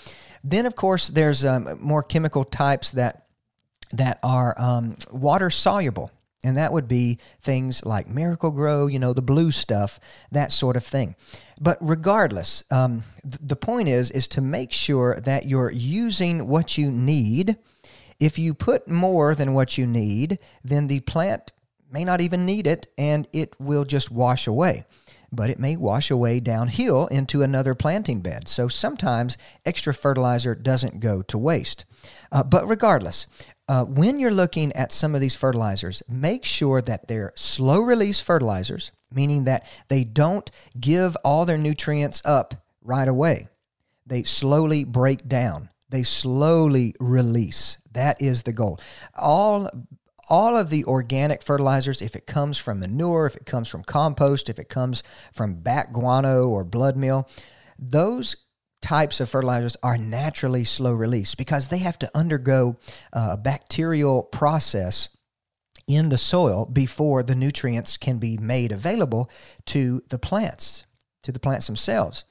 Then, 0.43 0.65
of 0.65 0.77
course, 0.77 1.09
there's 1.09 1.45
um, 1.45 1.79
more 1.79 2.03
chemical 2.03 2.45
types 2.45 2.93
that 2.93 3.27
that 3.93 4.19
are 4.23 4.55
um, 4.59 4.97
water 5.11 5.51
soluble. 5.51 6.11
And 6.45 6.57
that 6.57 6.73
would 6.73 6.89
be 6.89 7.19
things 7.43 7.85
like 7.85 8.09
Miracle-Gro, 8.09 8.87
you 8.87 8.99
know, 8.99 9.13
the 9.13 9.23
blue 9.23 9.51
stuff, 9.51 9.99
that 10.31 10.53
sort 10.53 10.77
of 10.77 10.85
thing. 10.85 11.17
But 11.61 11.79
regardless, 11.81 12.63
um, 12.71 13.03
th- 13.23 13.39
the 13.41 13.57
point 13.57 13.89
is 13.89 14.11
is 14.11 14.29
to 14.29 14.41
make 14.41 14.73
sure 14.73 15.17
that 15.25 15.47
you're 15.47 15.73
using 15.73 16.47
what 16.47 16.79
you 16.79 16.91
need 16.91 17.57
if 18.21 18.39
you 18.39 18.55
put 18.55 18.89
more 18.89 19.35
than 19.35 19.55
what 19.55 19.79
you 19.79 19.87
need, 19.87 20.41
then 20.65 20.87
the 20.87 21.01
plant 21.01 21.53
may 21.91 22.05
not 22.05 22.21
even 22.21 22.45
need 22.45 22.67
it 22.67 22.89
and 22.99 23.29
it 23.33 23.55
will 23.59 23.85
just 23.85 24.11
wash 24.11 24.47
away. 24.47 24.85
But 25.31 25.51
it 25.51 25.59
may 25.59 25.77
wash 25.77 26.11
away 26.11 26.41
downhill 26.41 27.07
into 27.09 27.43
another 27.43 27.75
planting 27.75 28.21
bed. 28.21 28.49
So 28.49 28.67
sometimes 28.69 29.37
extra 29.67 29.93
fertilizer 29.93 30.55
doesn't 30.55 31.01
go 31.01 31.21
to 31.23 31.37
waste. 31.37 31.85
Uh, 32.33 32.43
but 32.43 32.67
regardless, 32.67 33.27
uh, 33.69 33.85
when 33.85 34.19
you're 34.19 34.31
looking 34.31 34.73
at 34.73 34.91
some 34.91 35.15
of 35.15 35.21
these 35.21 35.37
fertilizers, 35.37 36.03
make 36.09 36.47
sure 36.47 36.81
that 36.81 37.09
they're 37.09 37.33
slow 37.37 37.81
release 37.83 38.21
fertilizers, 38.23 38.91
meaning 39.13 39.45
that 39.45 39.67
they 39.89 40.03
don't 40.03 40.51
give 40.81 41.15
all 41.23 41.45
their 41.45 41.59
nutrients 41.59 42.23
up 42.25 42.55
right 42.83 43.09
away. 43.09 43.49
They 44.07 44.23
slowly 44.23 44.85
break 44.85 45.29
down 45.29 45.69
they 45.91 46.03
slowly 46.03 46.95
release. 47.01 47.79
That 47.93 48.21
is 48.21 48.43
the 48.43 48.53
goal. 48.53 48.81
All 49.17 49.71
all 50.31 50.57
of 50.57 50.69
the 50.69 50.85
organic 50.85 51.43
fertilizers, 51.43 52.03
if 52.03 52.15
it 52.15 52.27
comes 52.27 52.59
from 52.59 52.81
manure, 52.81 53.27
if 53.27 53.37
it 53.37 53.47
comes 53.47 53.69
from 53.69 53.83
compost, 53.83 54.51
if 54.51 54.59
it 54.59 54.69
comes 54.69 55.03
from 55.33 55.55
bat 55.55 55.93
guano 55.93 56.49
or 56.49 56.65
blood 56.65 56.97
meal, 56.97 57.27
those 57.79 58.37
types 58.81 59.21
of 59.21 59.29
fertilizers 59.29 59.77
are 59.83 59.99
naturally 59.99 60.65
slow 60.65 60.93
release 60.93 61.35
because 61.35 61.69
they 61.69 61.79
have 61.79 61.99
to 61.99 62.11
undergo 62.15 62.77
uh, 63.13 63.31
a 63.33 63.37
bacterial 63.37 64.23
process 64.23 65.09
in 65.87 66.11
the 66.11 66.19
soil 66.19 66.67
before 66.67 67.23
the 67.23 67.35
nutrients 67.35 67.97
can 67.97 68.19
be 68.19 68.37
made 68.37 68.71
available 68.71 69.31
to 69.65 70.03
the 70.11 70.19
plants, 70.19 70.85
to 71.23 71.33
the 71.33 71.41
plants 71.41 71.67
themselves. 71.67 72.25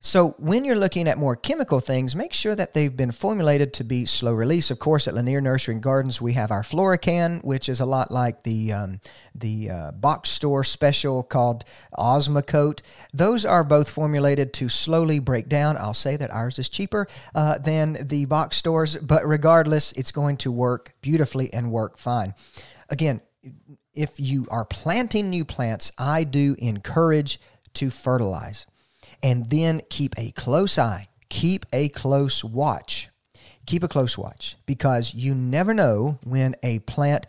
So, 0.00 0.36
when 0.38 0.64
you're 0.64 0.76
looking 0.76 1.08
at 1.08 1.18
more 1.18 1.34
chemical 1.34 1.80
things, 1.80 2.14
make 2.14 2.32
sure 2.32 2.54
that 2.54 2.74
they've 2.74 2.96
been 2.96 3.10
formulated 3.10 3.72
to 3.74 3.84
be 3.84 4.04
slow 4.04 4.34
release. 4.34 4.70
Of 4.70 4.78
course, 4.78 5.08
at 5.08 5.14
Lanier 5.14 5.40
Nursery 5.40 5.74
and 5.74 5.82
Gardens, 5.82 6.22
we 6.22 6.34
have 6.34 6.50
our 6.50 6.62
Florikan, 6.62 7.42
which 7.42 7.68
is 7.68 7.80
a 7.80 7.86
lot 7.86 8.12
like 8.12 8.44
the 8.44 8.72
um, 8.72 9.00
the 9.34 9.70
uh, 9.70 9.92
box 9.92 10.28
store 10.28 10.64
special 10.64 11.22
called 11.22 11.64
Osmocote. 11.98 12.82
Those 13.12 13.44
are 13.44 13.64
both 13.64 13.90
formulated 13.90 14.52
to 14.54 14.68
slowly 14.68 15.18
break 15.18 15.48
down. 15.48 15.76
I'll 15.76 15.94
say 15.94 16.16
that 16.16 16.30
ours 16.30 16.58
is 16.58 16.68
cheaper 16.68 17.08
uh, 17.34 17.58
than 17.58 17.96
the 18.00 18.26
box 18.26 18.58
stores, 18.58 18.96
but 18.96 19.26
regardless, 19.26 19.92
it's 19.92 20.12
going 20.12 20.36
to 20.38 20.52
work 20.52 20.94
beautifully 21.00 21.52
and 21.52 21.72
work 21.72 21.98
fine. 21.98 22.34
Again, 22.90 23.22
if 23.94 24.20
you 24.20 24.46
are 24.50 24.64
planting 24.66 25.30
new 25.30 25.44
plants, 25.44 25.90
I 25.98 26.24
do 26.24 26.54
encourage 26.58 27.40
to 27.74 27.90
fertilize. 27.90 28.66
And 29.26 29.50
then 29.50 29.80
keep 29.90 30.14
a 30.16 30.30
close 30.30 30.78
eye, 30.78 31.08
keep 31.28 31.66
a 31.72 31.88
close 31.88 32.44
watch. 32.44 33.08
Keep 33.66 33.82
a 33.82 33.88
close 33.88 34.16
watch 34.16 34.54
because 34.66 35.14
you 35.14 35.34
never 35.34 35.74
know 35.74 36.20
when 36.22 36.54
a 36.62 36.78
plant 36.78 37.26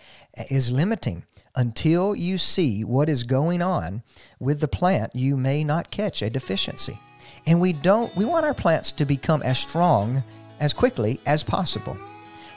is 0.52 0.70
limiting. 0.70 1.26
Until 1.56 2.16
you 2.16 2.38
see 2.38 2.84
what 2.84 3.10
is 3.10 3.24
going 3.24 3.64
on 3.64 4.04
with 4.40 4.60
the 4.60 4.68
plant, 4.68 5.16
you 5.16 5.36
may 5.36 5.64
not 5.64 5.90
catch 5.90 6.22
a 6.22 6.30
deficiency. 6.30 7.00
And 7.48 7.60
we 7.60 7.74
don't 7.74 8.16
we 8.16 8.26
want 8.26 8.46
our 8.46 8.54
plants 8.54 8.92
to 8.92 9.04
become 9.04 9.42
as 9.42 9.58
strong 9.58 10.24
as 10.60 10.76
quickly 10.76 11.20
as 11.26 11.44
possible. 11.44 11.98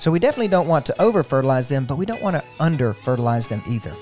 So 0.01 0.11
we 0.11 0.19
definitely 0.19 0.49
don't 0.49 0.69
want 0.69 0.85
to 0.85 1.01
over 1.01 1.23
fertilize 1.23 1.71
them, 1.71 1.87
but 1.87 1.97
we 1.97 2.05
don't 2.05 2.21
want 2.21 2.37
to 2.37 2.45
under 2.59 2.93
fertilize 2.93 3.49
them 3.49 3.63
either. 3.67 3.97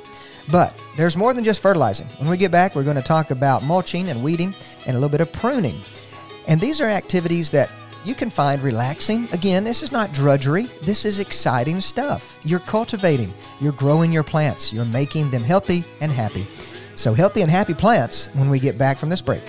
But 0.50 0.74
there's 0.96 1.16
more 1.16 1.34
than 1.34 1.44
just 1.44 1.62
fertilizing. 1.62 2.06
When 2.18 2.28
we 2.28 2.36
get 2.36 2.50
back, 2.50 2.74
we're 2.74 2.84
going 2.84 2.96
to 2.96 3.02
talk 3.02 3.30
about 3.30 3.62
mulching 3.62 4.08
and 4.08 4.22
weeding 4.22 4.54
and 4.86 4.96
a 4.96 4.98
little 4.98 5.08
bit 5.08 5.20
of 5.20 5.32
pruning. 5.32 5.80
And 6.46 6.60
these 6.60 6.80
are 6.80 6.88
activities 6.88 7.50
that 7.50 7.70
you 8.04 8.14
can 8.14 8.30
find 8.30 8.62
relaxing. 8.62 9.28
Again, 9.32 9.64
this 9.64 9.82
is 9.82 9.92
not 9.92 10.14
drudgery, 10.14 10.64
this 10.82 11.04
is 11.04 11.20
exciting 11.20 11.80
stuff. 11.80 12.38
You're 12.42 12.60
cultivating, 12.60 13.34
you're 13.60 13.72
growing 13.72 14.12
your 14.12 14.22
plants, 14.22 14.72
you're 14.72 14.86
making 14.86 15.30
them 15.30 15.42
healthy 15.42 15.84
and 16.00 16.10
happy. 16.10 16.46
So, 16.94 17.12
healthy 17.12 17.42
and 17.42 17.50
happy 17.50 17.74
plants 17.74 18.28
when 18.32 18.48
we 18.48 18.58
get 18.58 18.78
back 18.78 18.98
from 18.98 19.08
this 19.08 19.22
break. 19.22 19.42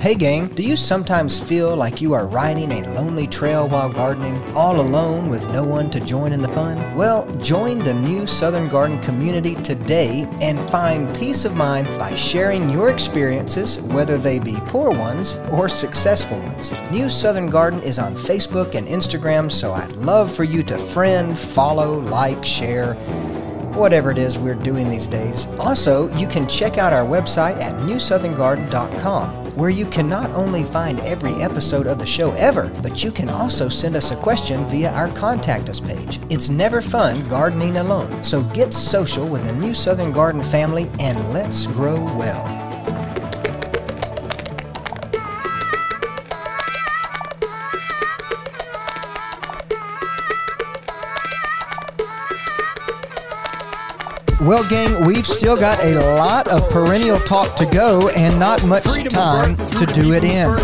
Hey 0.00 0.14
gang, 0.14 0.46
do 0.46 0.62
you 0.62 0.76
sometimes 0.76 1.38
feel 1.38 1.76
like 1.76 2.00
you 2.00 2.14
are 2.14 2.26
riding 2.26 2.72
a 2.72 2.88
lonely 2.94 3.26
trail 3.26 3.68
while 3.68 3.90
gardening, 3.90 4.42
all 4.54 4.80
alone 4.80 5.28
with 5.28 5.46
no 5.52 5.62
one 5.62 5.90
to 5.90 6.00
join 6.00 6.32
in 6.32 6.40
the 6.40 6.48
fun? 6.48 6.94
Well, 6.94 7.30
join 7.34 7.80
the 7.80 7.92
new 7.92 8.26
Southern 8.26 8.70
Garden 8.70 8.98
community 9.02 9.56
today 9.56 10.26
and 10.40 10.58
find 10.70 11.14
peace 11.14 11.44
of 11.44 11.54
mind 11.54 11.86
by 11.98 12.14
sharing 12.14 12.70
your 12.70 12.88
experiences, 12.88 13.78
whether 13.78 14.16
they 14.16 14.38
be 14.38 14.56
poor 14.68 14.90
ones 14.90 15.36
or 15.52 15.68
successful 15.68 16.38
ones. 16.38 16.72
New 16.90 17.10
Southern 17.10 17.50
Garden 17.50 17.82
is 17.82 17.98
on 17.98 18.14
Facebook 18.14 18.76
and 18.76 18.88
Instagram, 18.88 19.52
so 19.52 19.74
I'd 19.74 19.92
love 19.98 20.34
for 20.34 20.44
you 20.44 20.62
to 20.62 20.78
friend, 20.78 21.38
follow, 21.38 21.98
like, 21.98 22.42
share 22.42 22.94
whatever 23.74 24.10
it 24.10 24.18
is 24.18 24.38
we're 24.38 24.54
doing 24.54 24.90
these 24.90 25.08
days. 25.08 25.46
Also, 25.58 26.08
you 26.16 26.26
can 26.26 26.48
check 26.48 26.78
out 26.78 26.92
our 26.92 27.04
website 27.04 27.60
at 27.60 27.74
newsoutherngarden.com 27.80 29.40
where 29.56 29.70
you 29.70 29.84
can 29.86 30.08
not 30.08 30.30
only 30.30 30.64
find 30.64 31.00
every 31.00 31.34
episode 31.34 31.86
of 31.86 31.98
the 31.98 32.06
show 32.06 32.32
ever, 32.32 32.68
but 32.82 33.02
you 33.04 33.10
can 33.10 33.28
also 33.28 33.68
send 33.68 33.96
us 33.96 34.10
a 34.10 34.16
question 34.16 34.66
via 34.68 34.90
our 34.92 35.08
Contact 35.12 35.68
Us 35.68 35.80
page. 35.80 36.20
It's 36.30 36.48
never 36.48 36.80
fun 36.80 37.26
gardening 37.28 37.76
alone, 37.78 38.22
so 38.24 38.42
get 38.42 38.72
social 38.72 39.26
with 39.28 39.44
the 39.44 39.52
New 39.52 39.74
Southern 39.74 40.12
Garden 40.12 40.42
family 40.42 40.90
and 40.98 41.18
let's 41.32 41.66
grow 41.66 42.02
well. 42.16 42.69
Well, 54.40 54.66
gang, 54.70 55.04
we've 55.04 55.26
still 55.26 55.54
got 55.54 55.84
a 55.84 56.00
lot 56.16 56.48
of 56.48 56.66
perennial 56.70 57.20
talk 57.20 57.56
to 57.56 57.66
go 57.66 58.08
and 58.08 58.38
not 58.38 58.64
much 58.64 58.84
time 59.10 59.54
to 59.54 59.86
do 59.92 60.14
it 60.14 60.24
in. 60.24 60.56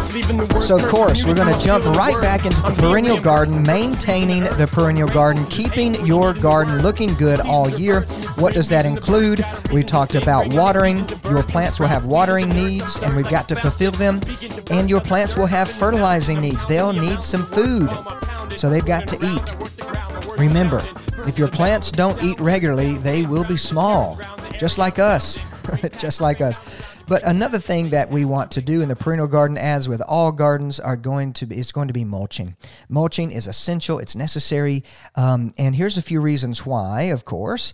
So, 0.62 0.76
of 0.76 0.86
course, 0.86 1.26
we're 1.26 1.34
going 1.34 1.52
to 1.52 1.60
jump 1.60 1.84
right 1.84 2.18
back 2.22 2.46
into 2.46 2.62
the 2.62 2.74
perennial 2.78 3.20
garden, 3.20 3.62
maintaining 3.64 4.44
the 4.44 4.66
perennial 4.66 5.08
garden, 5.10 5.44
keeping 5.46 5.94
your 6.06 6.32
garden 6.32 6.82
looking 6.82 7.12
good 7.14 7.38
all 7.40 7.68
year. 7.68 8.06
What 8.36 8.54
does 8.54 8.70
that 8.70 8.86
include? 8.86 9.44
We 9.70 9.82
talked 9.82 10.14
about 10.14 10.54
watering. 10.54 11.06
Your 11.24 11.42
plants 11.42 11.78
will 11.78 11.88
have 11.88 12.06
watering 12.06 12.48
needs, 12.48 12.98
and 13.02 13.14
we've 13.14 13.28
got 13.28 13.46
to 13.50 13.60
fulfill 13.60 13.92
them. 13.92 14.22
And 14.70 14.88
your 14.88 15.02
plants 15.02 15.36
will 15.36 15.46
have 15.46 15.68
fertilizing 15.68 16.40
needs. 16.40 16.64
They'll 16.64 16.94
need 16.94 17.22
some 17.22 17.44
food, 17.44 17.90
so 18.52 18.70
they've 18.70 18.86
got 18.86 19.06
to 19.08 19.16
eat. 19.16 19.54
Remember, 20.38 20.80
if 21.26 21.38
your 21.38 21.48
plants 21.48 21.90
don't 21.90 22.22
eat 22.22 22.38
regularly, 22.40 22.98
they 22.98 23.22
will 23.22 23.44
be 23.44 23.56
small, 23.56 24.18
just 24.58 24.78
like 24.78 24.98
us. 24.98 25.40
just 25.98 26.20
like 26.20 26.40
us. 26.40 26.94
But 27.08 27.24
another 27.24 27.58
thing 27.58 27.90
that 27.90 28.10
we 28.10 28.24
want 28.24 28.50
to 28.52 28.62
do 28.62 28.82
in 28.82 28.88
the 28.88 28.96
perennial 28.96 29.28
garden, 29.28 29.56
as 29.56 29.88
with 29.88 30.02
all 30.02 30.32
gardens, 30.32 30.80
are 30.80 30.96
going 30.96 31.32
to 31.34 31.46
be 31.46 31.58
is 31.58 31.72
going 31.72 31.88
to 31.88 31.94
be 31.94 32.04
mulching. 32.04 32.56
Mulching 32.88 33.30
is 33.30 33.46
essential; 33.46 33.98
it's 33.98 34.16
necessary. 34.16 34.82
Um, 35.14 35.52
and 35.58 35.74
here's 35.74 35.98
a 35.98 36.02
few 36.02 36.20
reasons 36.20 36.66
why. 36.66 37.02
Of 37.02 37.24
course, 37.24 37.72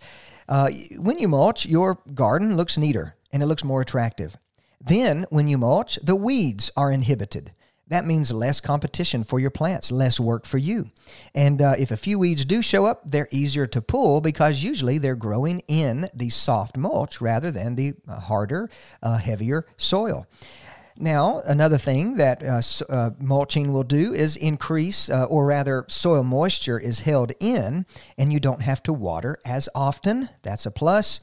uh, 0.49 0.71
when 0.99 1.19
you 1.19 1.29
mulch, 1.29 1.67
your 1.67 1.99
garden 2.15 2.57
looks 2.57 2.77
neater 2.77 3.17
and 3.33 3.43
it 3.43 3.47
looks 3.47 3.65
more 3.65 3.81
attractive. 3.81 4.37
Then, 4.81 5.27
when 5.31 5.49
you 5.49 5.59
mulch, 5.59 5.99
the 6.03 6.17
weeds 6.17 6.71
are 6.77 6.91
inhibited. 6.91 7.53
That 7.89 8.07
means 8.07 8.33
less 8.33 8.61
competition 8.61 9.25
for 9.25 9.39
your 9.39 9.51
plants, 9.51 9.93
less 9.93 10.19
work 10.19 10.47
for 10.47 10.59
you. 10.59 10.89
And 11.35 11.61
uh, 11.61 11.75
if 11.79 11.91
a 11.91 11.97
few 11.97 12.19
weeds 12.19 12.45
do 12.45 12.63
show 12.63 12.87
up, 12.87 13.03
they're 13.05 13.29
easier 13.31 13.67
to 13.67 13.83
pull 13.83 14.21
because 14.21 14.65
usually 14.65 14.99
they're 14.99 15.17
growing 15.17 15.61
in 15.69 16.09
the 16.15 16.31
soft 16.31 16.77
mulch 16.77 17.21
rather 17.21 17.51
than 17.51 17.75
the 17.75 17.95
uh, 18.09 18.21
harder, 18.21 18.71
uh, 19.03 19.19
heavier 19.19 19.67
soil. 19.77 20.27
Now, 20.99 21.41
another 21.47 21.79
thing 21.79 22.17
that 22.17 22.43
uh, 22.43 22.61
uh, 22.93 23.11
mulching 23.19 23.73
will 23.73 23.83
do 23.83 24.13
is 24.13 24.37
increase, 24.37 25.09
uh, 25.09 25.25
or 25.25 25.47
rather, 25.47 25.85
soil 25.89 26.23
moisture 26.23 26.79
is 26.79 27.01
held 27.01 27.33
in, 27.41 27.87
and 28.19 28.33
you 28.33 28.39
don't 28.39 28.63
have 28.63 28.83
to 28.85 28.93
water 28.93 29.39
as 29.45 29.69
often. 29.75 30.29
That's 30.43 30.67
a 30.67 30.71
plus 30.71 31.21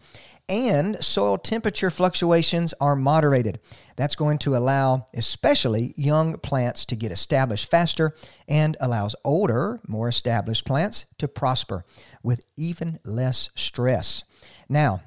and 0.49 1.01
soil 1.03 1.37
temperature 1.37 1.91
fluctuations 1.91 2.73
are 2.81 2.95
moderated. 2.95 3.59
That's 3.95 4.15
going 4.15 4.39
to 4.39 4.57
allow, 4.57 5.05
especially 5.13 5.93
young 5.95 6.35
plants, 6.37 6.85
to 6.87 6.95
get 6.95 7.11
established 7.11 7.69
faster 7.69 8.15
and 8.47 8.75
allows 8.79 9.15
older, 9.23 9.79
more 9.87 10.09
established 10.09 10.65
plants 10.65 11.05
to 11.19 11.27
prosper 11.27 11.85
with 12.23 12.41
even 12.57 12.99
less 13.05 13.51
stress. 13.55 14.23
Now, 14.67 15.01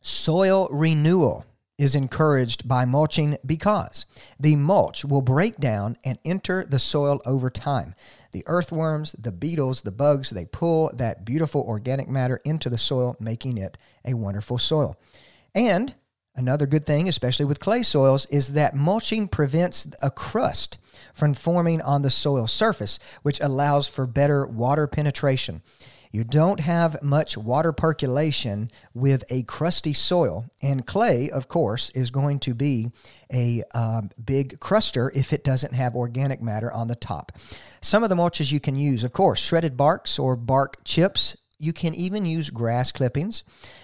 soil 0.00 0.68
renewal 0.70 1.46
is 1.78 1.94
encouraged 1.94 2.66
by 2.66 2.84
mulching 2.84 3.38
because 3.46 4.04
the 4.38 4.56
mulch 4.56 5.04
will 5.04 5.22
break 5.22 5.56
down 5.58 5.96
and 6.04 6.18
enter 6.24 6.64
the 6.64 6.78
soil 6.78 7.20
over 7.24 7.48
time. 7.48 7.94
The 8.32 8.42
earthworms, 8.46 9.14
the 9.18 9.32
beetles, 9.32 9.82
the 9.82 9.92
bugs, 9.92 10.30
they 10.30 10.44
pull 10.44 10.90
that 10.94 11.24
beautiful 11.24 11.62
organic 11.62 12.08
matter 12.08 12.40
into 12.44 12.68
the 12.68 12.76
soil, 12.76 13.16
making 13.20 13.56
it 13.56 13.78
a 14.04 14.14
wonderful 14.14 14.58
soil. 14.58 14.96
And 15.54 15.94
another 16.34 16.66
good 16.66 16.84
thing, 16.84 17.08
especially 17.08 17.46
with 17.46 17.60
clay 17.60 17.84
soils, 17.84 18.26
is 18.26 18.52
that 18.52 18.76
mulching 18.76 19.28
prevents 19.28 19.86
a 20.02 20.10
crust 20.10 20.78
from 21.14 21.32
forming 21.32 21.80
on 21.80 22.02
the 22.02 22.10
soil 22.10 22.46
surface, 22.46 22.98
which 23.22 23.40
allows 23.40 23.88
for 23.88 24.06
better 24.06 24.46
water 24.46 24.86
penetration. 24.86 25.62
You 26.10 26.24
don't 26.24 26.60
have 26.60 27.02
much 27.02 27.36
water 27.36 27.72
percolation 27.72 28.70
with 28.94 29.24
a 29.30 29.42
crusty 29.44 29.92
soil. 29.92 30.46
And 30.62 30.86
clay, 30.86 31.30
of 31.30 31.48
course, 31.48 31.90
is 31.90 32.10
going 32.10 32.38
to 32.40 32.54
be 32.54 32.90
a 33.32 33.62
uh, 33.74 34.02
big 34.22 34.60
cruster 34.60 35.12
if 35.14 35.32
it 35.32 35.44
doesn't 35.44 35.74
have 35.74 35.94
organic 35.94 36.40
matter 36.40 36.72
on 36.72 36.88
the 36.88 36.96
top. 36.96 37.32
Some 37.80 38.02
of 38.02 38.08
the 38.08 38.16
mulches 38.16 38.52
you 38.52 38.60
can 38.60 38.76
use, 38.76 39.04
of 39.04 39.12
course, 39.12 39.40
shredded 39.40 39.76
barks 39.76 40.18
or 40.18 40.36
bark 40.36 40.84
chips. 40.84 41.36
You 41.60 41.72
can 41.72 41.92
even 41.94 42.24
use 42.24 42.50
grass 42.50 42.92
clippings. 42.92 43.42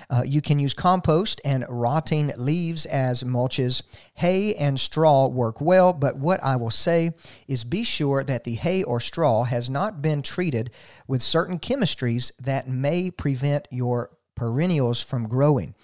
Uh, 0.08 0.22
you 0.24 0.40
can 0.40 0.60
use 0.60 0.74
compost 0.74 1.40
and 1.44 1.64
rotting 1.68 2.30
leaves 2.36 2.86
as 2.86 3.24
mulches. 3.24 3.82
Hay 4.14 4.54
and 4.54 4.78
straw 4.78 5.26
work 5.26 5.60
well, 5.60 5.92
but 5.92 6.16
what 6.16 6.42
I 6.42 6.54
will 6.54 6.70
say 6.70 7.10
is 7.48 7.64
be 7.64 7.82
sure 7.82 8.22
that 8.22 8.44
the 8.44 8.54
hay 8.54 8.84
or 8.84 9.00
straw 9.00 9.42
has 9.42 9.68
not 9.68 10.00
been 10.00 10.22
treated 10.22 10.70
with 11.08 11.20
certain 11.20 11.58
chemistries 11.58 12.30
that 12.38 12.68
may 12.68 13.10
prevent 13.10 13.66
your 13.72 14.10
perennials 14.36 15.02
from 15.02 15.28
growing. 15.28 15.74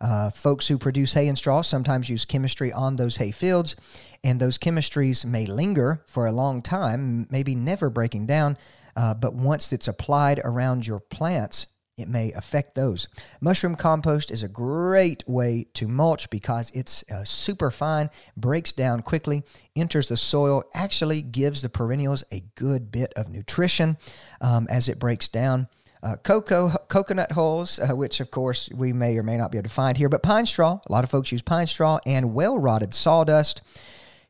Uh, 0.00 0.30
folks 0.30 0.68
who 0.68 0.78
produce 0.78 1.12
hay 1.12 1.28
and 1.28 1.36
straw 1.36 1.60
sometimes 1.60 2.08
use 2.08 2.24
chemistry 2.24 2.72
on 2.72 2.96
those 2.96 3.18
hay 3.18 3.30
fields, 3.30 3.76
and 4.24 4.40
those 4.40 4.56
chemistries 4.56 5.24
may 5.24 5.44
linger 5.46 6.02
for 6.06 6.26
a 6.26 6.32
long 6.32 6.62
time, 6.62 7.26
maybe 7.30 7.54
never 7.54 7.90
breaking 7.90 8.26
down. 8.26 8.56
Uh, 8.96 9.14
but 9.14 9.34
once 9.34 9.72
it's 9.72 9.88
applied 9.88 10.40
around 10.44 10.86
your 10.86 11.00
plants, 11.00 11.66
it 12.00 12.08
may 12.08 12.32
affect 12.32 12.74
those. 12.74 13.08
Mushroom 13.40 13.74
compost 13.74 14.30
is 14.30 14.42
a 14.42 14.48
great 14.48 15.22
way 15.28 15.66
to 15.74 15.86
mulch 15.86 16.30
because 16.30 16.70
it's 16.74 17.04
uh, 17.10 17.24
super 17.24 17.70
fine, 17.70 18.10
breaks 18.36 18.72
down 18.72 19.02
quickly, 19.02 19.42
enters 19.76 20.08
the 20.08 20.16
soil, 20.16 20.64
actually 20.74 21.22
gives 21.22 21.62
the 21.62 21.68
perennials 21.68 22.24
a 22.32 22.42
good 22.54 22.90
bit 22.90 23.12
of 23.16 23.28
nutrition 23.28 23.98
um, 24.40 24.66
as 24.70 24.88
it 24.88 24.98
breaks 24.98 25.28
down. 25.28 25.68
Uh, 26.02 26.16
cocoa, 26.16 26.70
coconut 26.88 27.32
hulls, 27.32 27.78
uh, 27.78 27.94
which 27.94 28.20
of 28.20 28.30
course 28.30 28.70
we 28.74 28.90
may 28.90 29.18
or 29.18 29.22
may 29.22 29.36
not 29.36 29.52
be 29.52 29.58
able 29.58 29.68
to 29.68 29.74
find 29.74 29.98
here, 29.98 30.08
but 30.08 30.22
pine 30.22 30.46
straw. 30.46 30.80
A 30.88 30.92
lot 30.92 31.04
of 31.04 31.10
folks 31.10 31.30
use 31.30 31.42
pine 31.42 31.66
straw 31.66 31.98
and 32.06 32.32
well 32.32 32.58
rotted 32.58 32.94
sawdust 32.94 33.60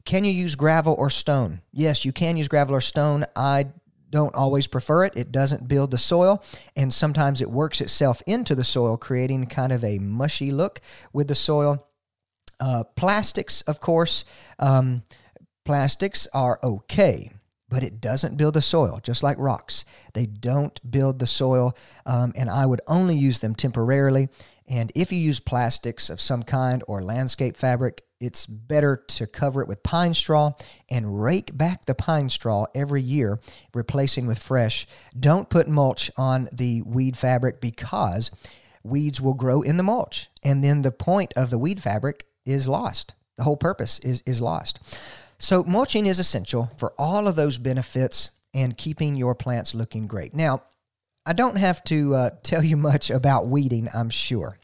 Can 0.05 0.25
you 0.25 0.33
use 0.33 0.57
gravel 0.57 0.97
or 0.99 1.11
stone? 1.11 1.61
Yes, 1.73 2.05
you 2.05 2.13
can 2.13 2.37
use 2.37 2.49
gravel 2.49 2.75
or 2.75 2.81
stone. 2.81 3.25
I 3.37 3.67
don't 4.11 4.35
always 4.35 4.67
prefer 4.67 5.05
it. 5.05 5.13
It 5.17 5.33
doesn't 5.33 5.69
build 5.69 5.91
the 5.91 5.99
soil, 5.99 6.43
and 6.77 6.93
sometimes 6.93 7.41
it 7.41 7.51
works 7.51 7.81
itself 7.81 8.23
into 8.27 8.55
the 8.55 8.65
soil, 8.65 8.97
creating 8.97 9.47
kind 9.47 9.73
of 9.73 9.85
a 9.85 9.99
mushy 9.99 10.51
look 10.51 10.81
with 11.13 11.29
the 11.29 11.35
soil. 11.35 11.87
Uh, 12.59 12.85
plastics, 12.97 13.63
of 13.63 13.81
course, 13.81 14.25
um, 14.59 15.03
plastics 15.65 16.27
are 16.35 16.59
okay, 16.63 17.31
but 17.69 17.83
it 17.83 18.01
doesn't 18.01 18.37
build 18.37 18.55
the 18.55 18.63
soil, 18.63 19.01
just 19.03 19.23
like 19.23 19.39
rocks. 19.39 19.85
They 20.13 20.27
don't 20.27 20.79
build 20.91 21.21
the 21.21 21.27
soil, 21.27 21.77
um, 22.05 22.33
and 22.37 22.51
I 22.51 22.67
would 22.67 22.81
only 22.87 23.17
use 23.17 23.39
them 23.39 23.55
temporarily. 23.55 24.29
And 24.69 24.93
if 24.95 25.11
you 25.11 25.19
use 25.19 25.41
plastics 25.41 26.11
of 26.11 26.21
some 26.21 26.43
kind 26.43 26.83
or 26.87 27.03
landscape 27.03 27.57
fabric, 27.57 28.03
it's 28.21 28.45
better 28.47 28.97
to 28.97 29.27
cover 29.27 29.63
it 29.63 29.69
with 29.69 29.83
pine 29.83 30.13
straw 30.13 30.53
and 30.91 31.23
rake 31.23 31.57
back 31.57 31.87
the 31.87 31.95
pine 31.95 32.29
straw 32.29 32.67
every 32.75 33.03
year, 33.03 33.41
replacing 33.75 34.27
with 34.27 34.39
fresh. 34.39 34.87
Don't 35.19 35.49
put 35.49 35.69
mulch 35.69 36.11
on 36.17 36.49
the 36.53 36.83
weed 36.83 37.17
fabric 37.17 37.61
because 37.61 38.31
weeds 38.85 39.21
will 39.21 39.35
grow 39.35 39.63
in 39.63 39.79
the 39.79 39.83
mulch. 39.83 40.29
And 40.45 40.63
then 40.63 40.83
the 40.83 40.93
point 40.93 41.33
of 41.35 41.51
the 41.51 41.59
weed 41.59 41.83
fabric 41.83 42.27
is 42.45 42.69
lost. 42.69 43.15
The 43.37 43.45
whole 43.45 43.57
purpose 43.57 43.99
is, 44.01 44.23
is 44.27 44.41
lost. 44.41 44.79
So, 45.39 45.65
mulching 45.65 46.05
is 46.05 46.19
essential 46.19 46.71
for 46.77 46.93
all 46.99 47.27
of 47.27 47.37
those 47.37 47.57
benefits 47.57 48.29
and 48.53 48.77
keeping 48.77 49.17
your 49.17 49.35
plants 49.35 49.75
looking 49.75 50.07
great. 50.07 50.35
Now, 50.35 50.65
I 51.25 51.33
don't 51.33 51.57
have 51.57 51.83
to 51.85 52.15
uh, 52.15 52.31
tell 52.43 52.63
you 52.63 52.77
much 52.91 53.11
about 53.11 53.49
weeding, 53.49 53.89
I'm 53.95 54.11
sure 54.11 54.59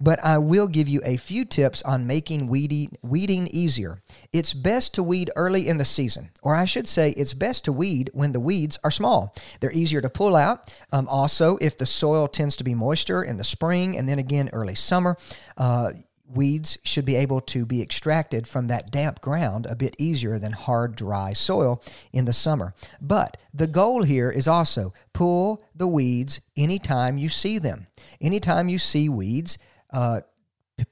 but 0.00 0.18
I 0.24 0.38
will 0.38 0.66
give 0.66 0.88
you 0.88 1.00
a 1.04 1.16
few 1.16 1.44
tips 1.44 1.82
on 1.82 2.06
making 2.06 2.46
weeding, 2.46 2.96
weeding 3.02 3.48
easier. 3.48 4.02
It's 4.32 4.54
best 4.54 4.94
to 4.94 5.02
weed 5.02 5.30
early 5.36 5.68
in 5.68 5.76
the 5.76 5.84
season, 5.84 6.30
or 6.42 6.54
I 6.54 6.64
should 6.64 6.88
say, 6.88 7.10
it's 7.10 7.34
best 7.34 7.64
to 7.66 7.72
weed 7.72 8.10
when 8.14 8.32
the 8.32 8.40
weeds 8.40 8.78
are 8.82 8.90
small. 8.90 9.34
They're 9.60 9.72
easier 9.72 10.00
to 10.00 10.08
pull 10.10 10.36
out. 10.36 10.74
Um, 10.92 11.06
also, 11.08 11.58
if 11.60 11.76
the 11.76 11.86
soil 11.86 12.28
tends 12.28 12.56
to 12.56 12.64
be 12.64 12.74
moister 12.74 13.22
in 13.22 13.36
the 13.36 13.44
spring 13.44 13.96
and 13.96 14.08
then 14.08 14.18
again 14.18 14.48
early 14.52 14.74
summer, 14.74 15.16
uh, 15.58 15.90
weeds 16.32 16.78
should 16.84 17.04
be 17.04 17.16
able 17.16 17.40
to 17.40 17.66
be 17.66 17.82
extracted 17.82 18.46
from 18.46 18.68
that 18.68 18.90
damp 18.90 19.20
ground 19.20 19.66
a 19.66 19.76
bit 19.76 19.94
easier 19.98 20.38
than 20.38 20.52
hard, 20.52 20.94
dry 20.94 21.32
soil 21.32 21.82
in 22.12 22.24
the 22.24 22.32
summer. 22.32 22.74
But 23.00 23.36
the 23.52 23.66
goal 23.66 24.04
here 24.04 24.30
is 24.30 24.46
also 24.46 24.92
pull 25.12 25.62
the 25.74 25.88
weeds 25.88 26.40
anytime 26.56 27.18
you 27.18 27.28
see 27.28 27.58
them. 27.58 27.88
Anytime 28.20 28.68
you 28.68 28.78
see 28.78 29.08
weeds, 29.08 29.58
uh, 29.92 30.20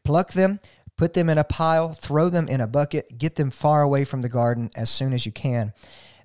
pluck 0.04 0.32
them, 0.32 0.60
put 0.96 1.14
them 1.14 1.30
in 1.30 1.38
a 1.38 1.44
pile, 1.44 1.92
throw 1.92 2.28
them 2.28 2.48
in 2.48 2.60
a 2.60 2.66
bucket, 2.66 3.18
get 3.18 3.36
them 3.36 3.50
far 3.50 3.82
away 3.82 4.04
from 4.04 4.20
the 4.20 4.28
garden 4.28 4.70
as 4.76 4.90
soon 4.90 5.12
as 5.12 5.24
you 5.24 5.32
can. 5.32 5.72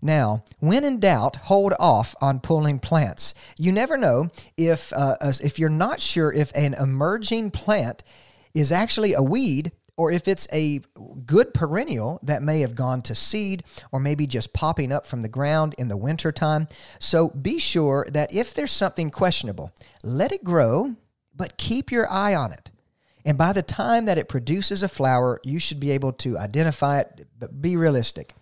Now, 0.02 0.44
when 0.60 0.84
in 0.84 1.00
doubt, 1.00 1.38
hold 1.38 1.74
off 1.80 2.14
on 2.22 2.42
pulling 2.42 2.80
plants. 2.80 3.34
You 3.58 3.72
never 3.72 3.96
know 3.96 4.28
if 4.58 4.92
uh, 4.92 5.16
if 5.22 5.58
you're 5.58 5.70
not 5.70 6.02
sure 6.02 6.32
if 6.34 6.52
an 6.56 6.74
emerging 6.74 7.52
plant 7.52 8.04
is 8.54 8.72
actually 8.72 9.14
a 9.14 9.24
weed 9.24 9.72
or 9.96 10.12
if 10.12 10.28
it's 10.28 10.48
a 10.52 10.82
good 11.26 11.54
perennial 11.54 12.20
that 12.24 12.44
may 12.44 12.62
have 12.62 12.76
gone 12.76 13.02
to 13.04 13.16
seed 13.16 13.64
or 13.92 14.00
maybe 14.00 14.28
just 14.28 14.54
popping 14.54 14.92
up 14.92 15.06
from 15.06 15.22
the 15.22 15.30
ground 15.30 15.76
in 15.78 15.88
the 15.88 15.98
wintertime. 15.98 16.68
So 17.00 17.30
be 17.30 17.60
sure 17.60 18.06
that 18.12 18.34
if 18.34 18.54
there's 18.54 18.72
something 18.72 19.10
questionable, 19.10 19.72
let 20.04 20.32
it 20.32 20.44
grow 20.44 20.96
but 21.36 21.58
keep 21.58 21.92
your 21.92 22.10
eye 22.10 22.36
on 22.36 22.52
it. 22.52 22.72
And 23.26 23.38
by 23.38 23.54
the 23.54 23.62
time 23.62 24.06
that 24.06 24.18
it 24.18 24.28
produces 24.28 24.84
a 24.84 24.90
flower, 24.90 25.40
you 25.44 25.60
should 25.60 25.80
be 25.80 25.92
able 25.92 26.12
to 26.14 26.38
identify 26.38 27.00
it, 27.00 27.26
but 27.40 27.62
be 27.62 27.78
realistic. 27.78 28.36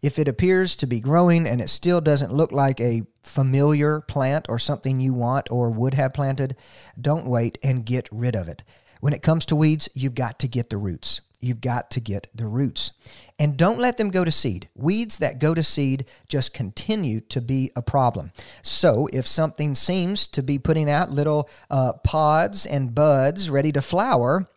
If 0.00 0.18
it 0.18 0.28
appears 0.28 0.76
to 0.76 0.86
be 0.86 1.00
growing 1.00 1.46
and 1.46 1.60
it 1.60 1.68
still 1.68 2.00
doesn't 2.00 2.32
look 2.32 2.52
like 2.52 2.80
a 2.80 3.02
familiar 3.22 4.00
plant 4.00 4.46
or 4.48 4.60
something 4.60 5.00
you 5.00 5.12
want 5.12 5.48
or 5.50 5.70
would 5.70 5.94
have 5.94 6.14
planted, 6.14 6.54
don't 7.00 7.26
wait 7.26 7.58
and 7.64 7.84
get 7.84 8.08
rid 8.12 8.36
of 8.36 8.46
it. 8.46 8.62
When 9.00 9.12
it 9.12 9.22
comes 9.22 9.44
to 9.46 9.56
weeds, 9.56 9.88
you've 9.94 10.14
got 10.14 10.38
to 10.40 10.48
get 10.48 10.70
the 10.70 10.76
roots. 10.76 11.20
You've 11.40 11.60
got 11.60 11.90
to 11.92 12.00
get 12.00 12.26
the 12.34 12.46
roots. 12.46 12.92
And 13.38 13.56
don't 13.56 13.78
let 13.78 13.96
them 13.96 14.10
go 14.10 14.24
to 14.24 14.30
seed. 14.30 14.68
Weeds 14.74 15.18
that 15.18 15.38
go 15.38 15.54
to 15.54 15.62
seed 15.62 16.06
just 16.28 16.52
continue 16.52 17.20
to 17.20 17.40
be 17.40 17.70
a 17.76 17.82
problem. 17.82 18.32
So 18.62 19.08
if 19.12 19.26
something 19.26 19.74
seems 19.74 20.26
to 20.28 20.42
be 20.42 20.58
putting 20.58 20.90
out 20.90 21.10
little 21.10 21.48
uh, 21.70 21.92
pods 22.04 22.66
and 22.66 22.94
buds 22.94 23.50
ready 23.50 23.70
to 23.72 23.82
flower, 23.82 24.48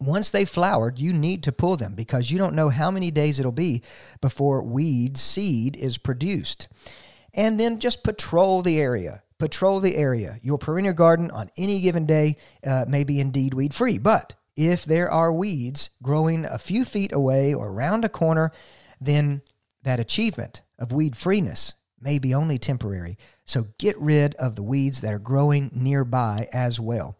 once 0.00 0.30
they've 0.30 0.48
flowered, 0.48 0.98
you 0.98 1.12
need 1.12 1.42
to 1.44 1.52
pull 1.52 1.76
them 1.76 1.94
because 1.94 2.30
you 2.30 2.36
don't 2.36 2.54
know 2.54 2.68
how 2.68 2.90
many 2.90 3.10
days 3.10 3.40
it'll 3.40 3.52
be 3.52 3.82
before 4.20 4.62
weed 4.62 5.16
seed 5.16 5.76
is 5.76 5.96
produced. 5.96 6.68
And 7.32 7.58
then 7.58 7.80
just 7.80 8.04
patrol 8.04 8.62
the 8.62 8.78
area. 8.78 9.22
Patrol 9.38 9.80
the 9.80 9.96
area. 9.96 10.36
Your 10.42 10.58
perennial 10.58 10.94
garden 10.94 11.30
on 11.30 11.50
any 11.56 11.80
given 11.80 12.06
day 12.06 12.36
uh, 12.64 12.84
may 12.86 13.04
be 13.04 13.20
indeed 13.20 13.54
weed 13.54 13.74
free, 13.74 13.98
but 13.98 14.34
if 14.56 14.84
there 14.84 15.10
are 15.10 15.32
weeds 15.32 15.90
growing 16.02 16.44
a 16.44 16.58
few 16.58 16.84
feet 16.84 17.12
away 17.12 17.52
or 17.52 17.70
around 17.70 18.04
a 18.04 18.08
corner, 18.08 18.52
then 19.00 19.42
that 19.82 20.00
achievement 20.00 20.62
of 20.78 20.92
weed 20.92 21.16
freeness 21.16 21.74
may 22.00 22.18
be 22.18 22.34
only 22.34 22.58
temporary. 22.58 23.16
So 23.44 23.66
get 23.78 23.98
rid 23.98 24.34
of 24.34 24.56
the 24.56 24.62
weeds 24.62 25.00
that 25.00 25.12
are 25.12 25.18
growing 25.18 25.70
nearby 25.74 26.48
as 26.52 26.78
well. 26.78 27.16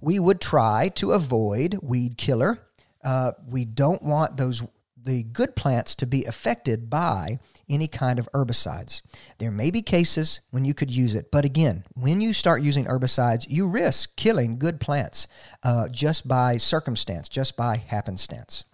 We 0.00 0.18
would 0.18 0.40
try 0.40 0.88
to 0.96 1.12
avoid 1.12 1.78
weed 1.82 2.16
killer. 2.16 2.58
Uh, 3.02 3.32
we 3.46 3.64
don't 3.64 4.02
want 4.02 4.36
those 4.36 4.62
the 5.02 5.22
good 5.22 5.56
plants 5.56 5.94
to 5.94 6.06
be 6.06 6.26
affected 6.26 6.90
by 6.90 7.38
any 7.70 7.88
kind 7.88 8.18
of 8.18 8.28
herbicides. 8.32 9.00
There 9.38 9.50
may 9.50 9.70
be 9.70 9.80
cases 9.80 10.40
when 10.50 10.64
you 10.64 10.74
could 10.74 10.90
use 10.90 11.14
it, 11.14 11.30
but 11.30 11.44
again, 11.44 11.84
when 11.94 12.20
you 12.20 12.34
start 12.34 12.62
using 12.62 12.84
herbicides, 12.84 13.46
you 13.48 13.66
risk 13.66 14.16
killing 14.16 14.58
good 14.58 14.80
plants 14.80 15.28
uh, 15.62 15.88
just 15.88 16.28
by 16.28 16.56
circumstance, 16.56 17.28
just 17.28 17.56
by 17.56 17.76
happenstance. 17.76 18.64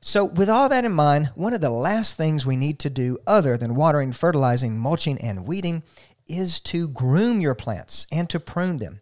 So, 0.00 0.24
with 0.24 0.48
all 0.48 0.68
that 0.68 0.84
in 0.84 0.92
mind, 0.92 1.30
one 1.36 1.54
of 1.54 1.60
the 1.60 1.70
last 1.70 2.16
things 2.16 2.44
we 2.44 2.56
need 2.56 2.80
to 2.80 2.90
do, 2.90 3.18
other 3.24 3.56
than 3.56 3.76
watering, 3.76 4.10
fertilizing, 4.10 4.76
mulching, 4.76 5.16
and 5.18 5.46
weeding, 5.46 5.84
is 6.26 6.58
to 6.60 6.88
groom 6.88 7.40
your 7.40 7.54
plants 7.54 8.08
and 8.10 8.28
to 8.30 8.40
prune 8.40 8.78
them. 8.78 9.00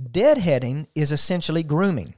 Deadheading 0.00 0.86
is 0.94 1.12
essentially 1.12 1.62
grooming. 1.62 2.14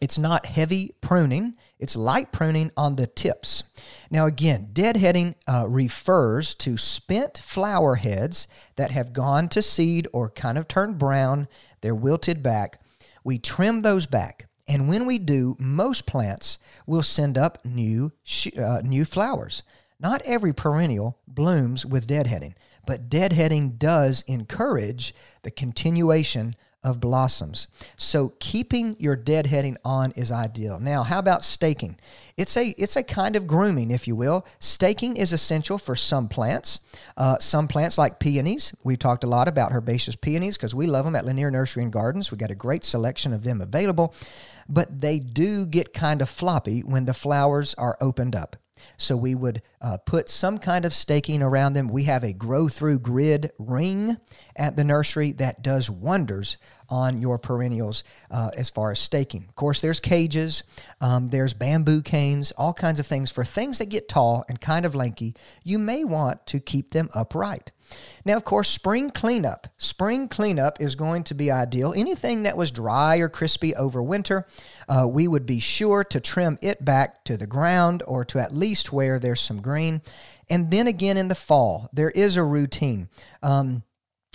It's 0.00 0.18
not 0.18 0.46
heavy 0.46 0.94
pruning, 1.02 1.56
it's 1.78 1.94
light 1.94 2.32
pruning 2.32 2.70
on 2.74 2.96
the 2.96 3.06
tips. 3.06 3.64
Now, 4.10 4.26
again, 4.26 4.70
deadheading 4.72 5.34
uh, 5.46 5.68
refers 5.68 6.54
to 6.56 6.78
spent 6.78 7.36
flower 7.36 7.96
heads 7.96 8.48
that 8.76 8.92
have 8.92 9.12
gone 9.12 9.48
to 9.50 9.60
seed 9.60 10.08
or 10.14 10.30
kind 10.30 10.56
of 10.56 10.66
turned 10.66 10.98
brown, 10.98 11.48
they're 11.82 11.94
wilted 11.94 12.42
back. 12.42 12.80
We 13.24 13.38
trim 13.38 13.80
those 13.80 14.06
back. 14.06 14.48
And 14.66 14.88
when 14.88 15.04
we 15.04 15.18
do, 15.18 15.56
most 15.58 16.06
plants 16.06 16.58
will 16.86 17.02
send 17.02 17.36
up 17.36 17.62
new, 17.64 18.12
uh, 18.56 18.80
new 18.82 19.04
flowers. 19.04 19.62
Not 19.98 20.22
every 20.22 20.54
perennial 20.54 21.18
blooms 21.28 21.84
with 21.84 22.06
deadheading, 22.06 22.54
but 22.86 23.10
deadheading 23.10 23.78
does 23.78 24.22
encourage 24.26 25.14
the 25.42 25.50
continuation 25.50 26.54
of 26.82 27.00
blossoms. 27.00 27.68
So 27.96 28.34
keeping 28.40 28.96
your 28.98 29.16
deadheading 29.16 29.76
on 29.84 30.12
is 30.12 30.32
ideal. 30.32 30.80
Now, 30.80 31.02
how 31.02 31.18
about 31.18 31.44
staking? 31.44 31.98
It's 32.36 32.56
a 32.56 32.68
it's 32.78 32.96
a 32.96 33.02
kind 33.02 33.36
of 33.36 33.46
grooming, 33.46 33.90
if 33.90 34.08
you 34.08 34.16
will. 34.16 34.46
Staking 34.58 35.16
is 35.16 35.32
essential 35.32 35.76
for 35.76 35.94
some 35.94 36.28
plants. 36.28 36.80
Uh, 37.16 37.38
some 37.38 37.68
plants 37.68 37.98
like 37.98 38.18
peonies. 38.18 38.74
We've 38.82 38.98
talked 38.98 39.24
a 39.24 39.28
lot 39.28 39.48
about 39.48 39.72
herbaceous 39.72 40.16
peonies 40.16 40.56
because 40.56 40.74
we 40.74 40.86
love 40.86 41.04
them 41.04 41.16
at 41.16 41.26
Lanier 41.26 41.50
Nursery 41.50 41.82
and 41.82 41.92
Gardens. 41.92 42.30
We 42.30 42.38
got 42.38 42.50
a 42.50 42.54
great 42.54 42.84
selection 42.84 43.32
of 43.32 43.42
them 43.42 43.60
available, 43.60 44.14
but 44.68 45.00
they 45.00 45.18
do 45.18 45.66
get 45.66 45.92
kind 45.92 46.22
of 46.22 46.28
floppy 46.28 46.80
when 46.80 47.04
the 47.04 47.14
flowers 47.14 47.74
are 47.74 47.98
opened 48.00 48.34
up. 48.34 48.56
So 48.96 49.16
we 49.16 49.34
would 49.34 49.62
uh, 49.80 49.98
put 50.04 50.28
some 50.28 50.58
kind 50.58 50.84
of 50.84 50.92
staking 50.92 51.42
around 51.42 51.72
them. 51.72 51.88
We 51.88 52.04
have 52.04 52.24
a 52.24 52.32
grow 52.32 52.68
through 52.68 53.00
grid 53.00 53.50
ring 53.58 54.18
at 54.56 54.76
the 54.76 54.84
nursery 54.84 55.32
that 55.32 55.62
does 55.62 55.90
wonders 55.90 56.58
on 56.88 57.20
your 57.20 57.38
perennials 57.38 58.04
uh, 58.30 58.50
as 58.56 58.70
far 58.70 58.90
as 58.90 58.98
staking. 58.98 59.46
Of 59.48 59.54
course, 59.54 59.80
there's 59.80 60.00
cages, 60.00 60.64
um, 61.00 61.28
there's 61.28 61.54
bamboo 61.54 62.02
canes, 62.02 62.52
all 62.52 62.74
kinds 62.74 63.00
of 63.00 63.06
things. 63.06 63.30
For 63.30 63.44
things 63.44 63.78
that 63.78 63.86
get 63.86 64.08
tall 64.08 64.44
and 64.48 64.60
kind 64.60 64.84
of 64.84 64.94
lanky, 64.94 65.34
you 65.64 65.78
may 65.78 66.04
want 66.04 66.46
to 66.46 66.60
keep 66.60 66.90
them 66.90 67.08
upright. 67.14 67.72
Now, 68.24 68.36
of 68.36 68.44
course, 68.44 68.68
spring 68.68 69.10
cleanup. 69.10 69.68
Spring 69.76 70.28
cleanup 70.28 70.80
is 70.80 70.94
going 70.94 71.24
to 71.24 71.34
be 71.34 71.50
ideal. 71.50 71.92
Anything 71.96 72.42
that 72.42 72.56
was 72.56 72.70
dry 72.70 73.16
or 73.18 73.28
crispy 73.28 73.74
over 73.74 74.02
winter, 74.02 74.46
uh, 74.88 75.06
we 75.08 75.26
would 75.26 75.46
be 75.46 75.60
sure 75.60 76.04
to 76.04 76.20
trim 76.20 76.58
it 76.60 76.84
back 76.84 77.24
to 77.24 77.36
the 77.36 77.46
ground 77.46 78.02
or 78.06 78.24
to 78.26 78.38
at 78.38 78.54
least 78.54 78.92
where 78.92 79.18
there's 79.18 79.40
some 79.40 79.62
green. 79.62 80.02
And 80.48 80.70
then 80.70 80.86
again 80.86 81.16
in 81.16 81.28
the 81.28 81.34
fall, 81.34 81.88
there 81.92 82.10
is 82.10 82.36
a 82.36 82.44
routine. 82.44 83.08
Um, 83.42 83.84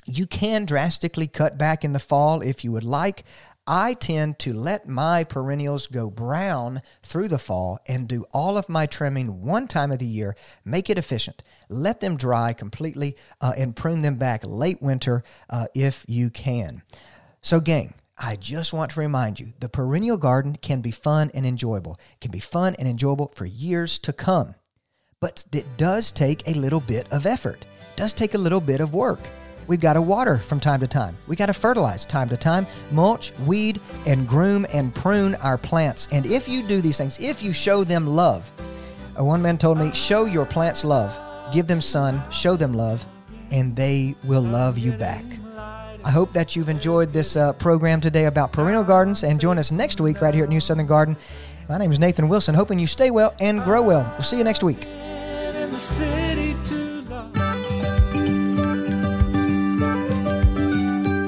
you 0.05 0.27
can 0.27 0.65
drastically 0.65 1.27
cut 1.27 1.57
back 1.57 1.83
in 1.83 1.93
the 1.93 1.99
fall 1.99 2.41
if 2.41 2.63
you 2.63 2.71
would 2.71 2.83
like. 2.83 3.23
I 3.67 3.95
tend 3.95 4.37
to 4.39 4.53
let 4.53 4.87
my 4.87 5.23
perennials 5.23 5.87
go 5.87 6.11
brown 6.11 6.83
through 7.01 7.29
the 7.29 7.39
fall 7.39 7.79
and 7.87 8.07
do 8.07 8.25
all 8.31 8.59
of 8.59 8.69
my 8.69 8.85
trimming 8.85 9.41
one 9.41 9.67
time 9.67 9.91
of 9.91 9.97
the 9.97 10.05
year. 10.05 10.35
Make 10.63 10.91
it 10.91 10.99
efficient. 10.99 11.41
Let 11.67 11.99
them 11.99 12.15
dry 12.15 12.53
completely 12.53 13.17
uh, 13.41 13.53
and 13.57 13.75
prune 13.75 14.03
them 14.03 14.17
back 14.17 14.41
late 14.43 14.83
winter 14.83 15.23
uh, 15.49 15.65
if 15.73 16.05
you 16.07 16.29
can. 16.29 16.83
So, 17.41 17.59
gang, 17.59 17.95
I 18.17 18.35
just 18.35 18.71
want 18.71 18.91
to 18.91 18.99
remind 18.99 19.39
you 19.39 19.53
the 19.59 19.69
perennial 19.69 20.17
garden 20.17 20.57
can 20.57 20.81
be 20.81 20.91
fun 20.91 21.31
and 21.33 21.45
enjoyable. 21.45 21.97
It 22.13 22.21
can 22.21 22.31
be 22.31 22.39
fun 22.39 22.75
and 22.77 22.87
enjoyable 22.87 23.29
for 23.29 23.45
years 23.47 23.97
to 23.99 24.13
come. 24.13 24.53
But 25.19 25.43
it 25.51 25.65
does 25.77 26.11
take 26.11 26.47
a 26.47 26.53
little 26.53 26.81
bit 26.81 27.11
of 27.11 27.25
effort, 27.25 27.65
it 27.65 27.97
does 27.97 28.13
take 28.13 28.35
a 28.35 28.39
little 28.39 28.61
bit 28.61 28.79
of 28.79 28.93
work. 28.93 29.19
We've 29.67 29.79
got 29.79 29.93
to 29.93 30.01
water 30.01 30.37
from 30.37 30.59
time 30.59 30.79
to 30.81 30.87
time. 30.87 31.17
We 31.27 31.35
got 31.35 31.47
to 31.47 31.53
fertilize 31.53 32.05
time 32.05 32.29
to 32.29 32.37
time, 32.37 32.67
mulch, 32.91 33.33
weed, 33.45 33.79
and 34.05 34.27
groom 34.27 34.65
and 34.73 34.93
prune 34.93 35.35
our 35.35 35.57
plants. 35.57 36.07
And 36.11 36.25
if 36.25 36.47
you 36.47 36.63
do 36.63 36.81
these 36.81 36.97
things, 36.97 37.19
if 37.19 37.41
you 37.41 37.53
show 37.53 37.83
them 37.83 38.07
love, 38.07 38.49
one 39.17 39.41
man 39.41 39.57
told 39.57 39.77
me, 39.77 39.93
show 39.93 40.25
your 40.25 40.45
plants 40.45 40.83
love, 40.83 41.17
give 41.53 41.67
them 41.67 41.81
sun, 41.81 42.21
show 42.31 42.55
them 42.55 42.73
love, 42.73 43.05
and 43.51 43.75
they 43.75 44.15
will 44.23 44.41
love 44.41 44.77
you 44.77 44.91
back. 44.91 45.25
I 46.05 46.11
hope 46.11 46.31
that 46.33 46.55
you've 46.55 46.69
enjoyed 46.69 47.11
this 47.11 47.35
uh, 47.35 47.53
program 47.53 47.99
today 47.99 48.25
about 48.25 48.51
perennial 48.51 48.83
gardens 48.83 49.23
and 49.23 49.39
join 49.41 49.57
us 49.57 49.71
next 49.71 49.99
week 49.99 50.21
right 50.21 50.33
here 50.33 50.43
at 50.43 50.49
New 50.49 50.59
Southern 50.59 50.85
Garden. 50.85 51.17
My 51.67 51.79
name 51.79 51.91
is 51.91 51.97
Nathan 51.97 52.29
Wilson, 52.29 52.53
hoping 52.53 52.77
you 52.77 52.85
stay 52.85 53.09
well 53.09 53.33
and 53.39 53.63
grow 53.63 53.81
well. 53.81 54.07
We'll 54.13 54.21
see 54.21 54.37
you 54.37 54.43
next 54.43 54.63
week. 54.63 54.85